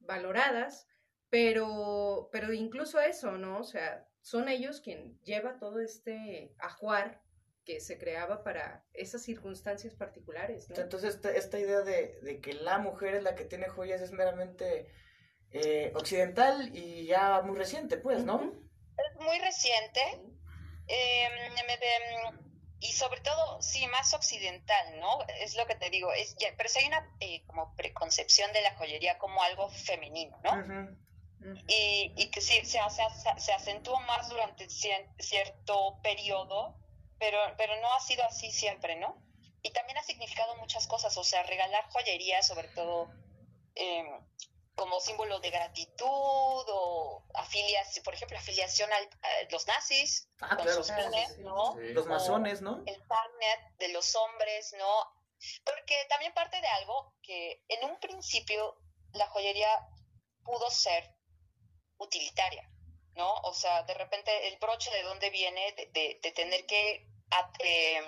valoradas, 0.00 0.86
pero, 1.30 2.28
pero 2.32 2.52
incluso 2.52 3.00
eso, 3.00 3.32
¿no? 3.32 3.58
O 3.60 3.64
sea, 3.64 4.06
son 4.20 4.48
ellos 4.48 4.80
quien 4.80 5.18
lleva 5.22 5.58
todo 5.58 5.80
este 5.80 6.54
ajuar 6.58 7.22
que 7.64 7.80
se 7.80 7.96
creaba 7.96 8.42
para 8.42 8.84
esas 8.92 9.22
circunstancias 9.22 9.94
particulares, 9.94 10.68
¿no? 10.68 10.76
Entonces, 10.76 11.14
esta, 11.14 11.30
esta 11.32 11.58
idea 11.58 11.80
de, 11.82 12.18
de 12.22 12.40
que 12.40 12.54
la 12.54 12.78
mujer 12.78 13.14
es 13.14 13.22
la 13.22 13.34
que 13.36 13.44
tiene 13.44 13.68
joyas 13.68 14.00
es 14.00 14.10
meramente 14.12 14.88
eh, 15.52 15.92
occidental 15.94 16.70
y 16.76 17.06
ya 17.06 17.40
muy 17.42 17.56
reciente, 17.56 17.96
pues, 17.98 18.24
¿no? 18.24 18.52
Es 18.98 19.24
muy 19.24 19.38
reciente 19.38 20.00
eh, 20.88 21.28
me- 21.54 21.66
me- 21.66 22.51
y 22.82 22.92
sobre 22.92 23.20
todo, 23.20 23.62
sí, 23.62 23.86
más 23.86 24.12
occidental, 24.12 25.00
¿no? 25.00 25.24
Es 25.40 25.54
lo 25.54 25.66
que 25.66 25.76
te 25.76 25.88
digo, 25.90 26.12
es, 26.12 26.34
ya- 26.38 26.52
pero 26.56 26.68
sí 26.68 26.80
hay 26.80 26.86
una 26.86 27.16
eh, 27.20 27.44
como 27.46 27.74
preconcepción 27.76 28.52
de 28.52 28.60
la 28.62 28.74
joyería 28.76 29.18
como 29.18 29.42
algo 29.42 29.68
femenino, 29.70 30.38
¿no? 30.42 30.50
Y, 31.68 32.12
y 32.16 32.30
que 32.30 32.40
sí, 32.40 32.54
se, 32.64 32.78
se, 32.90 33.40
se 33.40 33.52
acentuó 33.52 33.98
más 34.00 34.28
durante 34.28 34.66
cien- 34.68 35.08
cierto 35.18 36.00
periodo, 36.02 36.76
pero, 37.18 37.38
pero 37.56 37.74
no 37.80 37.92
ha 37.94 38.00
sido 38.00 38.24
así 38.24 38.50
siempre, 38.50 38.96
¿no? 38.96 39.16
Y 39.62 39.70
también 39.70 39.98
ha 39.98 40.02
significado 40.02 40.56
muchas 40.56 40.86
cosas, 40.88 41.16
o 41.16 41.22
sea, 41.24 41.42
regalar 41.44 41.84
joyería, 41.90 42.42
sobre 42.42 42.68
todo 42.68 43.10
eh, 43.76 44.04
como 44.74 45.00
símbolo 45.00 45.38
de 45.40 45.50
gratitud 45.50 46.06
o 46.68 47.24
afiliación, 47.34 48.02
por 48.04 48.14
ejemplo, 48.14 48.38
afiliación 48.38 48.92
al- 48.92 49.08
a 49.22 49.28
los 49.50 49.66
nazis 49.66 50.28
Ah, 50.40 50.48
con 50.56 50.64
claro. 50.64 50.74
sus 50.74 50.86
sí, 50.86 50.92
sí, 50.96 51.00
penes, 51.02 51.34
sí. 51.34 51.42
¿no? 51.42 51.74
Sí. 51.76 51.92
Los 51.92 52.06
masones, 52.06 52.62
¿no? 52.62 52.82
el 52.86 53.02
partner 53.06 53.58
de 53.78 53.88
los 53.88 54.14
hombres, 54.16 54.72
¿no? 54.78 55.14
Porque 55.64 56.06
también 56.08 56.32
parte 56.34 56.60
de 56.60 56.66
algo 56.68 57.14
que 57.22 57.64
en 57.68 57.84
un 57.90 57.98
principio 58.00 58.76
la 59.12 59.26
joyería 59.28 59.68
pudo 60.44 60.70
ser 60.70 61.14
utilitaria, 61.98 62.68
¿no? 63.14 63.32
O 63.42 63.52
sea, 63.54 63.82
de 63.82 63.94
repente 63.94 64.48
el 64.48 64.56
broche 64.58 64.90
de 64.90 65.02
dónde 65.02 65.30
viene 65.30 65.72
de, 65.72 65.86
de- 65.86 66.18
de 66.22 66.32
tener 66.32 66.66
que... 66.66 67.06
at- 67.30 67.54
em, 67.60 68.04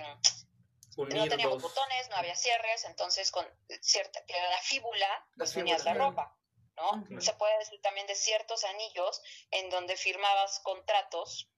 no 0.96 1.28
teníamos 1.28 1.60
dos. 1.60 1.74
botones, 1.74 2.08
no 2.08 2.16
había 2.16 2.36
cierres, 2.36 2.84
entonces 2.84 3.30
con 3.32 3.44
cierta, 3.82 4.24
que 4.26 4.36
era 4.36 4.48
la 4.50 4.58
fíbula, 4.62 5.08
Las 5.36 5.52
pues 5.52 5.56
la 5.56 5.62
fíbulas. 5.76 5.96
ropa, 5.98 6.36
¿no? 6.76 7.20
Se 7.20 7.32
puede 7.34 7.56
decir 7.58 7.80
también 7.82 8.06
de 8.06 8.14
ciertos 8.14 8.64
anillos 8.64 9.22
en 9.50 9.70
donde 9.70 9.96
firmabas 9.96 10.60
contratos 10.60 11.48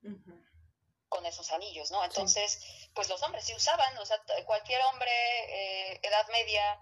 con 1.08 1.24
esos 1.24 1.50
anillos, 1.52 1.90
¿no? 1.90 2.04
Entonces, 2.04 2.60
pues 2.94 3.08
los 3.08 3.22
hombres 3.22 3.44
sí 3.44 3.54
usaban, 3.54 3.96
o 3.98 4.04
sea, 4.06 4.20
cualquier 4.44 4.80
hombre, 4.92 5.10
eh, 5.12 6.00
edad 6.02 6.26
media, 6.28 6.80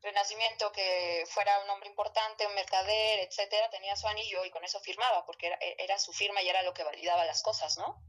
renacimiento, 0.00 0.72
que 0.72 1.24
fuera 1.28 1.58
un 1.64 1.70
hombre 1.70 1.88
importante, 1.88 2.46
un 2.46 2.54
mercader, 2.54 3.20
etcétera, 3.20 3.68
tenía 3.70 3.94
su 3.96 4.06
anillo 4.08 4.44
y 4.44 4.50
con 4.50 4.64
eso 4.64 4.80
firmaba, 4.80 5.24
porque 5.26 5.48
era, 5.48 5.56
e, 5.60 5.76
era 5.78 5.98
su 5.98 6.12
firma 6.12 6.40
y 6.42 6.48
era 6.48 6.62
lo 6.62 6.72
que 6.72 6.84
validaba 6.84 7.24
las 7.26 7.42
cosas, 7.42 7.76
¿no? 7.78 8.00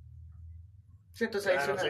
Sí, 1.14 1.26
entonces 1.26 1.52
ahí 1.52 1.58
Claro, 1.58 1.74
una- 1.74 1.82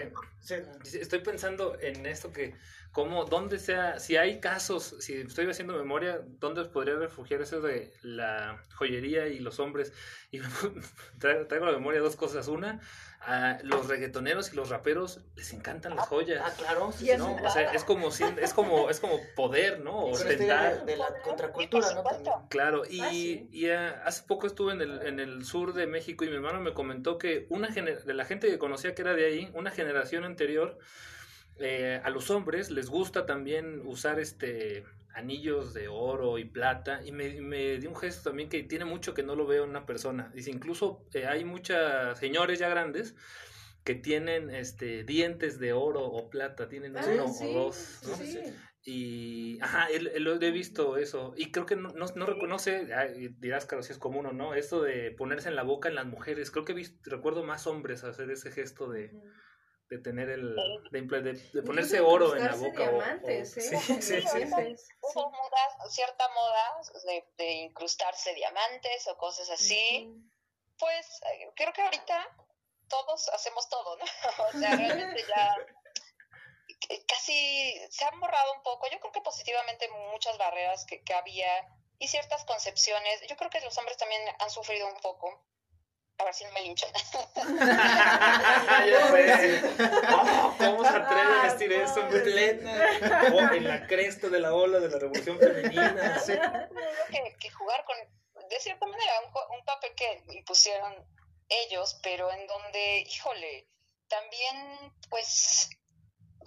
sí. 0.41 0.89
Sí, 0.89 0.97
Estoy 0.99 1.19
pensando 1.19 1.77
en 1.80 2.05
esto 2.05 2.32
que, 2.32 2.55
como, 2.92 3.26
dónde 3.26 3.60
sea, 3.60 4.00
si 4.00 4.18
hay 4.18 4.40
casos, 4.40 4.96
si 5.00 5.14
estoy 5.16 5.48
haciendo 5.50 5.74
memoria, 5.78 6.22
¿dónde 6.40 6.66
podría 6.66 6.96
refugiar 6.96 7.42
eso 7.42 7.62
de 7.62 7.94
la 8.02 8.64
joyería 8.74 9.28
y 9.28 9.40
los 9.40 9.60
hombres? 9.60 9.94
Y 10.32 10.40
traigo, 11.18 11.48
traigo 11.48 11.66
a 11.66 11.72
la 11.72 11.78
memoria 11.80 12.02
dos 12.02 12.16
cosas. 12.16 12.48
Una, 12.48 12.80
a 13.22 13.58
los 13.64 13.88
reggaetoneros 13.88 14.54
y 14.54 14.56
los 14.56 14.70
raperos 14.70 15.22
les 15.36 15.54
encantan 15.54 15.96
las 15.96 16.08
joyas. 16.08 16.44
Ah, 16.46 16.54
claro. 16.56 16.92
Sí. 16.92 17.10
O 17.12 17.50
sea, 17.50 17.74
es 17.74 17.84
como, 17.84 18.10
es 18.10 18.54
como, 18.54 18.90
es 18.92 19.00
como 19.00 19.20
poder, 19.36 19.80
¿no? 19.80 20.06
Ostentar. 20.06 20.86
de, 20.86 20.92
de 20.92 20.98
la 20.98 21.08
contracultura, 21.24 21.94
¿no? 21.96 22.04
También. 22.04 22.32
Claro, 22.50 22.84
y, 22.88 23.02
Ah, 23.02 23.10
sí. 23.10 23.50
y, 23.52 23.70
ah, 23.70 24.04
hace 24.06 24.22
poco 24.28 24.46
estuve 24.46 24.74
en 24.74 24.82
el, 24.82 25.02
en 25.02 25.20
el 25.20 25.44
sur 25.46 25.74
de 25.74 25.88
México 25.88 26.24
y 26.24 26.30
mi 26.30 26.36
hermano 26.36 26.62
me 26.62 26.74
comentó 26.76 27.18
que 27.18 27.48
una 27.50 27.70
de 27.70 28.14
la 28.14 28.26
gente 28.26 28.48
que 28.50 28.60
conocía 28.60 28.94
que 28.94 29.02
era 29.02 29.16
de 29.16 29.26
ahí, 29.26 29.52
una 29.54 29.72
generación 29.72 30.26
anterior, 30.26 30.78
eh, 31.60 32.01
a 32.03 32.10
los 32.10 32.30
hombres 32.30 32.72
les 32.72 32.89
gusta 32.89 33.26
también 33.26 33.82
usar 33.86 34.20
este 34.20 34.84
anillos 35.14 35.74
de 35.74 35.88
oro 35.88 36.38
y 36.38 36.45
plata 36.45 37.01
y 37.03 37.12
me, 37.12 37.41
me 37.41 37.78
dio 37.78 37.89
un 37.89 37.95
gesto 37.95 38.30
también 38.30 38.47
que 38.47 38.64
tiene 38.64 38.86
mucho 38.86 39.14
que 39.14 39.24
no 39.24 39.36
lo 39.36 39.45
veo 39.47 39.64
en 39.64 39.72
una 39.72 39.86
persona. 39.86 40.32
Dice, 40.34 40.51
incluso 40.51 41.05
eh, 41.14 41.26
hay 41.26 41.43
muchos 41.43 42.18
señores 42.20 42.60
ya 42.60 42.70
grandes 42.70 43.16
que 43.84 43.95
tienen 43.95 44.49
este 44.49 45.03
dientes 45.03 45.60
de 45.60 45.74
oro 45.74 46.05
o 46.05 46.30
plata, 46.30 46.70
tienen 46.70 46.95
Ah, 46.97 47.05
uno 47.12 47.28
sí, 47.28 47.45
o 47.45 47.53
dos, 47.53 47.99
¿no? 48.07 48.16
sí. 48.16 48.39
Y, 48.84 49.60
ajá, 49.62 49.88
él, 49.91 50.10
él 50.14 50.24
lo 50.24 50.39
he 50.41 50.51
visto 50.51 50.97
eso. 50.97 51.34
Y 51.36 51.51
creo 51.51 51.66
que 51.66 51.76
no, 51.76 51.89
no, 51.89 52.05
no 52.16 52.26
reconoce, 52.26 52.88
dirás, 53.39 53.66
claro, 53.66 53.84
si 53.84 53.91
es 53.91 53.97
común 53.97 54.26
o 54.26 54.32
no, 54.32 54.53
esto 54.53 54.82
de 54.82 55.12
ponerse 55.12 55.49
en 55.49 55.55
la 55.55 55.64
boca 55.64 55.89
en 55.89 55.95
las 55.95 56.05
mujeres. 56.05 56.49
Creo 56.49 56.66
que 56.66 56.72
he 56.72 56.76
visto, 56.76 56.97
recuerdo 57.10 57.43
más 57.43 57.68
hombres 57.68 58.03
hacer 58.03 58.32
ese 58.32 58.51
gesto 58.51 58.89
de, 58.89 59.12
de 59.90 59.98
tener 59.98 60.30
el, 60.30 60.56
de, 60.92 61.02
imple- 61.04 61.24
de- 61.24 61.34
de 61.34 61.64
ponerse 61.64 62.00
oro 62.00 62.36
en 62.36 62.46
la 62.46 62.56
boca. 62.56 62.84
o- 62.84 62.86
o- 62.86 62.92
diamantes, 62.92 63.58
¿eh? 63.58 63.62
sí, 63.78 64.02
sí, 64.02 64.22
sí. 64.22 64.76
Hubo 65.02 65.30
moda, 65.32 65.90
cierta 65.90 66.28
moda 66.30 66.82
de, 67.06 67.26
de 67.38 67.52
incrustarse 67.54 68.34
diamantes 68.36 69.08
o 69.08 69.18
cosas 69.18 69.50
así. 69.50 70.08
Pues 70.78 71.22
eh, 71.24 71.50
creo 71.56 71.74
que 71.74 71.82
ahorita 71.82 72.28
todos 72.88 73.30
hacemos 73.30 73.68
todo, 73.70 73.98
¿no? 73.98 74.06
O 74.56 74.60
sea, 74.60 74.76
realmente 74.76 75.26
ya 75.28 75.56
eh, 76.90 77.04
casi 77.08 77.76
se 77.90 78.06
han 78.06 78.20
borrado 78.20 78.54
un 78.54 78.64
poco. 78.64 78.88
Yo 78.92 79.00
creo 79.00 79.12
que 79.12 79.22
positivamente 79.22 79.90
muchas 80.12 80.38
barreras 80.38 80.86
que, 80.86 81.04
que 81.04 81.14
había 81.16 81.50
y 81.98 82.08
ciertas 82.08 82.46
concepciones. 82.46 83.22
Yo 83.28 83.36
creo 83.36 83.50
que 83.50 83.60
los 83.62 83.76
hombres 83.80 83.98
también 83.98 84.22
han 84.40 84.50
sufrido 84.52 84.88
un 84.88 85.00
poco. 85.02 85.44
A 86.20 86.26
ver 86.26 86.34
si 86.34 86.43
no 86.43 86.51
me 86.51 86.61
linchan. 86.61 86.89
ya 87.36 89.07
sé. 89.38 89.61
Oh, 90.13 90.53
¿Cómo 90.57 90.84
se 90.84 90.89
atreve 90.89 91.34
a 91.41 91.51
decir 91.51 91.74
Ah, 91.74 91.84
eso 91.84 91.99
en 92.01 92.07
pobre. 92.07 92.22
plena? 92.22 92.72
oh, 93.34 93.53
en 93.53 93.67
la 93.67 93.88
cresta 93.88 94.28
de 94.28 94.39
la 94.39 94.53
ola 94.53 94.80
de 94.80 94.89
la 94.89 94.99
revolución 94.99 95.39
femenina. 95.39 96.20
sí. 96.26 96.34
Creo 96.34 96.70
que, 97.09 97.36
que 97.39 97.49
jugar 97.51 97.84
con, 97.86 97.95
de 98.49 98.59
cierta 98.59 98.86
manera, 98.86 99.13
un, 99.22 99.57
un 99.59 99.65
papel 99.65 99.91
que 99.95 100.24
impusieron 100.36 100.93
ellos, 101.47 101.99
pero 102.03 102.32
en 102.32 102.45
donde, 102.47 103.03
híjole, 103.07 103.67
también, 104.07 104.93
pues, 105.09 105.70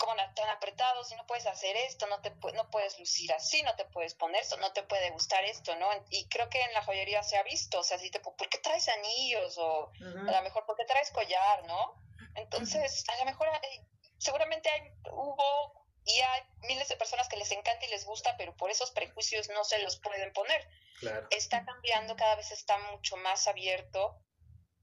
como 0.03 0.17
na- 0.17 0.35
tan 0.35 0.49
apretados 0.51 1.13
y 1.13 1.15
no 1.15 1.25
puedes 1.29 1.47
hacer 1.47 1.77
esto, 1.77 2.07
no 2.09 2.21
te 2.21 2.31
no 2.55 2.69
puedes 2.71 2.99
lucir 2.99 3.33
así, 3.33 3.63
no 3.63 3.77
te 3.77 3.85
puedes 3.85 4.15
poner 4.15 4.43
esto, 4.43 4.57
no 4.57 4.73
te 4.73 4.83
puede 4.83 5.11
gustar 5.11 5.45
esto, 5.45 5.77
¿no? 5.77 5.89
Y 6.11 6.29
creo 6.29 6.49
que 6.51 6.61
en 6.61 6.73
la 6.75 6.83
joyería 6.83 7.23
se 7.23 7.37
ha 7.37 7.43
visto, 7.45 7.79
o 7.79 7.85
sea, 7.85 7.99
si 7.99 8.11
te, 8.11 8.19
¿por 8.19 8.35
qué 8.49 8.59
traes 8.59 8.89
anillos? 8.89 9.57
O 9.59 9.93
a 10.29 10.33
lo 10.33 10.43
mejor, 10.43 10.67
¿por 10.67 10.77
qué 10.77 10.85
traes 10.87 11.11
collar, 11.13 11.65
no? 11.67 11.95
Entonces, 12.35 13.05
a 13.09 13.17
lo 13.19 13.25
mejor, 13.27 13.49
hay- 13.49 13.87
seguramente 14.19 14.69
hay, 14.71 14.81
hubo 15.13 15.87
y 16.05 16.21
hay 16.21 16.43
miles 16.63 16.89
de 16.89 16.97
personas 16.97 17.29
que 17.29 17.37
les 17.37 17.53
encanta 17.53 17.87
y 17.87 17.91
les 17.91 18.05
gusta, 18.05 18.37
pero 18.37 18.57
por 18.57 18.71
esos 18.73 18.91
prejuicios 18.91 19.49
no 19.51 19.63
se 19.65 19.79
los 19.79 19.99
pueden 20.01 20.33
poner 20.33 20.69
Claro. 20.99 21.27
está 21.31 21.65
cambiando, 21.65 22.17
cada 22.17 22.35
vez 22.35 22.51
está 22.51 22.77
mucho 22.91 23.17
más 23.19 23.47
abierto. 23.47 24.17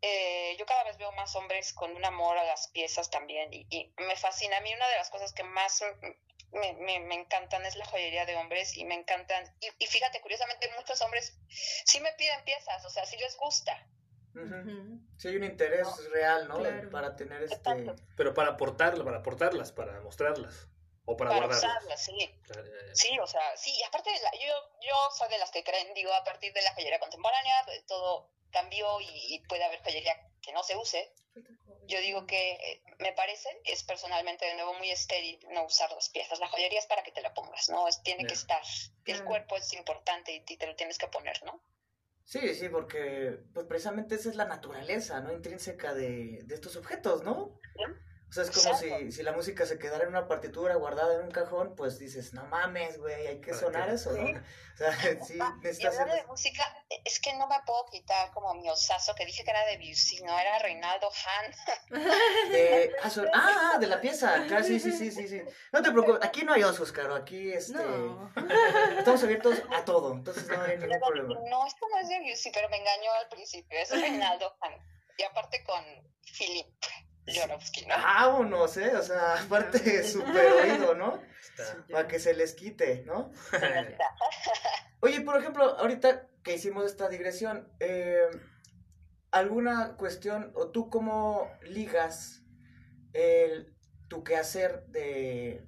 Eh, 0.01 0.55
yo 0.57 0.65
cada 0.65 0.83
vez 0.85 0.97
veo 0.97 1.11
más 1.11 1.35
hombres 1.35 1.73
con 1.73 1.95
un 1.95 2.05
amor 2.05 2.37
a 2.37 2.43
las 2.45 2.69
piezas 2.69 3.09
también 3.09 3.53
y, 3.53 3.67
y 3.69 3.93
me 3.97 4.15
fascina. 4.15 4.57
A 4.57 4.61
mí 4.61 4.73
una 4.73 4.87
de 4.87 4.95
las 4.95 5.09
cosas 5.09 5.33
que 5.33 5.43
más 5.43 5.81
me, 6.51 6.73
me- 6.73 6.99
me 7.01 7.15
encantan 7.15 7.65
es 7.65 7.75
la 7.75 7.85
joyería 7.85 8.25
de 8.25 8.35
hombres 8.37 8.75
y 8.77 8.85
me 8.85 8.95
encantan. 8.95 9.43
Y, 9.59 9.67
y 9.83 9.87
fíjate, 9.87 10.21
curiosamente 10.21 10.71
muchos 10.77 11.01
hombres 11.01 11.37
sí 11.49 11.99
me 11.99 12.13
piden 12.13 12.43
piezas, 12.45 12.83
o 12.85 12.89
sea, 12.89 13.05
sí 13.05 13.17
les 13.17 13.35
gusta. 13.37 13.85
Ujú. 14.35 14.99
Sí 15.17 15.27
hay 15.27 15.35
un 15.35 15.43
interés 15.43 15.87
real, 16.11 16.47
¿no? 16.47 16.59
Claro. 16.59 16.89
Para 16.91 17.15
tener 17.15 17.43
este... 17.43 17.55
Exacto. 17.55 17.95
Pero 18.15 18.33
para 18.33 18.51
aportarlas, 18.51 19.03
para 19.03 19.17
aportarlas, 19.17 19.71
para 19.73 19.99
mostrarlas. 20.01 20.67
O 21.05 21.17
para, 21.17 21.31
para 21.31 21.45
guardarlas. 21.47 21.75
usarlas, 21.75 22.05
sí. 22.05 22.41
Claro, 22.43 22.67
ya. 22.67 22.95
Sí, 22.95 23.17
o 23.19 23.27
sea, 23.27 23.57
sí, 23.57 23.73
y 23.75 23.83
aparte 23.83 24.11
de 24.11 24.19
la- 24.19 24.31
yo, 24.33 24.53
yo 24.81 24.95
soy 25.17 25.27
de 25.29 25.39
las 25.39 25.49
que 25.51 25.63
creen, 25.63 25.93
digo, 25.95 26.13
a 26.13 26.23
partir 26.23 26.53
de 26.53 26.61
la 26.61 26.73
joyería 26.73 26.99
contemporánea, 26.99 27.65
todo 27.87 28.31
cambió 28.51 28.99
y, 29.01 29.35
y 29.35 29.39
puede 29.47 29.63
haber 29.63 29.81
joyería 29.83 30.15
que 30.41 30.51
no 30.53 30.63
se 30.63 30.75
use. 30.75 31.13
Yo 31.87 31.99
digo 32.01 32.27
que 32.27 32.51
eh, 32.51 32.83
me 32.99 33.13
parece, 33.13 33.49
es 33.65 33.83
personalmente 33.83 34.45
de 34.45 34.53
nuevo 34.55 34.73
muy 34.75 34.91
estéril 34.91 35.39
no 35.51 35.65
usar 35.65 35.91
las 35.91 36.09
piezas. 36.09 36.39
La 36.39 36.47
joyería 36.47 36.79
es 36.79 36.85
para 36.85 37.01
que 37.03 37.11
te 37.11 37.21
la 37.21 37.33
pongas, 37.33 37.69
¿no? 37.69 37.87
Es, 37.87 38.01
tiene 38.03 38.25
que 38.25 38.33
estar. 38.33 38.61
El 39.05 39.23
cuerpo 39.23 39.57
es 39.57 39.73
importante 39.73 40.31
y, 40.33 40.43
y 40.47 40.57
te 40.57 40.67
lo 40.67 40.75
tienes 40.75 40.97
que 40.97 41.07
poner, 41.07 41.41
¿no? 41.43 41.63
Sí, 42.25 42.53
sí, 42.53 42.69
porque 42.69 43.39
pues 43.55 43.65
precisamente 43.65 44.13
esa 44.15 44.29
es 44.29 44.35
la 44.35 44.45
naturaleza, 44.45 45.19
¿no? 45.21 45.33
Intrínseca 45.33 45.95
de, 45.95 46.43
de 46.43 46.53
estos 46.55 46.75
objetos, 46.75 47.23
¿no? 47.23 47.57
O 48.29 48.31
sea, 48.31 48.43
es 48.43 48.51
como 48.51 48.77
si, 48.77 49.11
si 49.11 49.23
la 49.23 49.31
música 49.31 49.65
se 49.65 49.79
quedara 49.79 50.03
en 50.03 50.09
una 50.09 50.27
partitura 50.27 50.75
guardada 50.75 51.15
en 51.15 51.21
un 51.23 51.31
cajón, 51.31 51.73
pues 51.75 51.97
dices, 51.97 52.33
no 52.33 52.45
mames, 52.45 52.99
güey, 52.99 53.25
hay 53.25 53.41
que 53.41 53.49
¿Para 53.49 53.61
sonar 53.61 53.89
qué? 53.89 53.95
eso, 53.95 54.11
¿no? 54.11 54.27
Sí. 54.27 54.33
O 54.75 54.77
sea, 54.77 54.93
sí, 55.25 55.39
Ah, 55.41 55.57
y 55.61 55.63
necesitas... 55.63 55.99
hablando 55.99 56.21
de 56.21 56.27
música, 56.27 56.68
es 57.05 57.19
que 57.19 57.33
no 57.33 57.47
me 57.47 57.55
puedo 57.65 57.85
quitar 57.87 58.31
como 58.31 58.53
mi 58.53 58.69
osazo 58.69 59.13
que 59.15 59.25
dije 59.25 59.43
que 59.43 59.51
era 59.51 59.65
de 59.65 59.77
Debussy, 59.77 60.21
no 60.23 60.37
era 60.37 60.59
Reinaldo 60.59 61.09
Han. 61.09 61.99
De, 62.51 62.95
ah, 63.03 63.09
ah, 63.33 63.77
de 63.79 63.87
la 63.87 63.99
pieza, 64.01 64.43
claro, 64.47 64.63
sí, 64.63 64.79
sí, 64.79 64.91
sí, 64.91 65.11
sí, 65.11 65.27
sí. 65.27 65.41
No 65.71 65.81
te 65.81 65.91
preocupes, 65.91 66.23
aquí 66.23 66.43
no 66.43 66.53
hay 66.53 66.63
osos, 66.63 66.91
Caro, 66.91 67.15
aquí 67.15 67.51
este, 67.51 67.73
No. 67.73 68.31
estamos 68.97 69.23
abiertos 69.23 69.61
a 69.71 69.83
todo, 69.85 70.13
entonces 70.13 70.47
no 70.47 70.61
hay 70.61 70.77
ningún 70.77 70.87
dije, 70.89 70.99
problema. 70.99 71.35
no, 71.49 71.65
esto 71.67 71.85
no 71.91 71.97
es 71.99 72.09
Debussy, 72.09 72.51
pero 72.51 72.69
me 72.69 72.77
engañó 72.77 73.11
al 73.13 73.27
principio, 73.29 73.77
es 73.79 73.91
Reinaldo 73.91 74.55
Han. 74.61 74.73
Y 75.17 75.23
aparte 75.23 75.63
con 75.63 75.83
Philip 76.37 76.67
Jorowski, 77.27 77.85
¿no? 77.85 77.95
Vámonos, 77.97 78.77
¿eh? 78.77 78.95
O 78.95 79.03
sea, 79.03 79.35
aparte, 79.35 80.03
súper 80.07 80.51
oído, 80.53 80.95
¿no? 80.95 81.21
Para 81.91 82.07
que 82.07 82.19
se 82.19 82.33
les 82.33 82.53
quite, 82.53 83.03
¿no? 83.05 83.31
Oye, 85.01 85.21
por 85.21 85.37
ejemplo, 85.37 85.77
ahorita 85.77 86.27
que 86.49 86.55
hicimos 86.55 86.87
esta 86.87 87.07
digresión, 87.09 87.71
eh, 87.79 88.27
¿alguna 89.29 89.95
cuestión 89.97 90.51
o 90.55 90.71
tú 90.71 90.89
cómo 90.89 91.47
ligas 91.61 92.43
el, 93.13 93.77
tu 94.07 94.23
quehacer 94.23 94.87
de, 94.87 95.63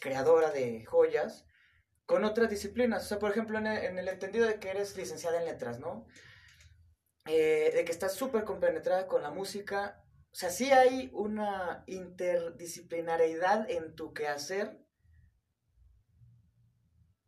creadora 0.00 0.50
de 0.50 0.84
joyas 0.84 1.46
con 2.04 2.24
otras 2.24 2.50
disciplinas? 2.50 3.04
O 3.04 3.06
sea, 3.06 3.20
por 3.20 3.30
ejemplo, 3.30 3.58
en 3.58 3.68
el, 3.68 3.84
en 3.84 3.98
el 4.00 4.08
entendido 4.08 4.48
de 4.48 4.58
que 4.58 4.70
eres 4.70 4.96
licenciada 4.96 5.38
en 5.38 5.44
letras, 5.44 5.78
¿no? 5.78 6.04
Eh, 7.26 7.70
de 7.72 7.84
que 7.84 7.92
estás 7.92 8.14
súper 8.14 8.42
compenetrada 8.42 9.06
con 9.06 9.22
la 9.22 9.30
música. 9.30 10.04
O 10.32 10.34
sea, 10.34 10.50
sí 10.50 10.72
hay 10.72 11.10
una 11.12 11.84
interdisciplinariedad 11.86 13.70
en 13.70 13.94
tu 13.94 14.12
quehacer. 14.14 14.84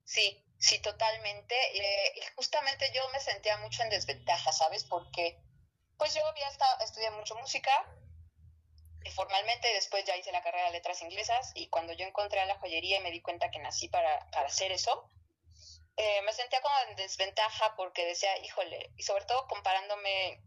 Sí, 0.02 0.41
sí, 0.62 0.78
totalmente. 0.80 1.54
Eh, 1.74 2.12
y 2.16 2.34
justamente 2.36 2.90
yo 2.94 3.08
me 3.10 3.20
sentía 3.20 3.56
mucho 3.58 3.82
en 3.82 3.90
desventaja, 3.90 4.52
¿sabes? 4.52 4.84
Porque 4.84 5.38
pues 5.98 6.14
yo 6.14 6.26
había 6.26 6.48
estado, 6.48 6.80
estudié 6.84 7.10
mucho 7.10 7.34
música 7.36 7.70
formalmente, 9.10 9.68
después 9.74 10.04
ya 10.04 10.16
hice 10.16 10.32
la 10.32 10.42
carrera 10.42 10.66
de 10.66 10.72
letras 10.72 11.02
inglesas 11.02 11.52
y 11.54 11.68
cuando 11.68 11.92
yo 11.92 12.06
encontré 12.06 12.40
a 12.40 12.46
la 12.46 12.58
joyería 12.58 12.98
y 12.98 13.02
me 13.02 13.10
di 13.10 13.20
cuenta 13.20 13.50
que 13.50 13.58
nací 13.58 13.88
para, 13.88 14.30
para 14.30 14.46
hacer 14.46 14.72
eso, 14.72 15.10
eh, 15.96 16.22
me 16.22 16.32
sentía 16.32 16.60
como 16.60 16.74
en 16.88 16.96
desventaja 16.96 17.74
porque 17.76 18.06
decía, 18.06 18.36
híjole, 18.38 18.90
y 18.96 19.02
sobre 19.02 19.24
todo 19.24 19.46
comparándome 19.48 20.40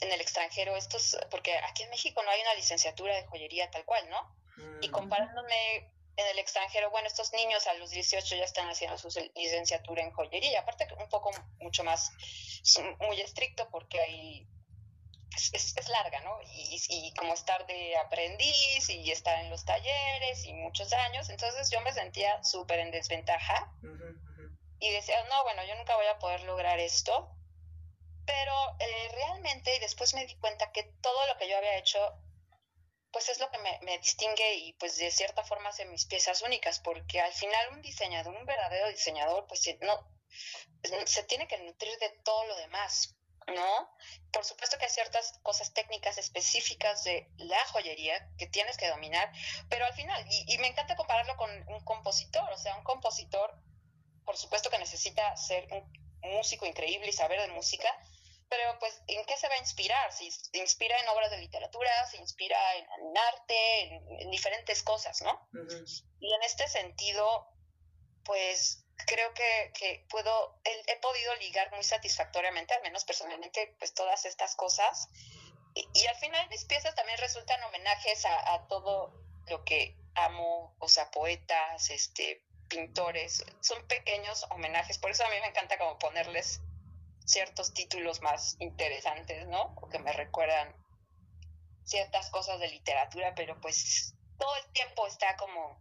en 0.00 0.12
el 0.12 0.20
extranjero, 0.20 0.76
estos, 0.76 1.16
porque 1.30 1.56
aquí 1.58 1.82
en 1.82 1.90
México 1.90 2.22
no 2.22 2.30
hay 2.30 2.40
una 2.40 2.54
licenciatura 2.54 3.14
de 3.14 3.26
joyería 3.26 3.70
tal 3.70 3.84
cual, 3.84 4.08
¿no? 4.08 4.36
Y 4.80 4.88
Mm, 4.88 4.92
comparándome 4.92 5.90
en 6.16 6.26
el 6.28 6.38
extranjero, 6.38 6.90
bueno, 6.90 7.06
estos 7.08 7.32
niños 7.32 7.66
a 7.66 7.74
los 7.74 7.90
18 7.90 8.36
ya 8.36 8.44
están 8.44 8.68
haciendo 8.68 8.96
su 8.96 9.08
licenciatura 9.34 10.02
en 10.02 10.10
joyería, 10.12 10.52
y 10.52 10.56
aparte 10.56 10.86
que 10.86 10.94
un 10.94 11.08
poco 11.08 11.30
mucho 11.60 11.84
más, 11.84 12.10
muy 13.00 13.20
estricto 13.20 13.68
porque 13.70 14.00
hay, 14.00 14.48
es, 15.52 15.76
es- 15.76 15.88
larga, 15.88 16.20
¿no? 16.20 16.36
Y, 16.54 16.80
y 16.88 17.14
como 17.14 17.32
estar 17.34 17.64
de 17.66 17.96
aprendiz 17.98 18.88
y 18.90 19.10
estar 19.10 19.38
en 19.40 19.50
los 19.50 19.64
talleres 19.64 20.44
y 20.46 20.52
muchos 20.54 20.92
años, 20.92 21.28
entonces 21.30 21.70
yo 21.70 21.80
me 21.82 21.92
sentía 21.92 22.42
súper 22.42 22.80
en 22.80 22.90
desventaja 22.90 23.72
ujú. 23.82 24.18
y 24.80 24.90
decía, 24.90 25.22
no, 25.24 25.42
bueno, 25.44 25.64
yo 25.64 25.74
nunca 25.76 25.96
voy 25.96 26.06
a 26.06 26.18
poder 26.18 26.42
lograr 26.42 26.78
esto. 26.80 27.32
Pero 28.24 28.52
eh, 28.80 29.08
realmente, 29.12 29.74
y 29.76 29.78
después 29.78 30.12
me 30.14 30.26
di 30.26 30.34
cuenta 30.36 30.72
que 30.72 30.82
todo 31.00 31.26
lo 31.28 31.36
que 31.38 31.48
yo 31.48 31.56
había 31.58 31.76
hecho, 31.76 32.00
pues 33.12 33.28
es 33.28 33.40
lo 33.40 33.50
que 33.50 33.58
me, 33.58 33.78
me 33.82 33.98
distingue 33.98 34.54
y 34.54 34.72
pues 34.74 34.96
de 34.98 35.10
cierta 35.10 35.44
forma 35.44 35.70
hace 35.70 35.84
mis 35.86 36.06
piezas 36.06 36.42
únicas, 36.42 36.80
porque 36.80 37.20
al 37.20 37.32
final 37.32 37.68
un 37.72 37.82
diseñador, 37.82 38.34
un 38.34 38.46
verdadero 38.46 38.88
diseñador, 38.88 39.46
pues 39.46 39.62
no, 39.80 40.08
se 41.06 41.22
tiene 41.24 41.48
que 41.48 41.58
nutrir 41.58 41.96
de 41.98 42.10
todo 42.24 42.46
lo 42.46 42.56
demás, 42.56 43.16
¿no? 43.46 43.96
Por 44.32 44.44
supuesto 44.44 44.76
que 44.78 44.84
hay 44.84 44.90
ciertas 44.90 45.38
cosas 45.42 45.72
técnicas 45.72 46.18
específicas 46.18 47.04
de 47.04 47.30
la 47.36 47.64
joyería 47.66 48.28
que 48.38 48.46
tienes 48.46 48.76
que 48.76 48.88
dominar, 48.88 49.32
pero 49.68 49.84
al 49.86 49.94
final, 49.94 50.24
y, 50.28 50.54
y 50.54 50.58
me 50.58 50.68
encanta 50.68 50.96
compararlo 50.96 51.36
con 51.36 51.50
un 51.68 51.84
compositor, 51.84 52.50
o 52.50 52.58
sea, 52.58 52.76
un 52.76 52.84
compositor, 52.84 53.54
por 54.24 54.36
supuesto 54.36 54.68
que 54.68 54.78
necesita 54.78 55.36
ser 55.36 55.66
un 55.72 56.32
músico 56.34 56.66
increíble 56.66 57.08
y 57.08 57.12
saber 57.12 57.40
de 57.40 57.48
música, 57.48 57.88
pero 58.48 58.78
pues, 58.78 59.02
¿en 59.06 59.24
qué 59.24 59.36
se 59.36 59.48
va 59.48 59.54
a 59.54 59.58
inspirar? 59.58 60.12
Si 60.12 60.30
se 60.30 60.58
inspira 60.58 60.98
en 60.98 61.08
obras 61.08 61.30
de 61.30 61.38
literatura, 61.38 61.90
se 62.06 62.18
inspira 62.18 62.58
en, 62.76 62.84
en 62.84 63.18
arte, 63.18 63.80
en, 63.82 64.20
en 64.20 64.30
diferentes 64.30 64.82
cosas, 64.82 65.20
¿no? 65.22 65.48
Ujú. 65.52 65.84
Y 66.20 66.34
en 66.34 66.42
este 66.42 66.68
sentido, 66.68 67.48
pues 68.24 68.84
creo 69.06 69.32
que, 69.34 69.72
que 69.74 70.06
puedo, 70.08 70.60
he, 70.64 70.92
he 70.92 70.96
podido 70.96 71.34
ligar 71.36 71.70
muy 71.72 71.84
satisfactoriamente, 71.84 72.74
al 72.74 72.82
menos 72.82 73.04
personalmente, 73.04 73.74
pues 73.78 73.94
todas 73.94 74.24
estas 74.24 74.54
cosas. 74.56 75.08
Y, 75.74 75.88
y 75.94 76.06
al 76.06 76.16
final 76.16 76.48
mis 76.48 76.64
piezas 76.64 76.94
también 76.94 77.18
resultan 77.18 77.62
homenajes 77.64 78.24
a, 78.24 78.54
a 78.54 78.66
todo 78.68 79.12
lo 79.48 79.64
que 79.64 79.96
amo, 80.14 80.74
o 80.78 80.88
sea, 80.88 81.10
poetas, 81.10 81.90
este, 81.90 82.42
pintores, 82.68 83.44
son 83.60 83.86
pequeños 83.86 84.44
homenajes, 84.50 84.98
por 84.98 85.10
eso 85.10 85.24
a 85.24 85.30
mí 85.30 85.36
me 85.40 85.48
encanta 85.48 85.78
como 85.78 85.98
ponerles 85.98 86.60
ciertos 87.26 87.74
títulos 87.74 88.22
más 88.22 88.56
interesantes, 88.60 89.46
¿no? 89.48 89.74
O 89.82 89.88
que 89.88 89.98
me 89.98 90.12
recuerdan 90.12 90.74
ciertas 91.84 92.30
cosas 92.30 92.58
de 92.60 92.68
literatura, 92.68 93.34
pero 93.34 93.60
pues 93.60 94.14
todo 94.38 94.50
el 94.64 94.72
tiempo 94.72 95.06
está 95.06 95.36
como, 95.36 95.80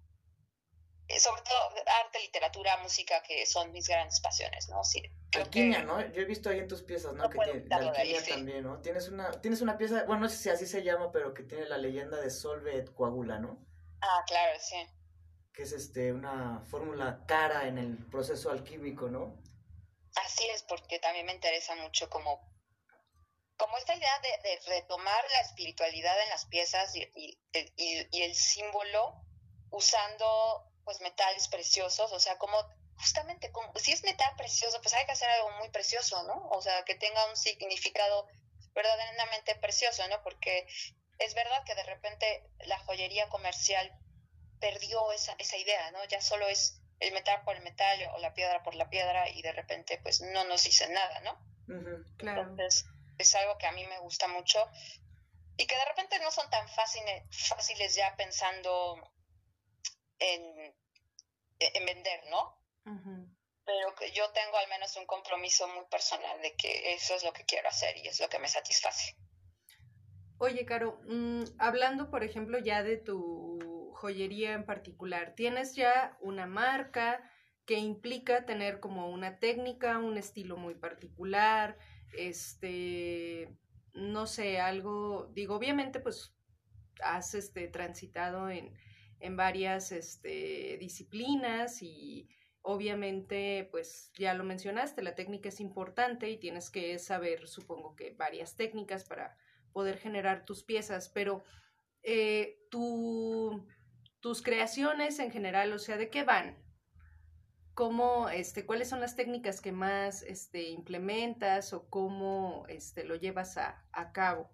eh, 1.08 1.20
sobre 1.20 1.42
todo 1.44 1.58
arte, 2.04 2.20
literatura, 2.20 2.78
música, 2.82 3.22
que 3.24 3.46
son 3.46 3.72
mis 3.72 3.88
grandes 3.88 4.20
pasiones, 4.22 4.68
¿no? 4.70 4.84
Sí, 4.84 5.02
creo 5.32 5.50
que- 5.50 5.60
Alquimia, 5.62 5.84
¿no? 5.84 6.02
Yo 6.14 6.22
he 6.22 6.26
visto 6.26 6.50
ahí 6.50 6.60
en 6.60 6.68
tus 6.68 6.82
piezas, 6.82 7.14
¿no? 7.14 7.24
No 7.24 7.30
que 7.30 7.40
tiene, 7.40 7.66
la 7.68 7.78
ahí, 7.78 7.88
alquimia 7.90 8.22
sí. 8.22 8.32
también, 8.32 8.64
¿no? 8.64 8.82
Tienes 8.82 9.08
una, 9.10 9.32
tienes 9.42 9.62
una 9.62 9.78
pieza, 9.78 10.04
bueno, 10.06 10.24
no 10.24 10.30
sé 10.30 10.38
si 10.38 10.50
así 10.50 10.66
se 10.66 10.84
llama, 10.84 11.12
pero 11.12 11.34
que 11.34 11.44
tiene 11.44 11.66
la 11.66 11.78
leyenda 11.78 12.20
de 12.20 12.30
Solve 12.32 12.76
et 12.78 12.94
Coagula, 12.94 13.40
¿no? 13.40 13.64
Ah, 14.02 14.24
claro, 14.28 14.60
sí. 14.60 14.78
Que 15.54 15.64
es 15.64 15.72
este 15.72 16.12
una 16.12 16.62
fórmula 16.70 17.24
cara 17.28 17.68
en 17.68 17.78
el 17.78 17.98
proceso 18.10 18.50
alquímico, 18.52 19.10
¿no? 19.10 19.42
Así 20.36 20.50
es, 20.50 20.64
porque 20.64 21.00
también 21.00 21.26
me 21.26 21.32
interesa 21.32 21.76
mucho 21.76 22.10
como, 22.10 22.42
como 23.56 23.78
esta 23.78 23.96
idea 23.96 24.20
de, 24.20 24.60
retomar 24.66 25.24
la 25.32 25.40
espiritualidad 25.40 26.22
en 26.24 26.30
las 26.30 26.46
piezas 26.48 26.94
y, 26.94 27.40
el 27.54 28.36
símbolo 28.36 29.16
usando 29.70 30.70
pues 30.84 31.00
metales 31.00 31.48
preciosos, 31.48 32.12
o 32.12 32.20
sea, 32.20 32.38
como 32.38 32.58
justamente 32.98 33.50
si 33.78 33.94
es 33.94 34.04
metal 34.04 34.36
precioso, 34.36 34.82
pues 34.82 34.94
hay 34.94 35.06
que 35.06 35.14
hacer 35.14 35.30
algo 35.30 35.52
muy 35.52 35.70
precioso, 35.70 36.22
¿no? 36.24 36.50
O 36.50 36.62
sea, 36.62 36.84
que 36.84 36.96
tenga 36.96 37.26
un 37.30 37.38
significado 37.38 38.28
verdaderamente 38.74 39.56
precioso, 39.56 40.06
¿no? 40.10 40.22
Porque 40.22 40.68
es 41.20 41.34
verdad 41.34 41.64
que 41.64 41.76
de 41.76 41.84
repente 41.84 42.44
la 42.66 42.78
joyería 42.80 43.30
comercial 43.30 43.90
perdió 44.60 45.14
esa, 45.14 45.34
esa 45.40 45.56
idea, 45.56 45.92
¿no? 45.92 46.04
Ya 46.06 46.20
solo 46.20 46.46
es 46.50 46.82
el 47.00 47.14
metal 47.14 47.42
por 47.44 47.56
el 47.56 47.64
metal 47.64 48.00
o 48.16 48.20
la 48.20 48.34
piedra 48.34 48.64
por 48.64 48.76
la 48.76 48.90
piedra 48.90 49.30
y 49.30 49.42
de 49.42 49.52
repente 49.52 50.00
pues 50.02 50.22
no 50.22 50.44
nos 50.46 50.64
dice 50.64 50.88
nada, 50.90 51.22
¿no? 51.22 51.38
Claro. 52.18 52.42
Entonces 52.42 52.86
es 53.18 53.36
algo 53.36 53.58
que 53.58 53.68
a 53.68 53.72
mí 53.72 53.86
me 53.88 54.00
gusta 54.00 54.28
mucho 54.28 54.60
y 55.58 55.66
que 55.68 55.76
de 55.76 55.86
repente 55.86 56.20
no 56.20 56.32
son 56.32 56.50
tan 56.50 56.68
fáciles, 56.70 57.24
fáciles 57.32 57.96
ya 57.96 58.16
pensando 58.16 59.14
en, 60.20 60.76
en 61.60 61.86
vender, 61.86 62.24
¿no? 62.30 62.62
Pero 63.66 63.96
que 63.96 64.12
yo 64.12 64.30
tengo 64.32 64.58
al 64.58 64.68
menos 64.70 64.96
un 64.96 65.06
compromiso 65.06 65.68
muy 65.70 65.86
personal 65.86 66.40
de 66.42 66.56
que 66.56 66.94
eso 66.94 67.16
es 67.16 67.24
lo 67.24 67.34
que 67.34 67.46
quiero 67.46 67.68
hacer 67.68 67.98
y 67.98 68.08
es 68.08 68.20
lo 68.20 68.30
que 68.30 68.38
me 68.38 68.48
satisface. 68.48 69.16
Oye, 70.38 70.66
Caro, 70.66 71.00
mm, 71.08 71.44
hablando, 71.60 72.12
por 72.12 72.24
ejemplo, 72.24 72.60
ya 72.60 72.84
de 72.84 72.98
tu 72.98 73.45
joyería 74.06 74.54
en 74.54 74.66
particular, 74.66 75.34
¿tienes 75.36 75.76
ya 75.76 76.18
una 76.22 76.46
marca 76.46 77.28
que 77.66 77.80
implica 77.80 78.46
tener 78.46 78.80
como 78.80 79.10
una 79.10 79.40
técnica, 79.40 79.98
un 79.98 80.18
estilo 80.18 80.58
muy 80.58 80.76
particular? 80.76 81.78
Este, 82.16 83.58
no 83.94 84.28
sé, 84.28 84.60
algo, 84.60 85.32
digo, 85.34 85.56
obviamente, 85.56 86.00
pues 86.00 86.36
has 87.02 87.34
este, 87.34 87.68
transitado 87.68 88.50
en, 88.50 88.74
en 89.20 89.36
varias 89.36 89.92
este, 89.92 90.78
disciplinas 90.80 91.82
y 91.82 92.30
obviamente, 92.62 93.68
pues 93.72 94.12
ya 94.18 94.36
lo 94.36 94.44
mencionaste, 94.44 95.02
la 95.02 95.16
técnica 95.16 95.50
es 95.50 95.60
importante 95.60 96.30
y 96.30 96.38
tienes 96.38 96.70
que 96.70 96.98
saber, 97.00 97.48
supongo 97.48 97.96
que 97.96 98.12
varias 98.12 98.56
técnicas 98.56 99.04
para 99.04 99.36
poder 99.74 99.98
generar 99.98 100.46
tus 100.46 100.64
piezas, 100.64 101.10
pero 101.10 101.44
eh, 102.08 102.60
tus 104.26 104.42
creaciones 104.42 105.20
en 105.20 105.30
general, 105.30 105.72
o 105.72 105.78
sea, 105.78 105.98
¿de 105.98 106.10
qué 106.10 106.24
van? 106.24 106.58
¿Cómo, 107.76 108.28
este, 108.30 108.66
cuáles 108.66 108.90
son 108.90 109.00
las 109.00 109.16
técnicas 109.16 109.62
que 109.62 109.72
más 109.72 110.24
este, 110.24 110.64
implementas 110.64 111.74
o 111.74 111.88
cómo 111.92 112.66
este, 112.68 113.04
lo 113.04 113.14
llevas 113.18 113.56
a, 113.58 114.12
cabo? 114.14 114.50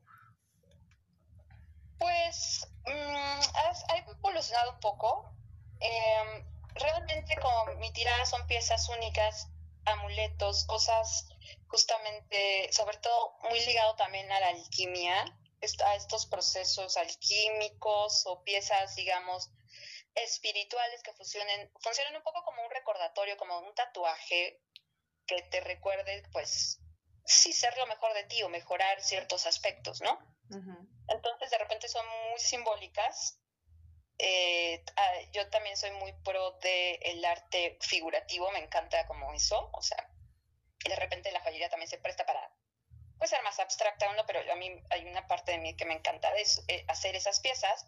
Pues 2.00 2.68
mm, 2.86 2.92
ha 2.92 3.98
evolucionado 3.98 4.74
un 4.74 4.80
poco. 4.82 5.34
Em, 5.80 6.46
realmente 6.76 7.38
como 7.42 7.74
mi 7.78 7.94
tirada 7.94 8.26
son 8.26 8.46
piezas 8.48 8.90
únicas, 8.90 9.48
amuletos, 9.86 10.66
cosas 10.66 11.30
justamente, 11.68 12.68
sobre 12.74 12.98
todo 12.98 13.38
muy 13.50 13.66
ligado 13.66 13.96
también 13.96 14.30
a 14.34 14.42
la 14.42 14.50
alquimia, 14.50 15.34
a 15.86 15.96
estos 15.96 16.26
procesos 16.26 16.98
alquímicos 16.98 18.24
o 18.26 18.44
piezas, 18.44 18.98
digamos, 18.98 19.50
espirituales 20.16 21.02
que 21.04 21.14
funcionen, 21.14 21.72
funcionen 21.82 22.16
un 22.16 22.24
poco 22.24 22.44
como 22.44 22.64
un 22.64 22.72
recordatorio, 22.72 23.38
como 23.38 23.60
un 23.60 23.74
tatuaje 23.74 24.62
que 25.26 25.42
te 25.44 25.62
recuerde, 25.62 26.24
pues, 26.32 26.80
sí 27.26 27.54
ser 27.54 27.78
lo 27.78 27.88
mejor 27.88 28.14
de 28.14 28.24
ti 28.26 28.44
o 28.44 28.50
mejorar 28.50 29.02
ciertos 29.02 29.46
aspectos, 29.46 30.02
¿no? 30.02 30.20
Entonces, 31.08 31.50
de 31.50 31.58
repente 31.58 31.88
son 31.88 32.06
muy 32.30 32.40
simbólicas. 32.40 33.40
Eh, 34.18 34.84
ah, 34.98 35.14
yo 35.32 35.50
también 35.50 35.78
soy 35.78 35.92
muy 35.92 36.14
pro 36.24 36.52
del 36.60 37.00
el 37.02 37.26
arte 37.26 37.78
figurativo, 37.82 38.52
me 38.52 38.60
encanta 38.60 39.08
como 39.08 39.34
eso, 39.34 39.70
o 39.74 39.82
sea, 39.82 40.12
de 40.84 40.96
repente 40.96 41.32
la 41.32 41.40
joyería 41.40 41.70
también 41.70 41.90
se 41.90 41.98
presta 41.98 42.26
para 42.26 42.52
puede 43.22 43.30
ser 43.30 43.44
más 43.44 43.60
abstracta 43.60 44.12
no, 44.14 44.26
pero 44.26 44.40
a 44.52 44.56
mí 44.56 44.84
hay 44.90 45.06
una 45.06 45.28
parte 45.28 45.52
de 45.52 45.60
mí 45.60 45.76
que 45.76 45.86
me 45.86 45.94
encanta 45.94 46.34
de 46.34 46.42
eh, 46.70 46.86
hacer 46.88 47.16
esas 47.16 47.40
piezas 47.40 47.86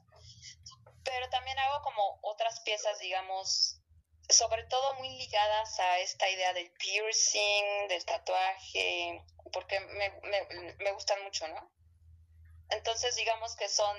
pero 1.03 1.29
también 1.29 1.57
hago 1.59 1.81
como 1.83 2.19
otras 2.21 2.61
piezas, 2.61 2.99
digamos, 2.99 3.81
sobre 4.29 4.63
todo 4.65 4.95
muy 4.95 5.09
ligadas 5.17 5.79
a 5.79 5.99
esta 5.99 6.29
idea 6.29 6.53
del 6.53 6.71
piercing, 6.71 7.87
del 7.89 8.05
tatuaje, 8.05 9.23
porque 9.51 9.79
me, 9.79 10.09
me, 10.21 10.75
me 10.79 10.91
gustan 10.91 11.21
mucho, 11.23 11.47
¿no? 11.47 11.71
Entonces, 12.69 13.15
digamos 13.15 13.55
que 13.55 13.67
son 13.69 13.97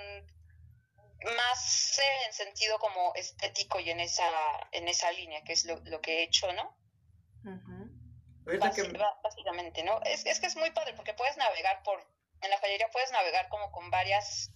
más 1.37 2.01
en 2.27 2.33
sentido 2.33 2.79
como 2.79 3.15
estético 3.15 3.81
y 3.81 3.91
en 3.91 4.01
esa, 4.01 4.29
en 4.73 4.89
esa 4.89 5.11
línea, 5.13 5.43
que 5.43 5.53
es 5.53 5.65
lo, 5.65 5.77
lo 5.85 6.01
que 6.01 6.19
he 6.19 6.23
hecho, 6.25 6.53
¿no? 6.53 6.77
Básicamente, 9.23 9.83
¿no? 9.83 10.01
Es, 10.03 10.27
es 10.27 10.41
que 10.41 10.47
es 10.47 10.57
muy 10.57 10.71
padre 10.71 10.93
porque 10.95 11.15
puedes 11.15 11.37
navegar 11.37 11.83
por, 11.83 12.07
en 12.43 12.51
la 12.51 12.59
joyería 12.59 12.89
puedes 12.93 13.11
navegar 13.11 13.49
como 13.49 13.73
con 13.73 13.91
varias 13.91 14.51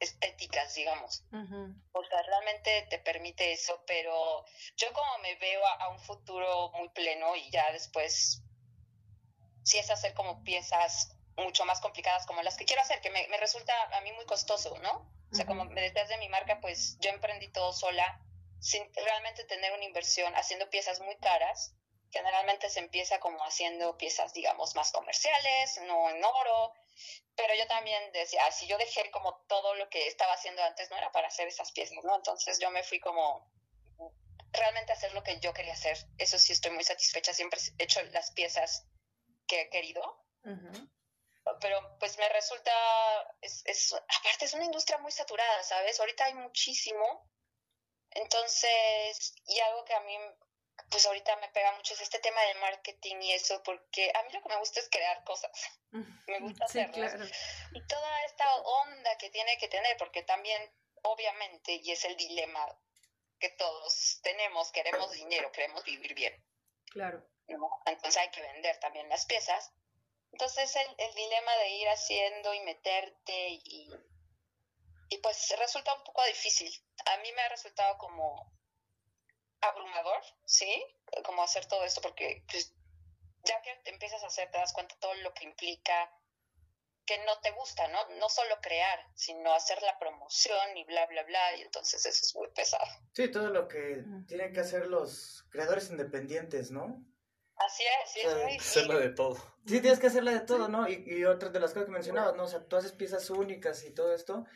estéticas, 0.00 0.74
digamos. 0.74 1.22
O 1.92 2.04
sea, 2.04 2.22
realmente 2.22 2.86
te 2.88 2.98
permite 2.98 3.52
eso, 3.52 3.84
pero 3.86 4.44
yo 4.76 4.92
como 4.92 5.18
me 5.18 5.34
veo 5.36 5.64
a, 5.66 5.88
un 5.90 6.00
futuro 6.00 6.70
muy 6.72 6.88
pleno 6.88 7.36
y 7.36 7.50
ya 7.50 7.70
después, 7.72 8.42
si 9.62 9.78
es 9.78 9.90
hacer 9.90 10.14
como 10.14 10.42
piezas 10.42 11.14
mucho 11.36 11.64
más 11.64 11.80
complicadas 11.80 12.26
como 12.26 12.42
las 12.42 12.56
que 12.56 12.64
quiero 12.64 12.82
hacer, 12.82 13.00
que 13.00 13.10
me, 13.10 13.26
resulta 13.38 13.72
a 13.96 14.00
mí 14.00 14.12
muy 14.12 14.24
costoso, 14.24 14.76
¿no? 14.78 15.08
O 15.30 15.34
sea, 15.34 15.46
como 15.46 15.64
me 15.64 15.80
detrás 15.80 16.08
de 16.08 16.16
mi 16.16 16.28
marca, 16.28 16.60
pues 16.60 16.98
yo 17.00 17.10
emprendí 17.10 17.48
todo 17.48 17.72
sola, 17.72 18.20
sin 18.58 18.82
realmente 18.94 19.44
tener 19.44 19.72
una 19.72 19.84
inversión, 19.84 20.34
haciendo 20.34 20.68
piezas 20.70 21.00
muy 21.00 21.16
caras. 21.18 21.74
Generalmente 22.10 22.68
se 22.68 22.80
empieza 22.80 23.20
como 23.20 23.38
haciendo 23.44 23.96
piezas, 23.96 24.32
digamos, 24.32 24.74
más 24.74 24.90
comerciales, 24.90 25.80
no 25.86 26.10
en 26.10 26.24
oro, 26.24 26.72
pero 27.36 27.54
yo 27.54 27.66
también 27.66 28.12
decía, 28.12 28.50
si 28.52 28.66
yo 28.66 28.76
dejé 28.78 29.10
como 29.10 29.44
todo 29.48 29.74
lo 29.74 29.88
que 29.88 30.06
estaba 30.06 30.34
haciendo 30.34 30.62
antes, 30.62 30.90
no 30.90 30.96
era 30.96 31.10
para 31.12 31.28
hacer 31.28 31.48
esas 31.48 31.72
piezas, 31.72 32.04
¿no? 32.04 32.16
Entonces 32.16 32.58
yo 32.58 32.70
me 32.70 32.82
fui 32.82 33.00
como 33.00 33.50
realmente 34.52 34.92
hacer 34.92 35.12
lo 35.14 35.22
que 35.22 35.38
yo 35.40 35.52
quería 35.52 35.72
hacer. 35.72 35.96
Eso 36.18 36.38
sí 36.38 36.52
estoy 36.52 36.72
muy 36.72 36.84
satisfecha, 36.84 37.32
siempre 37.32 37.58
he 37.78 37.84
hecho 37.84 38.02
las 38.12 38.32
piezas 38.32 38.86
que 39.46 39.62
he 39.62 39.70
querido. 39.70 40.24
Pero 41.60 41.98
pues 41.98 42.18
me 42.18 42.28
resulta, 42.28 42.72
es, 43.40 43.62
es, 43.66 43.92
aparte 43.92 44.44
es 44.44 44.54
una 44.54 44.64
industria 44.64 44.98
muy 44.98 45.12
saturada, 45.12 45.62
¿sabes? 45.62 45.98
Ahorita 45.98 46.24
hay 46.26 46.34
muchísimo. 46.34 47.26
Entonces, 48.10 49.34
y 49.46 49.58
algo 49.60 49.84
que 49.84 49.94
a 49.94 50.00
mí 50.00 50.16
pues 50.88 51.04
ahorita 51.06 51.36
me 51.36 51.48
pega 51.48 51.72
mucho 51.76 51.94
es 51.94 52.00
este 52.00 52.18
tema 52.20 52.40
del 52.42 52.58
marketing 52.58 53.16
y 53.22 53.32
eso, 53.32 53.62
porque 53.62 54.12
a 54.14 54.22
mí 54.22 54.32
lo 54.32 54.42
que 54.42 54.48
me 54.48 54.56
gusta 54.56 54.80
es 54.80 54.88
crear 54.88 55.22
cosas. 55.24 55.50
Me 55.90 56.38
gusta 56.40 56.66
sí, 56.68 56.80
Y 57.72 57.86
toda 57.86 58.24
esta 58.24 58.56
onda 58.56 59.18
que 59.18 59.30
tiene 59.30 59.58
que 59.58 59.68
tener, 59.68 59.96
porque 59.96 60.22
también, 60.22 60.72
obviamente, 61.02 61.72
y 61.82 61.90
es 61.90 62.04
el 62.04 62.16
dilema 62.16 62.66
que 63.38 63.50
todos 63.50 64.20
tenemos, 64.22 64.70
queremos 64.70 65.10
dinero, 65.12 65.50
queremos 65.50 65.84
vivir 65.84 66.14
bien. 66.14 66.34
Claro. 66.90 67.26
Entonces 67.86 68.16
hay 68.18 68.30
que 68.30 68.42
vender 68.42 68.78
también 68.78 69.08
las 69.08 69.26
piezas. 69.26 69.72
Entonces 70.32 70.76
el, 70.76 70.94
el 70.98 71.14
dilema 71.14 71.56
de 71.56 71.68
ir 71.70 71.88
haciendo 71.88 72.54
y 72.54 72.60
meterte 72.60 73.48
y, 73.64 73.90
y 75.08 75.18
pues 75.18 75.52
resulta 75.58 75.92
un 75.94 76.04
poco 76.04 76.24
difícil. 76.26 76.72
A 77.06 77.16
mí 77.18 77.32
me 77.32 77.42
ha 77.42 77.48
resultado 77.48 77.98
como 77.98 78.52
abrumador, 79.62 80.22
¿sí? 80.44 80.70
Como 81.24 81.42
hacer 81.42 81.66
todo 81.66 81.84
esto, 81.84 82.00
porque 82.00 82.44
pues, 82.50 82.74
ya 83.44 83.60
que 83.62 83.74
te 83.84 83.90
empiezas 83.90 84.22
a 84.22 84.26
hacer, 84.26 84.50
te 84.50 84.58
das 84.58 84.72
cuenta 84.72 84.96
todo 85.00 85.14
lo 85.14 85.32
que 85.34 85.44
implica 85.44 86.10
que 87.06 87.18
no 87.24 87.40
te 87.42 87.50
gusta, 87.52 87.88
¿no? 87.88 87.98
No 88.20 88.28
solo 88.28 88.56
crear, 88.62 88.98
sino 89.14 89.52
hacer 89.52 89.82
la 89.82 89.98
promoción 89.98 90.76
y 90.76 90.84
bla, 90.84 91.06
bla, 91.06 91.24
bla, 91.24 91.56
y 91.56 91.62
entonces 91.62 92.06
eso 92.06 92.24
es 92.24 92.36
muy 92.36 92.48
pesado. 92.52 92.86
Sí, 93.14 93.28
todo 93.28 93.48
lo 93.48 93.66
que 93.66 94.04
tienen 94.28 94.52
que 94.52 94.60
hacer 94.60 94.86
los 94.86 95.44
creadores 95.50 95.90
independientes, 95.90 96.70
¿no? 96.70 97.04
Así 97.56 97.82
es, 97.82 98.12
sí, 98.12 98.20
es 98.20 98.36
muy 98.36 98.56
Hacerlo 98.56 98.98
de 98.98 99.10
todo. 99.10 99.36
Sí, 99.66 99.80
tienes 99.80 99.98
que 99.98 100.06
hacerla 100.06 100.30
de 100.32 100.40
todo, 100.40 100.68
¿no? 100.68 100.88
Y, 100.88 101.02
y 101.04 101.24
otra 101.24 101.48
de 101.48 101.58
las 101.60 101.72
cosas 101.72 101.86
que 101.86 101.92
mencionabas, 101.92 102.36
¿no? 102.36 102.44
O 102.44 102.48
sea, 102.48 102.64
tú 102.66 102.76
haces 102.76 102.92
piezas 102.92 103.28
únicas 103.28 103.82
y 103.84 103.92
todo 103.92 104.14
esto, 104.14 104.46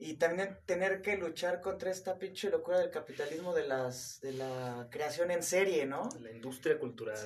y 0.00 0.14
también 0.14 0.56
tener 0.64 1.02
que 1.02 1.16
luchar 1.16 1.60
contra 1.60 1.90
esta 1.90 2.18
pinche 2.18 2.50
locura 2.50 2.78
del 2.78 2.92
capitalismo 2.92 3.52
de 3.52 3.66
las 3.66 4.20
de 4.20 4.32
la 4.32 4.86
creación 4.90 5.32
en 5.32 5.42
serie, 5.42 5.86
¿no? 5.86 6.08
La 6.20 6.30
industria 6.30 6.78
cultural. 6.78 7.16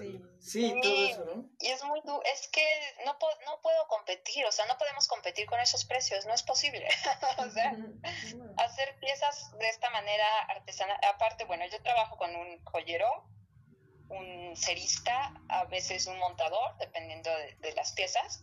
Sí, 0.40 0.74
todo 0.82 1.06
eso, 1.06 1.24
¿no? 1.26 1.50
Y 1.60 1.66
es 1.66 1.84
muy 1.84 2.00
es 2.32 2.48
que 2.48 2.64
no 3.04 3.12
no 3.44 3.60
puedo 3.60 3.86
competir, 3.88 4.46
o 4.46 4.52
sea, 4.52 4.64
no 4.66 4.78
podemos 4.78 5.06
competir 5.06 5.44
con 5.44 5.60
esos 5.60 5.84
precios, 5.84 6.24
no 6.24 6.32
es 6.32 6.42
posible. 6.42 6.88
o 7.38 7.50
sea, 7.50 7.76
hacer 8.56 8.98
piezas 9.00 9.50
de 9.58 9.68
esta 9.68 9.90
manera 9.90 10.26
artesanal, 10.48 10.96
aparte, 11.14 11.44
bueno, 11.44 11.64
yo 11.70 11.82
trabajo 11.82 12.16
con 12.16 12.34
un 12.34 12.64
joyero, 12.64 13.28
un 14.08 14.56
cerista, 14.56 15.34
a 15.50 15.66
veces 15.66 16.06
un 16.06 16.18
montador, 16.18 16.78
dependiendo 16.78 17.28
de, 17.36 17.54
de 17.56 17.74
las 17.74 17.92
piezas. 17.92 18.42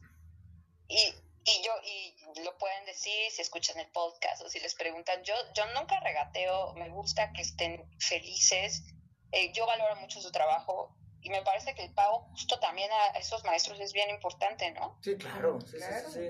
Y 0.88 1.16
y 1.46 1.64
yo 1.64 1.72
y 1.84 2.44
lo 2.44 2.58
pueden 2.58 2.86
decir 2.86 3.32
si 3.32 3.42
escuchan 3.42 3.80
el 3.80 3.88
podcast 3.92 4.42
o 4.42 4.50
si 4.50 4.60
les 4.60 4.76
preguntan. 4.76 5.24
Yo 5.24 5.34
yo 5.56 5.66
nunca 5.74 6.00
regateo 6.00 6.74
me 6.74 6.90
gusta 6.90 7.32
que 7.34 7.42
estén 7.42 7.84
felices. 8.00 8.84
Eh, 9.32 9.52
yo 9.54 9.66
valoro 9.66 9.96
mucho 9.98 10.22
su 10.22 10.32
trabajo 10.32 10.96
y 11.22 11.30
me 11.30 11.42
parece 11.42 11.74
que 11.76 11.84
el 11.84 11.94
pago 11.94 12.28
justo 12.32 12.60
también 12.60 12.90
a 12.92 13.18
esos 13.18 13.44
maestros 13.44 13.80
es 13.80 13.94
bien 13.94 14.10
importante 14.10 14.72
no 14.72 14.98
sí 15.02 15.16
claro 15.18 15.60
sí, 15.62 15.78
Sí, 16.14 16.30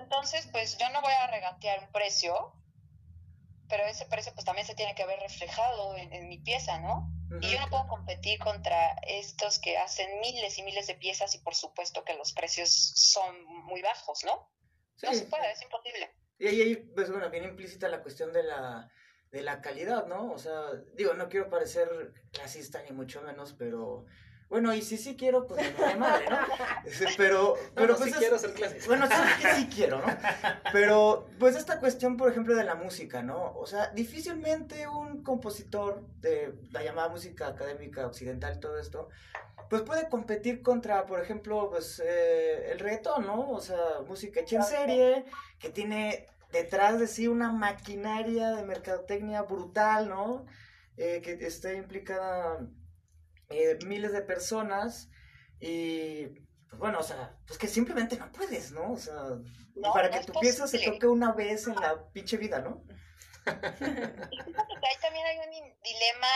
entonces 0.00 0.48
pues 0.50 0.78
yo 0.78 0.88
no 0.90 1.00
voy 1.02 1.12
a 1.12 1.26
regatear 1.26 1.80
un 1.80 1.92
precio 1.92 2.54
pero 3.68 3.84
ese 3.84 4.06
precio 4.06 4.32
pues 4.34 4.44
también 4.44 4.66
se 4.66 4.74
tiene 4.74 4.94
que 4.94 5.06
ver 5.06 5.20
reflejado 5.20 5.96
en, 5.96 6.28
mi 6.28 6.38
pieza 6.38 6.78
no 6.80 7.08
y 7.40 7.52
yo 7.52 7.60
no 7.60 7.68
puedo 7.68 7.86
competir 7.86 8.38
contra 8.40 8.96
estos 9.06 9.58
que 9.58 9.78
hacen 9.78 10.20
miles 10.20 10.58
y 10.58 10.62
miles 10.62 10.86
de 10.86 10.94
piezas 10.94 11.34
y 11.34 11.38
por 11.38 11.54
supuesto 11.54 12.04
que 12.04 12.14
los 12.14 12.32
precios 12.32 12.70
son 12.70 13.44
muy 13.44 13.82
bajos, 13.82 14.24
¿no? 14.24 14.50
no 15.02 15.14
se 15.14 15.24
puede, 15.26 15.50
es 15.52 15.62
imposible. 15.62 16.10
Y 16.38 16.46
ahí, 16.46 16.76
pues 16.76 17.10
bueno, 17.10 17.30
viene 17.30 17.48
implícita 17.48 17.88
la 17.88 18.02
cuestión 18.02 18.32
de 18.32 18.42
la, 18.42 18.90
de 19.30 19.42
la 19.42 19.60
calidad, 19.60 20.06
¿no? 20.06 20.32
O 20.32 20.38
sea, 20.38 20.72
digo, 20.94 21.14
no 21.14 21.28
quiero 21.28 21.48
parecer 21.48 22.12
clasista 22.32 22.82
ni 22.82 22.92
mucho 22.92 23.22
menos, 23.22 23.54
pero 23.54 24.06
bueno, 24.50 24.74
y 24.74 24.82
si 24.82 24.96
sí 24.96 25.16
quiero, 25.16 25.46
pues 25.46 25.62
me 25.78 25.94
madre, 25.94 26.28
¿no? 26.28 26.36
Pero, 27.16 27.54
pero 27.72 27.96
pues. 27.96 28.10
Sí 28.10 28.18
quiero 28.18 28.36
ser 28.36 28.52
clásico. 28.52 28.84
Bueno, 28.88 29.06
sí, 29.06 29.46
sí 29.56 29.68
quiero, 29.72 30.00
¿no? 30.00 30.06
Pero, 30.72 31.28
pues 31.38 31.54
esta 31.54 31.78
cuestión, 31.78 32.16
por 32.16 32.28
ejemplo, 32.28 32.56
de 32.56 32.64
la 32.64 32.74
música, 32.74 33.22
¿no? 33.22 33.52
O 33.56 33.66
sea, 33.66 33.90
difícilmente 33.90 34.88
un 34.88 35.22
compositor 35.22 36.04
de 36.20 36.52
la 36.72 36.82
llamada 36.82 37.08
música 37.08 37.46
académica 37.46 38.04
occidental 38.04 38.56
y 38.56 38.60
todo 38.60 38.76
esto, 38.80 39.08
pues 39.68 39.82
puede 39.82 40.08
competir 40.08 40.62
contra, 40.62 41.06
por 41.06 41.20
ejemplo, 41.20 41.70
pues 41.70 42.02
eh, 42.04 42.72
el 42.72 42.80
reggaetón, 42.80 43.26
¿no? 43.26 43.50
O 43.50 43.60
sea, 43.60 44.00
música 44.08 44.40
hecha 44.40 44.56
en 44.56 44.64
serie, 44.64 45.24
que 45.60 45.70
tiene 45.70 46.26
detrás 46.50 46.98
de 46.98 47.06
sí 47.06 47.28
una 47.28 47.52
maquinaria 47.52 48.50
de 48.50 48.64
mercadotecnia 48.64 49.42
brutal, 49.42 50.08
¿no? 50.08 50.44
Eh, 50.96 51.20
que 51.22 51.34
esté 51.46 51.76
implicada 51.76 52.66
eh, 53.50 53.78
miles 53.84 54.12
de 54.12 54.22
personas 54.22 55.08
y 55.60 56.26
pues 56.68 56.78
bueno, 56.78 57.00
o 57.00 57.02
sea, 57.02 57.36
pues 57.46 57.58
que 57.58 57.66
simplemente 57.66 58.16
no 58.16 58.30
puedes, 58.30 58.70
¿no? 58.70 58.92
O 58.92 58.96
sea, 58.96 59.14
para 59.92 60.10
que 60.10 60.24
tu 60.24 60.32
pieza 60.38 60.66
se 60.68 60.78
toque 60.78 61.06
una 61.06 61.32
vez 61.32 61.66
en 61.66 61.74
la 61.74 62.08
pinche 62.12 62.36
vida, 62.36 62.60
¿no? 62.60 62.82
ahí 63.46 64.96
también 65.00 65.26
hay 65.26 65.38
un 65.38 65.82
dilema, 65.82 66.28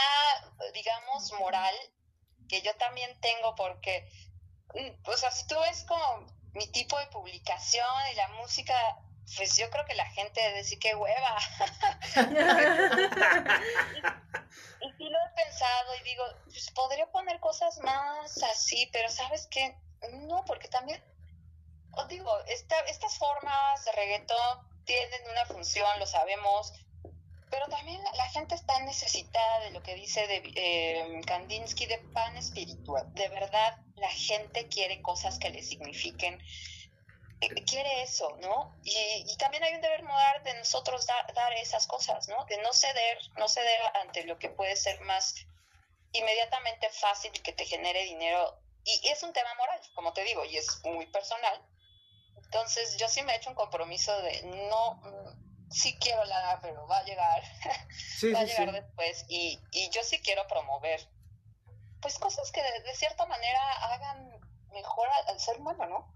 digamos, 0.72 1.32
moral 1.38 1.74
que 2.48 2.62
yo 2.62 2.74
también 2.76 3.10
tengo 3.20 3.54
porque, 3.54 4.08
mm, 4.74 5.08
o 5.08 5.16
sea, 5.16 5.30
si 5.30 5.46
tú 5.46 5.54
ves 5.60 5.84
como 5.84 6.26
mi 6.54 6.66
tipo 6.72 6.98
de 6.98 7.06
publicación 7.08 7.86
y 8.12 8.16
la 8.16 8.28
música, 8.28 8.74
pues 9.36 9.56
yo 9.56 9.70
creo 9.70 9.84
que 9.84 9.94
la 9.94 10.06
gente 10.06 10.40
decir 10.52 10.78
que 10.78 10.94
hueva. 10.94 11.38
y, 14.80 14.92
sí 14.96 15.08
lo 15.08 15.18
he 15.18 15.30
pensado 15.34 15.94
y 15.96 16.02
digo, 16.02 16.24
pues 16.44 16.70
podría 16.70 17.06
poner 17.10 17.40
cosas 17.40 17.78
más 17.78 18.42
así, 18.42 18.88
pero 18.92 19.08
¿sabes 19.08 19.46
qué? 19.50 19.76
No, 20.12 20.44
porque 20.44 20.68
también, 20.68 21.02
os 21.92 22.08
digo, 22.08 22.30
esta, 22.46 22.78
estas 22.80 23.16
formas 23.18 23.84
de 23.84 23.92
reggaetón 23.92 24.84
tienen 24.84 25.22
una 25.30 25.46
función, 25.46 25.98
lo 25.98 26.06
sabemos, 26.06 26.72
pero 27.54 27.68
también 27.68 28.02
la, 28.16 28.28
gente 28.30 28.56
está 28.56 28.80
necesitada 28.80 29.60
de 29.60 29.70
lo 29.70 29.82
que 29.82 29.94
dice 29.94 30.26
de, 30.26 30.42
eh, 30.56 31.20
Kandinsky 31.24 31.86
de 31.86 31.98
pan 31.98 32.36
espiritual. 32.36 33.12
De 33.14 33.28
verdad, 33.28 33.78
la 33.94 34.08
gente 34.08 34.66
quiere 34.66 35.00
cosas 35.02 35.38
que 35.38 35.50
le 35.50 35.62
signifiquen, 35.62 36.42
quiere 37.66 38.02
eso, 38.02 38.36
¿no? 38.40 38.76
Y, 38.84 39.36
también 39.38 39.64
hay 39.64 39.74
un 39.74 39.80
deber 39.80 40.02
moral 40.02 40.42
de 40.44 40.54
nosotros 40.54 41.06
dar 41.06 41.52
esas 41.54 41.86
cosas, 41.86 42.28
¿no? 42.28 42.44
De 42.46 42.58
no 42.58 42.72
ceder, 42.72 43.18
no 43.36 43.48
ceder 43.48 43.80
ante 43.94 44.24
lo 44.24 44.38
que 44.38 44.48
puede 44.48 44.76
ser 44.76 45.00
más 45.02 45.34
inmediatamente 46.12 46.88
fácil 46.90 47.32
que 47.42 47.52
te 47.52 47.66
genere 47.66 48.04
dinero. 48.04 48.58
Y 48.84 49.08
es 49.08 49.22
un 49.22 49.32
tema 49.32 49.52
moral, 49.54 49.80
como 49.94 50.12
te 50.12 50.24
digo, 50.24 50.44
y 50.44 50.56
es 50.56 50.80
muy 50.84 51.06
personal. 51.06 51.60
Entonces 52.36 52.96
yo 52.96 53.08
sí 53.08 53.22
me 53.22 53.32
he 53.32 53.36
hecho 53.36 53.50
un 53.50 53.56
compromiso 53.56 54.16
de 54.22 54.42
no 54.68 55.00
sí 55.70 55.98
quiero 55.98 56.24
la 56.24 56.60
pero 56.62 56.86
va 56.86 56.98
a 56.98 57.04
llegar, 57.04 57.42
va 58.34 58.40
a 58.40 58.44
llegar 58.44 58.72
después 58.72 59.24
y, 59.28 59.60
y 59.72 59.90
yo 59.90 60.04
sí 60.04 60.20
quiero 60.22 60.46
promover 60.46 61.00
pues 62.04 62.18
cosas 62.18 62.52
que 62.52 62.62
de, 62.62 62.94
cierta 62.94 63.24
manera 63.24 63.72
hagan 63.92 64.38
mejor 64.72 65.08
al, 65.26 65.40
ser 65.40 65.56
humano, 65.58 65.86
¿no? 65.86 66.13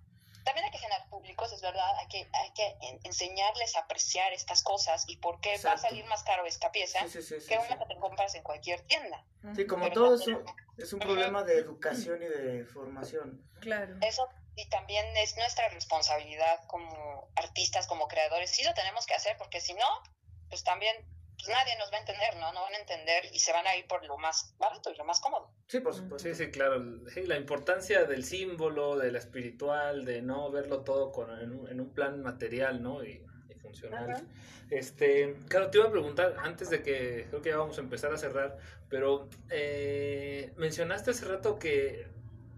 También 0.48 0.64
hay 0.64 0.70
que 0.70 0.78
generar 0.78 1.06
públicos, 1.10 1.52
es 1.52 1.60
verdad, 1.60 1.94
hay 1.98 2.08
que, 2.08 2.26
hay 2.32 2.50
que 2.54 2.78
enseñarles 3.04 3.76
a 3.76 3.80
apreciar 3.80 4.32
estas 4.32 4.62
cosas 4.62 5.04
y 5.06 5.18
por 5.18 5.42
qué 5.42 5.60
va 5.62 5.72
a 5.72 5.76
salir 5.76 6.06
más 6.06 6.22
caro 6.22 6.46
esta 6.46 6.72
pieza 6.72 7.00
que 7.00 7.58
una 7.58 7.78
que 7.78 7.84
te 7.84 8.00
compras 8.00 8.34
en 8.34 8.42
cualquier 8.42 8.80
tienda. 8.86 9.22
Sí, 9.54 9.66
como 9.66 9.90
todo 9.90 10.14
eso 10.14 10.42
es 10.78 10.90
un 10.94 11.00
problema 11.00 11.42
de 11.42 11.58
educación 11.58 12.22
y 12.22 12.28
de 12.28 12.64
formación. 12.64 13.46
Claro. 13.60 13.98
Eso 14.00 14.26
y 14.56 14.66
también 14.70 15.04
es 15.18 15.36
nuestra 15.36 15.68
responsabilidad 15.68 16.64
como 16.66 17.28
artistas, 17.36 17.86
como 17.86 18.08
creadores, 18.08 18.50
sí 18.50 18.64
lo 18.64 18.72
tenemos 18.72 19.04
que 19.04 19.12
hacer 19.12 19.36
porque 19.36 19.60
si 19.60 19.74
no, 19.74 20.02
pues 20.48 20.64
también 20.64 20.96
pues 21.38 21.48
nadie 21.48 21.76
nos 21.78 21.90
va 21.92 21.96
a 21.96 22.00
entender, 22.00 22.36
¿no? 22.36 22.52
No 22.52 22.62
van 22.62 22.74
a 22.74 22.78
entender 22.78 23.24
y 23.32 23.38
se 23.38 23.52
van 23.52 23.66
a 23.66 23.76
ir 23.76 23.86
por 23.86 24.04
lo 24.04 24.18
más 24.18 24.54
barato 24.58 24.90
y 24.90 24.96
lo 24.96 25.04
más 25.04 25.20
cómodo. 25.20 25.50
Sí, 25.68 25.78
por 25.78 25.94
supuesto. 25.94 26.28
Sí, 26.28 26.34
sí, 26.34 26.50
claro. 26.50 26.82
la 27.14 27.36
importancia 27.36 28.04
del 28.04 28.24
símbolo, 28.24 28.98
de 28.98 29.12
la 29.12 29.18
espiritual, 29.18 30.04
de 30.04 30.20
no 30.20 30.50
verlo 30.50 30.82
todo 30.82 31.12
con, 31.12 31.30
en, 31.40 31.80
un, 31.80 31.94
plan 31.94 32.22
material, 32.22 32.82
¿no? 32.82 33.04
Y, 33.04 33.24
funcional. 33.62 34.26
Este, 34.70 35.36
claro, 35.48 35.70
te 35.70 35.78
iba 35.78 35.88
a 35.88 35.90
preguntar 35.90 36.36
antes 36.38 36.70
de 36.70 36.82
que 36.82 37.26
creo 37.28 37.42
que 37.42 37.50
ya 37.50 37.56
vamos 37.56 37.76
a 37.78 37.80
empezar 37.80 38.12
a 38.12 38.18
cerrar, 38.18 38.56
pero 38.88 39.28
eh, 39.50 40.52
mencionaste 40.56 41.10
hace 41.10 41.24
rato 41.24 41.58
que 41.58 42.06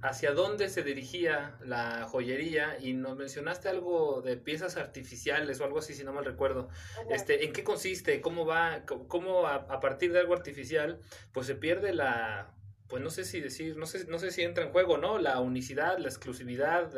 hacia 0.03 0.33
dónde 0.33 0.69
se 0.69 0.83
dirigía 0.83 1.57
la 1.61 2.07
joyería 2.09 2.79
y 2.81 2.95
nos 2.95 3.17
mencionaste 3.17 3.69
algo 3.69 4.23
de 4.23 4.37
piezas 4.37 4.77
artificiales 4.77 5.61
o 5.61 5.65
algo 5.65 5.79
así, 5.79 5.95
si 5.95 6.05
no 6.05 6.13
mal 6.13 6.25
recuerdo. 6.25 6.69
Este, 7.11 7.45
¿En 7.45 7.53
qué 7.53 7.65
consiste? 7.65 8.21
¿Cómo 8.21 8.47
va? 8.47 8.83
¿Cómo 8.87 9.47
a, 9.47 9.81
partir 9.81 10.13
de 10.13 10.21
algo 10.21 10.35
artificial 10.35 11.01
pues 11.33 11.47
se 11.47 11.55
pierde 11.55 11.93
la, 11.93 12.55
pues 12.89 13.03
no 13.03 13.11
sé 13.11 13.25
si 13.25 13.41
decir, 13.41 13.77
no 13.77 13.87
sé, 13.87 14.07
no 14.07 14.19
sé 14.19 14.31
si 14.31 14.43
entra 14.43 14.65
en 14.65 14.73
juego, 14.73 14.97
¿no? 14.97 15.19
La 15.19 15.41
unicidad, 15.41 15.99
la 15.99 16.09
exclusividad, 16.09 16.91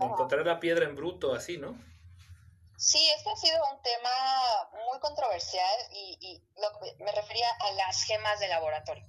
encontrar 0.00 0.46
la 0.46 0.60
piedra 0.60 0.84
en 0.84 0.94
bruto, 0.94 1.34
así, 1.34 1.58
¿no? 1.58 1.78
Sí, 2.76 2.98
este 3.16 3.30
ha 3.30 3.36
sido 3.36 3.58
un 3.74 3.82
tema 3.82 4.10
muy 4.88 4.98
controversial 5.00 5.78
y, 5.92 6.16
y 6.20 6.42
me 7.04 7.12
refería 7.12 7.48
a 7.60 7.72
las 7.72 8.04
gemas 8.04 8.40
de 8.40 8.48
laboratorio. 8.48 9.04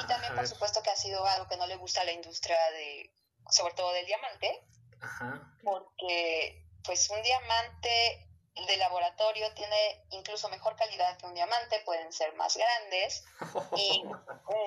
Y 0.00 0.06
también, 0.06 0.34
por 0.34 0.46
supuesto, 0.48 0.82
que 0.82 0.90
ha 0.90 0.96
sido 0.96 1.24
algo 1.26 1.48
que 1.48 1.56
no 1.56 1.66
le 1.66 1.76
gusta 1.76 2.00
a 2.00 2.04
la 2.04 2.12
industria 2.12 2.58
de, 2.72 3.12
sobre 3.50 3.74
todo 3.74 3.92
del 3.92 4.06
diamante, 4.06 4.64
Ajá. 5.00 5.54
porque 5.62 6.64
pues 6.84 7.08
un 7.10 7.22
diamante 7.22 8.28
de 8.54 8.76
laboratorio 8.76 9.46
tiene 9.54 10.04
incluso 10.10 10.48
mejor 10.50 10.76
calidad 10.76 11.16
que 11.16 11.26
un 11.26 11.34
diamante, 11.34 11.80
pueden 11.86 12.12
ser 12.12 12.34
más 12.34 12.56
grandes 12.56 13.24
y 13.76 14.04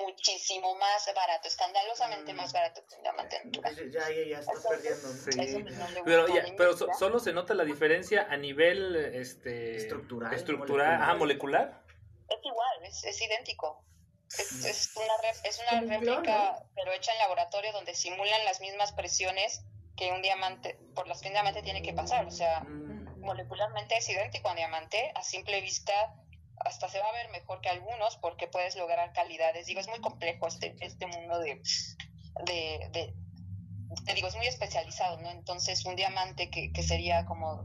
muchísimo 0.02 0.74
más 0.74 1.08
barato, 1.14 1.46
escandalosamente 1.46 2.32
más 2.34 2.52
barato 2.52 2.84
que 2.86 2.96
un 2.96 3.02
diamante 3.02 3.40
natural. 3.44 3.90
Ya, 3.90 4.10
ya, 4.10 4.26
ya 4.26 4.38
estás 4.40 4.66
perdiendo. 4.68 5.08
Sí. 5.08 5.64
pero 6.04 6.26
ya, 6.28 6.44
pero 6.56 6.76
solo 6.76 7.20
se 7.20 7.32
nota 7.32 7.54
la 7.54 7.64
diferencia 7.64 8.26
a 8.28 8.36
nivel 8.36 8.96
este, 8.96 9.76
estructural, 9.76 10.32
estructural 10.34 10.98
molecular. 11.16 11.18
molecular. 11.18 11.82
Es 12.28 12.44
igual, 12.44 12.84
es, 12.84 13.04
es 13.04 13.20
idéntico. 13.22 13.84
Es, 14.28 14.92
una, 14.96 15.30
es 15.44 15.60
una 15.60 15.80
réplica, 15.82 16.64
pero 16.74 16.92
hecha 16.92 17.12
en 17.12 17.18
laboratorio, 17.18 17.72
donde 17.72 17.94
simulan 17.94 18.44
las 18.44 18.60
mismas 18.60 18.92
presiones 18.92 19.62
que 19.96 20.12
un 20.12 20.20
diamante, 20.20 20.78
por 20.94 21.08
las 21.08 21.20
que 21.20 21.28
un 21.28 21.34
diamante 21.34 21.62
tiene 21.62 21.82
que 21.82 21.92
pasar. 21.92 22.26
O 22.26 22.30
sea, 22.30 22.60
mm. 22.60 23.20
molecularmente 23.20 23.96
es 23.96 24.08
idéntico 24.08 24.48
a 24.48 24.52
un 24.52 24.56
diamante. 24.56 25.12
A 25.14 25.22
simple 25.22 25.60
vista, 25.60 25.92
hasta 26.58 26.88
se 26.88 26.98
va 26.98 27.08
a 27.08 27.12
ver 27.12 27.30
mejor 27.30 27.60
que 27.60 27.68
algunos, 27.68 28.16
porque 28.18 28.48
puedes 28.48 28.76
lograr 28.76 29.12
calidades. 29.12 29.66
Digo, 29.66 29.80
es 29.80 29.88
muy 29.88 30.00
complejo 30.00 30.48
este, 30.48 30.76
este 30.80 31.06
mundo 31.06 31.38
de, 31.38 31.62
de, 32.44 33.14
te 34.04 34.14
digo, 34.14 34.28
es 34.28 34.36
muy 34.36 34.46
especializado, 34.46 35.20
¿no? 35.20 35.30
Entonces, 35.30 35.84
un 35.84 35.96
diamante 35.96 36.50
que, 36.50 36.72
que 36.72 36.82
sería 36.82 37.24
como. 37.24 37.64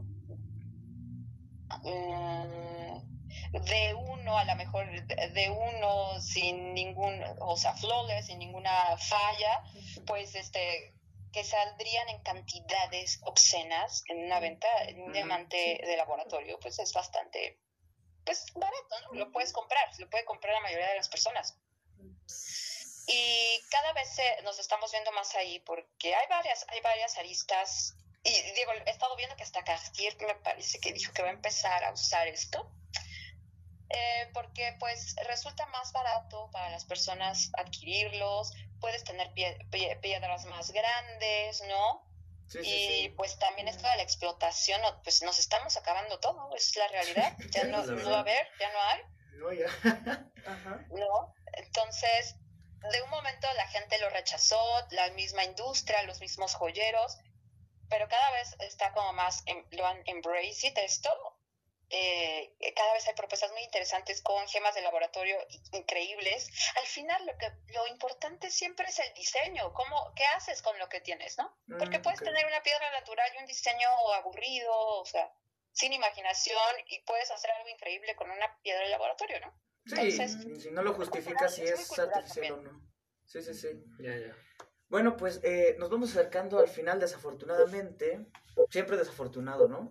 Mm, 1.82 3.21
de 3.52 3.94
uno, 3.94 4.38
a 4.38 4.44
lo 4.44 4.54
mejor 4.56 4.86
de 5.06 5.50
uno 5.50 6.20
sin 6.20 6.74
ningún, 6.74 7.22
o 7.40 7.56
sea, 7.56 7.74
flawless, 7.74 8.26
sin 8.26 8.38
ninguna 8.38 8.96
falla, 8.96 9.64
pues 10.06 10.34
este 10.34 10.94
que 11.32 11.44
saldrían 11.44 12.08
en 12.10 12.22
cantidades 12.22 13.20
obscenas 13.22 14.04
en 14.08 14.24
una 14.24 14.38
venta, 14.38 14.68
en 14.84 15.02
un 15.02 15.12
diamante 15.12 15.80
de 15.82 15.96
laboratorio, 15.96 16.60
pues 16.60 16.78
es 16.78 16.92
bastante, 16.92 17.58
pues 18.24 18.44
barato, 18.54 19.00
¿no? 19.04 19.18
Lo 19.18 19.32
puedes 19.32 19.52
comprar, 19.52 19.88
lo 19.98 20.10
puede 20.10 20.26
comprar 20.26 20.52
la 20.52 20.60
mayoría 20.60 20.90
de 20.90 20.96
las 20.96 21.08
personas. 21.08 21.56
Y 23.06 23.60
cada 23.70 23.92
vez 23.94 24.16
nos 24.44 24.58
estamos 24.58 24.92
viendo 24.92 25.10
más 25.12 25.34
ahí 25.34 25.58
porque 25.60 26.14
hay 26.14 26.26
varias, 26.28 26.66
hay 26.68 26.80
varias 26.80 27.16
aristas. 27.16 27.96
Y 28.22 28.30
digo, 28.52 28.72
he 28.86 28.90
estado 28.90 29.16
viendo 29.16 29.34
que 29.34 29.42
hasta 29.42 29.64
Cartier 29.64 30.16
me 30.20 30.34
parece 30.36 30.78
que 30.78 30.92
dijo 30.92 31.12
que 31.12 31.22
va 31.22 31.28
a 31.28 31.32
empezar 31.32 31.82
a 31.82 31.92
usar 31.92 32.28
esto 32.28 32.70
eh, 33.92 34.30
porque 34.32 34.74
pues 34.80 35.14
resulta 35.28 35.66
más 35.66 35.92
barato 35.92 36.50
para 36.50 36.70
las 36.70 36.84
personas 36.84 37.50
adquirirlos, 37.58 38.52
puedes 38.80 39.04
tener 39.04 39.32
piedras 39.32 40.44
más 40.46 40.72
grandes, 40.72 41.62
¿no? 41.68 42.10
y 42.62 43.08
pues 43.10 43.38
también 43.38 43.68
esto 43.68 43.86
de 43.88 43.96
la 43.96 44.02
explotación, 44.02 44.80
pues 45.04 45.22
nos 45.22 45.38
estamos 45.38 45.76
acabando 45.76 46.18
todo, 46.20 46.54
es 46.54 46.76
la 46.76 46.88
realidad, 46.88 47.36
ya 47.50 47.64
no, 47.64 47.82
no 47.82 48.10
va 48.10 48.18
a 48.18 48.20
haber, 48.20 48.46
ya 48.58 48.72
no 48.72 48.82
hay. 48.82 49.00
No, 49.38 49.52
ya. 49.52 50.26
No, 50.90 51.34
entonces, 51.54 52.36
de 52.90 53.02
un 53.02 53.10
momento 53.10 53.46
la 53.54 53.66
gente 53.68 53.98
lo 53.98 54.10
rechazó, 54.10 54.60
la 54.90 55.10
misma 55.12 55.44
industria, 55.44 56.02
los 56.02 56.20
mismos 56.20 56.54
joyeros, 56.54 57.18
pero 57.88 58.08
cada 58.08 58.30
vez 58.32 58.56
está 58.60 58.92
como 58.92 59.12
más, 59.12 59.44
lo 59.70 59.86
han 59.86 60.02
embraced 60.06 60.76
esto, 60.78 61.10
eh, 61.94 62.72
cada 62.74 62.94
vez 62.94 63.06
hay 63.06 63.14
propuestas 63.14 63.52
muy 63.52 63.62
interesantes 63.62 64.22
con 64.22 64.48
gemas 64.48 64.74
de 64.74 64.80
laboratorio 64.80 65.36
increíbles. 65.72 66.48
Al 66.80 66.86
final 66.86 67.26
lo 67.26 67.36
que 67.36 67.52
lo 67.74 67.86
importante 67.86 68.50
siempre 68.50 68.86
es 68.88 68.98
el 68.98 69.12
diseño, 69.12 69.74
cómo, 69.74 70.10
qué 70.16 70.24
haces 70.34 70.62
con 70.62 70.78
lo 70.78 70.88
que 70.88 71.02
tienes, 71.02 71.36
¿no? 71.36 71.54
Porque 71.78 71.98
mm, 71.98 72.02
puedes 72.02 72.20
tener 72.20 72.46
una 72.46 72.62
piedra 72.62 72.90
natural 72.92 73.30
y 73.34 73.40
un 73.40 73.46
diseño 73.46 73.88
aburrido, 74.14 74.72
o 74.74 75.04
sea, 75.04 75.30
sin 75.72 75.92
imaginación 75.92 76.56
y 76.88 77.02
puedes 77.02 77.30
hacer 77.30 77.50
algo 77.50 77.68
increíble 77.68 78.16
con 78.16 78.30
una 78.30 78.58
piedra 78.62 78.84
de 78.84 78.90
laboratorio, 78.90 79.40
¿no? 79.40 79.54
Sí, 79.84 80.12
si 80.12 80.70
no 80.70 80.82
lo 80.82 80.94
justificas 80.94 81.54
si 81.54 81.62
es 81.62 81.98
artificial 81.98 82.52
o 82.52 82.62
no. 82.62 82.90
Sí, 83.26 83.42
sí, 83.42 83.52
sí. 83.52 83.68
Ya, 84.00 84.16
ya. 84.16 84.34
Bueno, 84.88 85.16
pues 85.18 85.40
eh, 85.42 85.76
nos 85.78 85.90
vamos 85.90 86.10
acercando 86.10 86.58
al 86.58 86.68
final, 86.68 87.00
desafortunadamente. 87.00 88.26
Siempre 88.70 88.96
desafortunado, 88.96 89.68
¿no? 89.68 89.90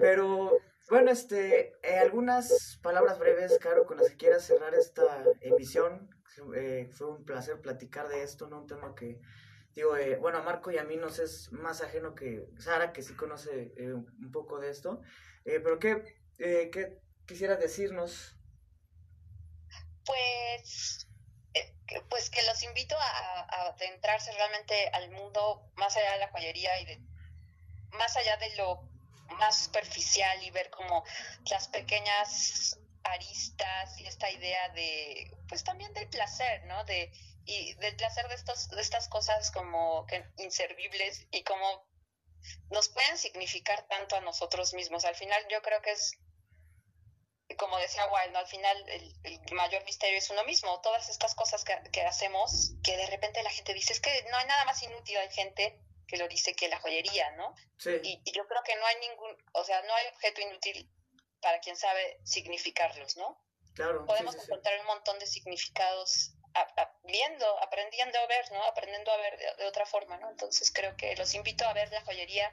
Pero 0.00 0.60
Bueno, 0.88 1.10
este, 1.10 1.72
eh, 1.82 1.98
algunas 1.98 2.78
palabras 2.82 3.18
breves, 3.18 3.58
Caro, 3.58 3.86
con 3.86 3.96
las 3.96 4.10
que 4.10 4.16
quieras 4.16 4.44
cerrar 4.44 4.74
esta 4.74 5.24
emisión. 5.40 6.10
Eh, 6.54 6.90
fue 6.92 7.06
un 7.08 7.24
placer 7.24 7.60
platicar 7.60 8.08
de 8.08 8.22
esto, 8.22 8.48
¿no? 8.48 8.58
Un 8.60 8.66
tema 8.66 8.94
que, 8.94 9.18
digo, 9.74 9.96
eh, 9.96 10.16
bueno, 10.16 10.38
a 10.38 10.42
Marco 10.42 10.70
y 10.70 10.76
a 10.76 10.84
mí 10.84 10.96
nos 10.96 11.18
es 11.20 11.50
más 11.52 11.80
ajeno 11.80 12.14
que 12.14 12.46
Sara, 12.58 12.92
que 12.92 13.02
sí 13.02 13.14
conoce 13.14 13.72
un 13.78 14.30
poco 14.30 14.60
de 14.60 14.70
esto. 14.70 15.00
pero, 15.44 15.78
¿qué, 15.78 16.20
¿qué 16.36 17.00
quisieras 17.26 17.60
decirnos? 17.60 18.36
Pues, 20.04 21.08
pues 22.10 22.28
que 22.28 22.42
los 22.42 22.62
invito 22.62 22.94
a, 22.98 23.40
a 23.40 23.68
adentrarse 23.68 24.32
realmente 24.32 24.88
al 24.88 25.10
mundo 25.12 25.70
más 25.76 25.96
allá 25.96 26.12
de 26.12 26.18
la 26.18 26.30
joyería 26.30 26.78
y 26.80 26.84
de 26.84 27.00
más 27.92 28.16
allá 28.16 28.36
de 28.36 28.56
lo 28.56 28.93
más 29.38 29.64
superficial 29.64 30.42
y 30.42 30.50
ver 30.50 30.70
como 30.70 31.04
las 31.50 31.68
pequeñas 31.68 32.78
aristas 33.04 33.98
y 34.00 34.06
esta 34.06 34.30
idea 34.30 34.68
de, 34.70 35.36
pues 35.48 35.62
también 35.64 35.92
del 35.94 36.08
placer, 36.08 36.64
¿no? 36.64 36.84
De, 36.84 37.12
y 37.44 37.74
del 37.74 37.96
placer 37.96 38.26
de, 38.28 38.34
estos, 38.34 38.70
de 38.70 38.80
estas 38.80 39.08
cosas 39.08 39.50
como 39.50 40.06
que 40.06 40.24
inservibles 40.38 41.26
y 41.30 41.42
como 41.42 41.86
nos 42.70 42.88
pueden 42.88 43.18
significar 43.18 43.86
tanto 43.88 44.16
a 44.16 44.20
nosotros 44.20 44.72
mismos. 44.74 45.04
Al 45.04 45.14
final 45.14 45.46
yo 45.50 45.60
creo 45.62 45.80
que 45.82 45.92
es, 45.92 46.12
como 47.58 47.78
decía 47.78 48.06
Wild, 48.06 48.32
¿no? 48.32 48.38
al 48.38 48.46
final 48.46 48.88
el, 48.88 49.40
mayor 49.52 49.84
misterio 49.84 50.18
es 50.18 50.30
uno 50.30 50.44
mismo. 50.44 50.80
Todas 50.80 51.08
estas 51.08 51.34
cosas 51.34 51.64
que, 51.64 51.78
que 51.92 52.02
hacemos, 52.02 52.72
que 52.82 52.96
de 52.96 53.06
repente 53.06 53.42
la 53.42 53.50
gente 53.50 53.74
dice, 53.74 53.92
es 53.92 54.00
que 54.00 54.24
no 54.30 54.36
hay 54.38 54.46
nada 54.46 54.64
más 54.64 54.82
inútil, 54.82 55.18
hay 55.18 55.30
gente 55.30 55.78
que 56.06 56.16
lo 56.16 56.28
dice 56.28 56.54
que 56.54 56.68
la 56.68 56.78
joyería, 56.80 57.30
¿no? 57.32 57.54
Sí. 57.78 58.00
Y, 58.02 58.32
yo 58.32 58.46
creo 58.46 58.62
que 58.62 58.76
no 58.76 58.86
hay 58.86 58.96
ningún, 59.00 59.36
o 59.52 59.64
sea, 59.64 59.82
no 59.82 59.94
hay 59.94 60.06
objeto 60.08 60.40
inútil 60.40 60.90
para 61.40 61.60
quien 61.60 61.76
sabe 61.76 62.20
significarlos, 62.24 63.16
¿no? 63.16 63.40
Claro. 63.74 64.06
Podemos 64.06 64.34
encontrar 64.36 64.80
un 64.80 64.86
montón 64.86 65.18
de 65.18 65.26
significados 65.26 66.32
viendo, 67.02 67.62
aprendiendo 67.62 68.18
a 68.18 68.26
ver, 68.26 68.44
¿no? 68.52 68.62
Aprendiendo 68.64 69.10
a 69.10 69.16
ver 69.16 69.38
de, 69.58 69.66
otra 69.66 69.86
forma, 69.86 70.16
¿no? 70.18 70.30
Entonces 70.30 70.72
creo 70.72 70.96
que 70.96 71.16
los 71.16 71.34
invito 71.34 71.64
a 71.66 71.72
ver 71.72 71.90
la 71.90 72.02
joyería, 72.02 72.52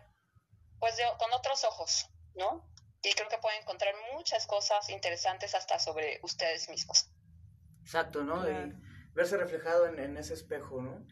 pues 0.80 0.95
con 1.20 1.32
otros 1.34 1.64
ojos, 1.64 2.10
¿no? 2.34 2.68
Y 3.04 3.14
creo 3.14 3.30
que 3.30 3.38
pueden 3.38 3.62
encontrar 3.62 3.93
muchas 4.14 4.47
cosas 4.47 4.89
interesantes 4.89 5.56
hasta 5.56 5.80
sobre 5.80 6.20
ustedes 6.24 6.70
mismos. 6.70 7.10
Exacto, 7.82 8.24
¿no? 8.24 8.43
verse 9.14 9.36
reflejado 9.36 9.88
en, 9.88 9.99
en 9.99 10.18
ese 10.18 10.34
espejo, 10.34 10.82
¿no? 10.82 11.06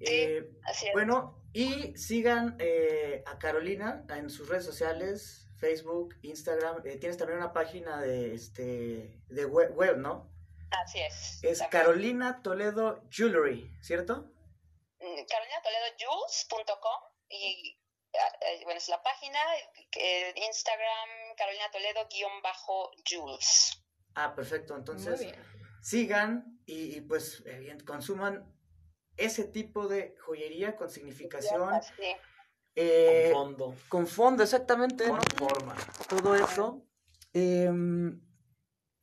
Eh, 0.00 0.50
bueno, 0.92 1.42
y 1.52 1.96
sigan 1.96 2.56
eh, 2.58 3.22
a 3.26 3.38
Carolina 3.38 4.04
en 4.10 4.30
sus 4.30 4.48
redes 4.48 4.64
sociales, 4.64 5.48
Facebook, 5.58 6.14
Instagram. 6.22 6.86
Eh, 6.86 6.98
tienes 6.98 7.16
también 7.16 7.38
una 7.38 7.52
página 7.52 8.00
de, 8.00 8.34
este, 8.34 9.20
de 9.28 9.44
web, 9.46 9.96
¿no? 9.96 10.30
Así 10.70 11.00
es. 11.00 11.42
Es 11.42 11.62
Carolina 11.70 12.42
Toledo 12.42 13.02
Jewelry, 13.10 13.70
¿cierto? 13.80 14.32
Mm, 15.00 15.24
carolinatoledojewels.com 15.28 17.12
y 17.28 17.78
ah, 18.14 18.32
bueno, 18.64 18.78
es 18.78 18.88
la 18.88 19.02
página, 19.02 19.38
Instagram, 20.34 21.08
Carolina 21.36 21.70
Toledo-Jules. 21.72 23.82
Ah, 24.14 24.34
perfecto. 24.34 24.76
Entonces, 24.76 25.34
sigan 25.80 26.60
y, 26.66 26.96
y 26.96 27.00
pues 27.00 27.42
bien, 27.44 27.80
consuman 27.80 28.55
ese 29.16 29.44
tipo 29.44 29.88
de 29.88 30.14
joyería 30.20 30.76
con 30.76 30.90
significación. 30.90 31.70
Eh, 32.74 33.30
con 33.32 33.56
fondo. 33.56 33.74
Con 33.88 34.06
fondo, 34.06 34.42
exactamente. 34.42 35.08
Con 35.08 35.20
forma. 35.36 35.76
Todo 36.08 36.34
eso. 36.34 36.82
Em, 37.32 38.20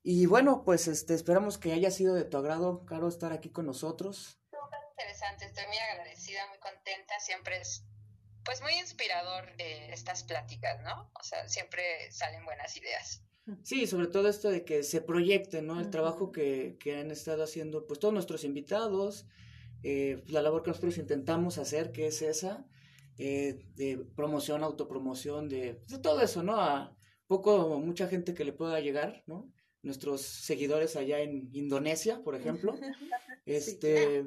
y 0.04 0.26
bueno, 0.26 0.64
pues 0.64 0.88
este, 0.88 1.14
esperamos 1.14 1.58
que 1.58 1.72
haya 1.74 1.90
sido 1.92 2.14
de 2.14 2.26
tu 2.26 2.38
agrado, 2.38 2.86
Caro, 2.86 3.08
estar 3.08 3.34
aquí 3.34 3.50
con 3.50 3.66
nosotros. 3.66 4.40
Súper 4.52 4.80
interesante, 4.92 5.46
estoy 5.46 5.66
muy 5.68 5.78
agradecida, 5.78 6.48
muy 6.50 6.60
contenta. 6.60 7.20
Siempre 7.20 7.62
es 7.62 7.86
pues 8.46 8.62
muy 8.62 8.74
inspirador 8.74 9.50
eh, 9.58 9.90
estas 9.92 10.24
pláticas, 10.24 10.82
¿no? 10.82 11.10
O 11.20 11.24
sea, 11.24 11.48
siempre 11.48 12.12
salen 12.12 12.44
buenas 12.46 12.76
ideas. 12.76 13.24
Sí, 13.64 13.88
sobre 13.88 14.08
todo 14.08 14.30
esto 14.30 14.50
de 14.50 14.64
que 14.64 14.84
se 14.84 15.02
proyecte, 15.02 15.62
¿no? 15.62 15.80
El 15.80 15.90
trabajo 15.90 16.32
que, 16.32 16.78
que 16.80 17.00
han 17.00 17.12
estado 17.12 17.44
haciendo, 17.44 17.88
pues 17.88 18.00
todos 18.00 18.14
nuestros 18.14 18.44
invitados, 18.44 19.26
eh, 19.84 20.24
la 20.28 20.42
labor 20.42 20.64
que 20.64 20.70
nosotros 20.70 20.98
intentamos 20.98 21.58
hacer, 21.58 21.92
que 21.92 22.08
es 22.08 22.22
esa, 22.22 22.66
eh, 23.18 23.60
de 23.76 24.06
promoción, 24.16 24.64
autopromoción, 24.64 25.50
de, 25.50 25.82
todo 26.02 26.22
eso, 26.22 26.42
¿no? 26.42 26.60
A 26.60 26.96
poco, 27.28 27.80
mucha 27.80 28.08
gente 28.08 28.34
que 28.34 28.46
le 28.46 28.54
pueda 28.54 28.80
llegar, 28.80 29.24
¿no? 29.28 29.52
Nuestros 29.82 30.22
seguidores 30.22 30.96
allá 30.96 31.20
en 31.20 31.50
Indonesia, 31.54 32.22
por 32.24 32.36
ejemplo. 32.36 32.74
este, 33.46 34.26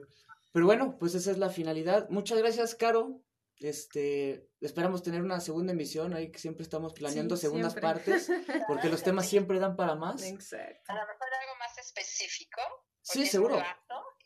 pero 0.53 0.67
bueno, 0.67 0.99
pues 0.99 1.15
esa 1.15 1.31
es 1.31 1.39
la 1.39 1.49
finalidad. 1.49 2.09
Muchas 2.11 2.39
gracias, 2.39 2.75
Caro. 2.75 3.23
Este, 3.59 4.51
esperamos 4.61 5.03
tener 5.03 5.23
una 5.23 5.41
segunda 5.41 5.73
emisión, 5.73 6.13
ahí 6.13 6.31
que 6.31 6.39
siempre 6.39 6.63
estamos 6.63 6.93
planeando 6.93 7.39
segundas 7.39 7.75
partes, 7.75 8.31
porque 8.69 8.91
los 8.91 9.03
temas 9.03 9.27
siempre 9.31 9.59
dan 9.59 9.77
para 9.77 9.95
más. 9.95 10.23
Exacto. 10.23 10.93
A 10.93 10.95
lo 10.95 11.01
mejor 11.01 11.29
algo 11.41 11.59
más 11.59 11.79
específico. 11.79 12.61
Sí, 13.01 13.25
seguro. 13.25 13.63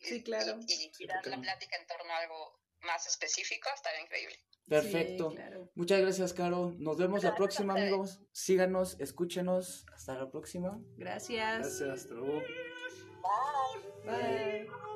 Sí, 0.01 0.23
claro. 0.23 0.59
Y, 0.67 1.07
dar 1.07 1.27
la 1.27 1.41
plática 1.41 1.77
en 1.77 1.87
torno 1.87 2.13
a 2.13 2.19
algo 2.19 2.61
más 2.83 3.07
específico 3.07 3.69
estaría 3.75 4.01
increíble. 4.01 4.37
Perfecto. 4.67 5.35
Muchas 5.75 6.01
gracias, 6.01 6.33
Caro. 6.33 6.75
Nos 6.79 6.97
vemos 6.97 7.25
la 7.25 7.35
próxima, 7.35 7.75
amigos. 7.75 8.21
Síganos, 8.33 8.99
escúchenos. 9.01 9.85
Hasta 9.93 10.15
la 10.15 10.31
próxima. 10.31 10.79
Gracias. 10.97 11.59
Gracias. 11.59 11.89
Hasta 11.89 12.15
luego. 12.15 12.41
Bye. 14.05 14.67
Bye. 14.67 14.90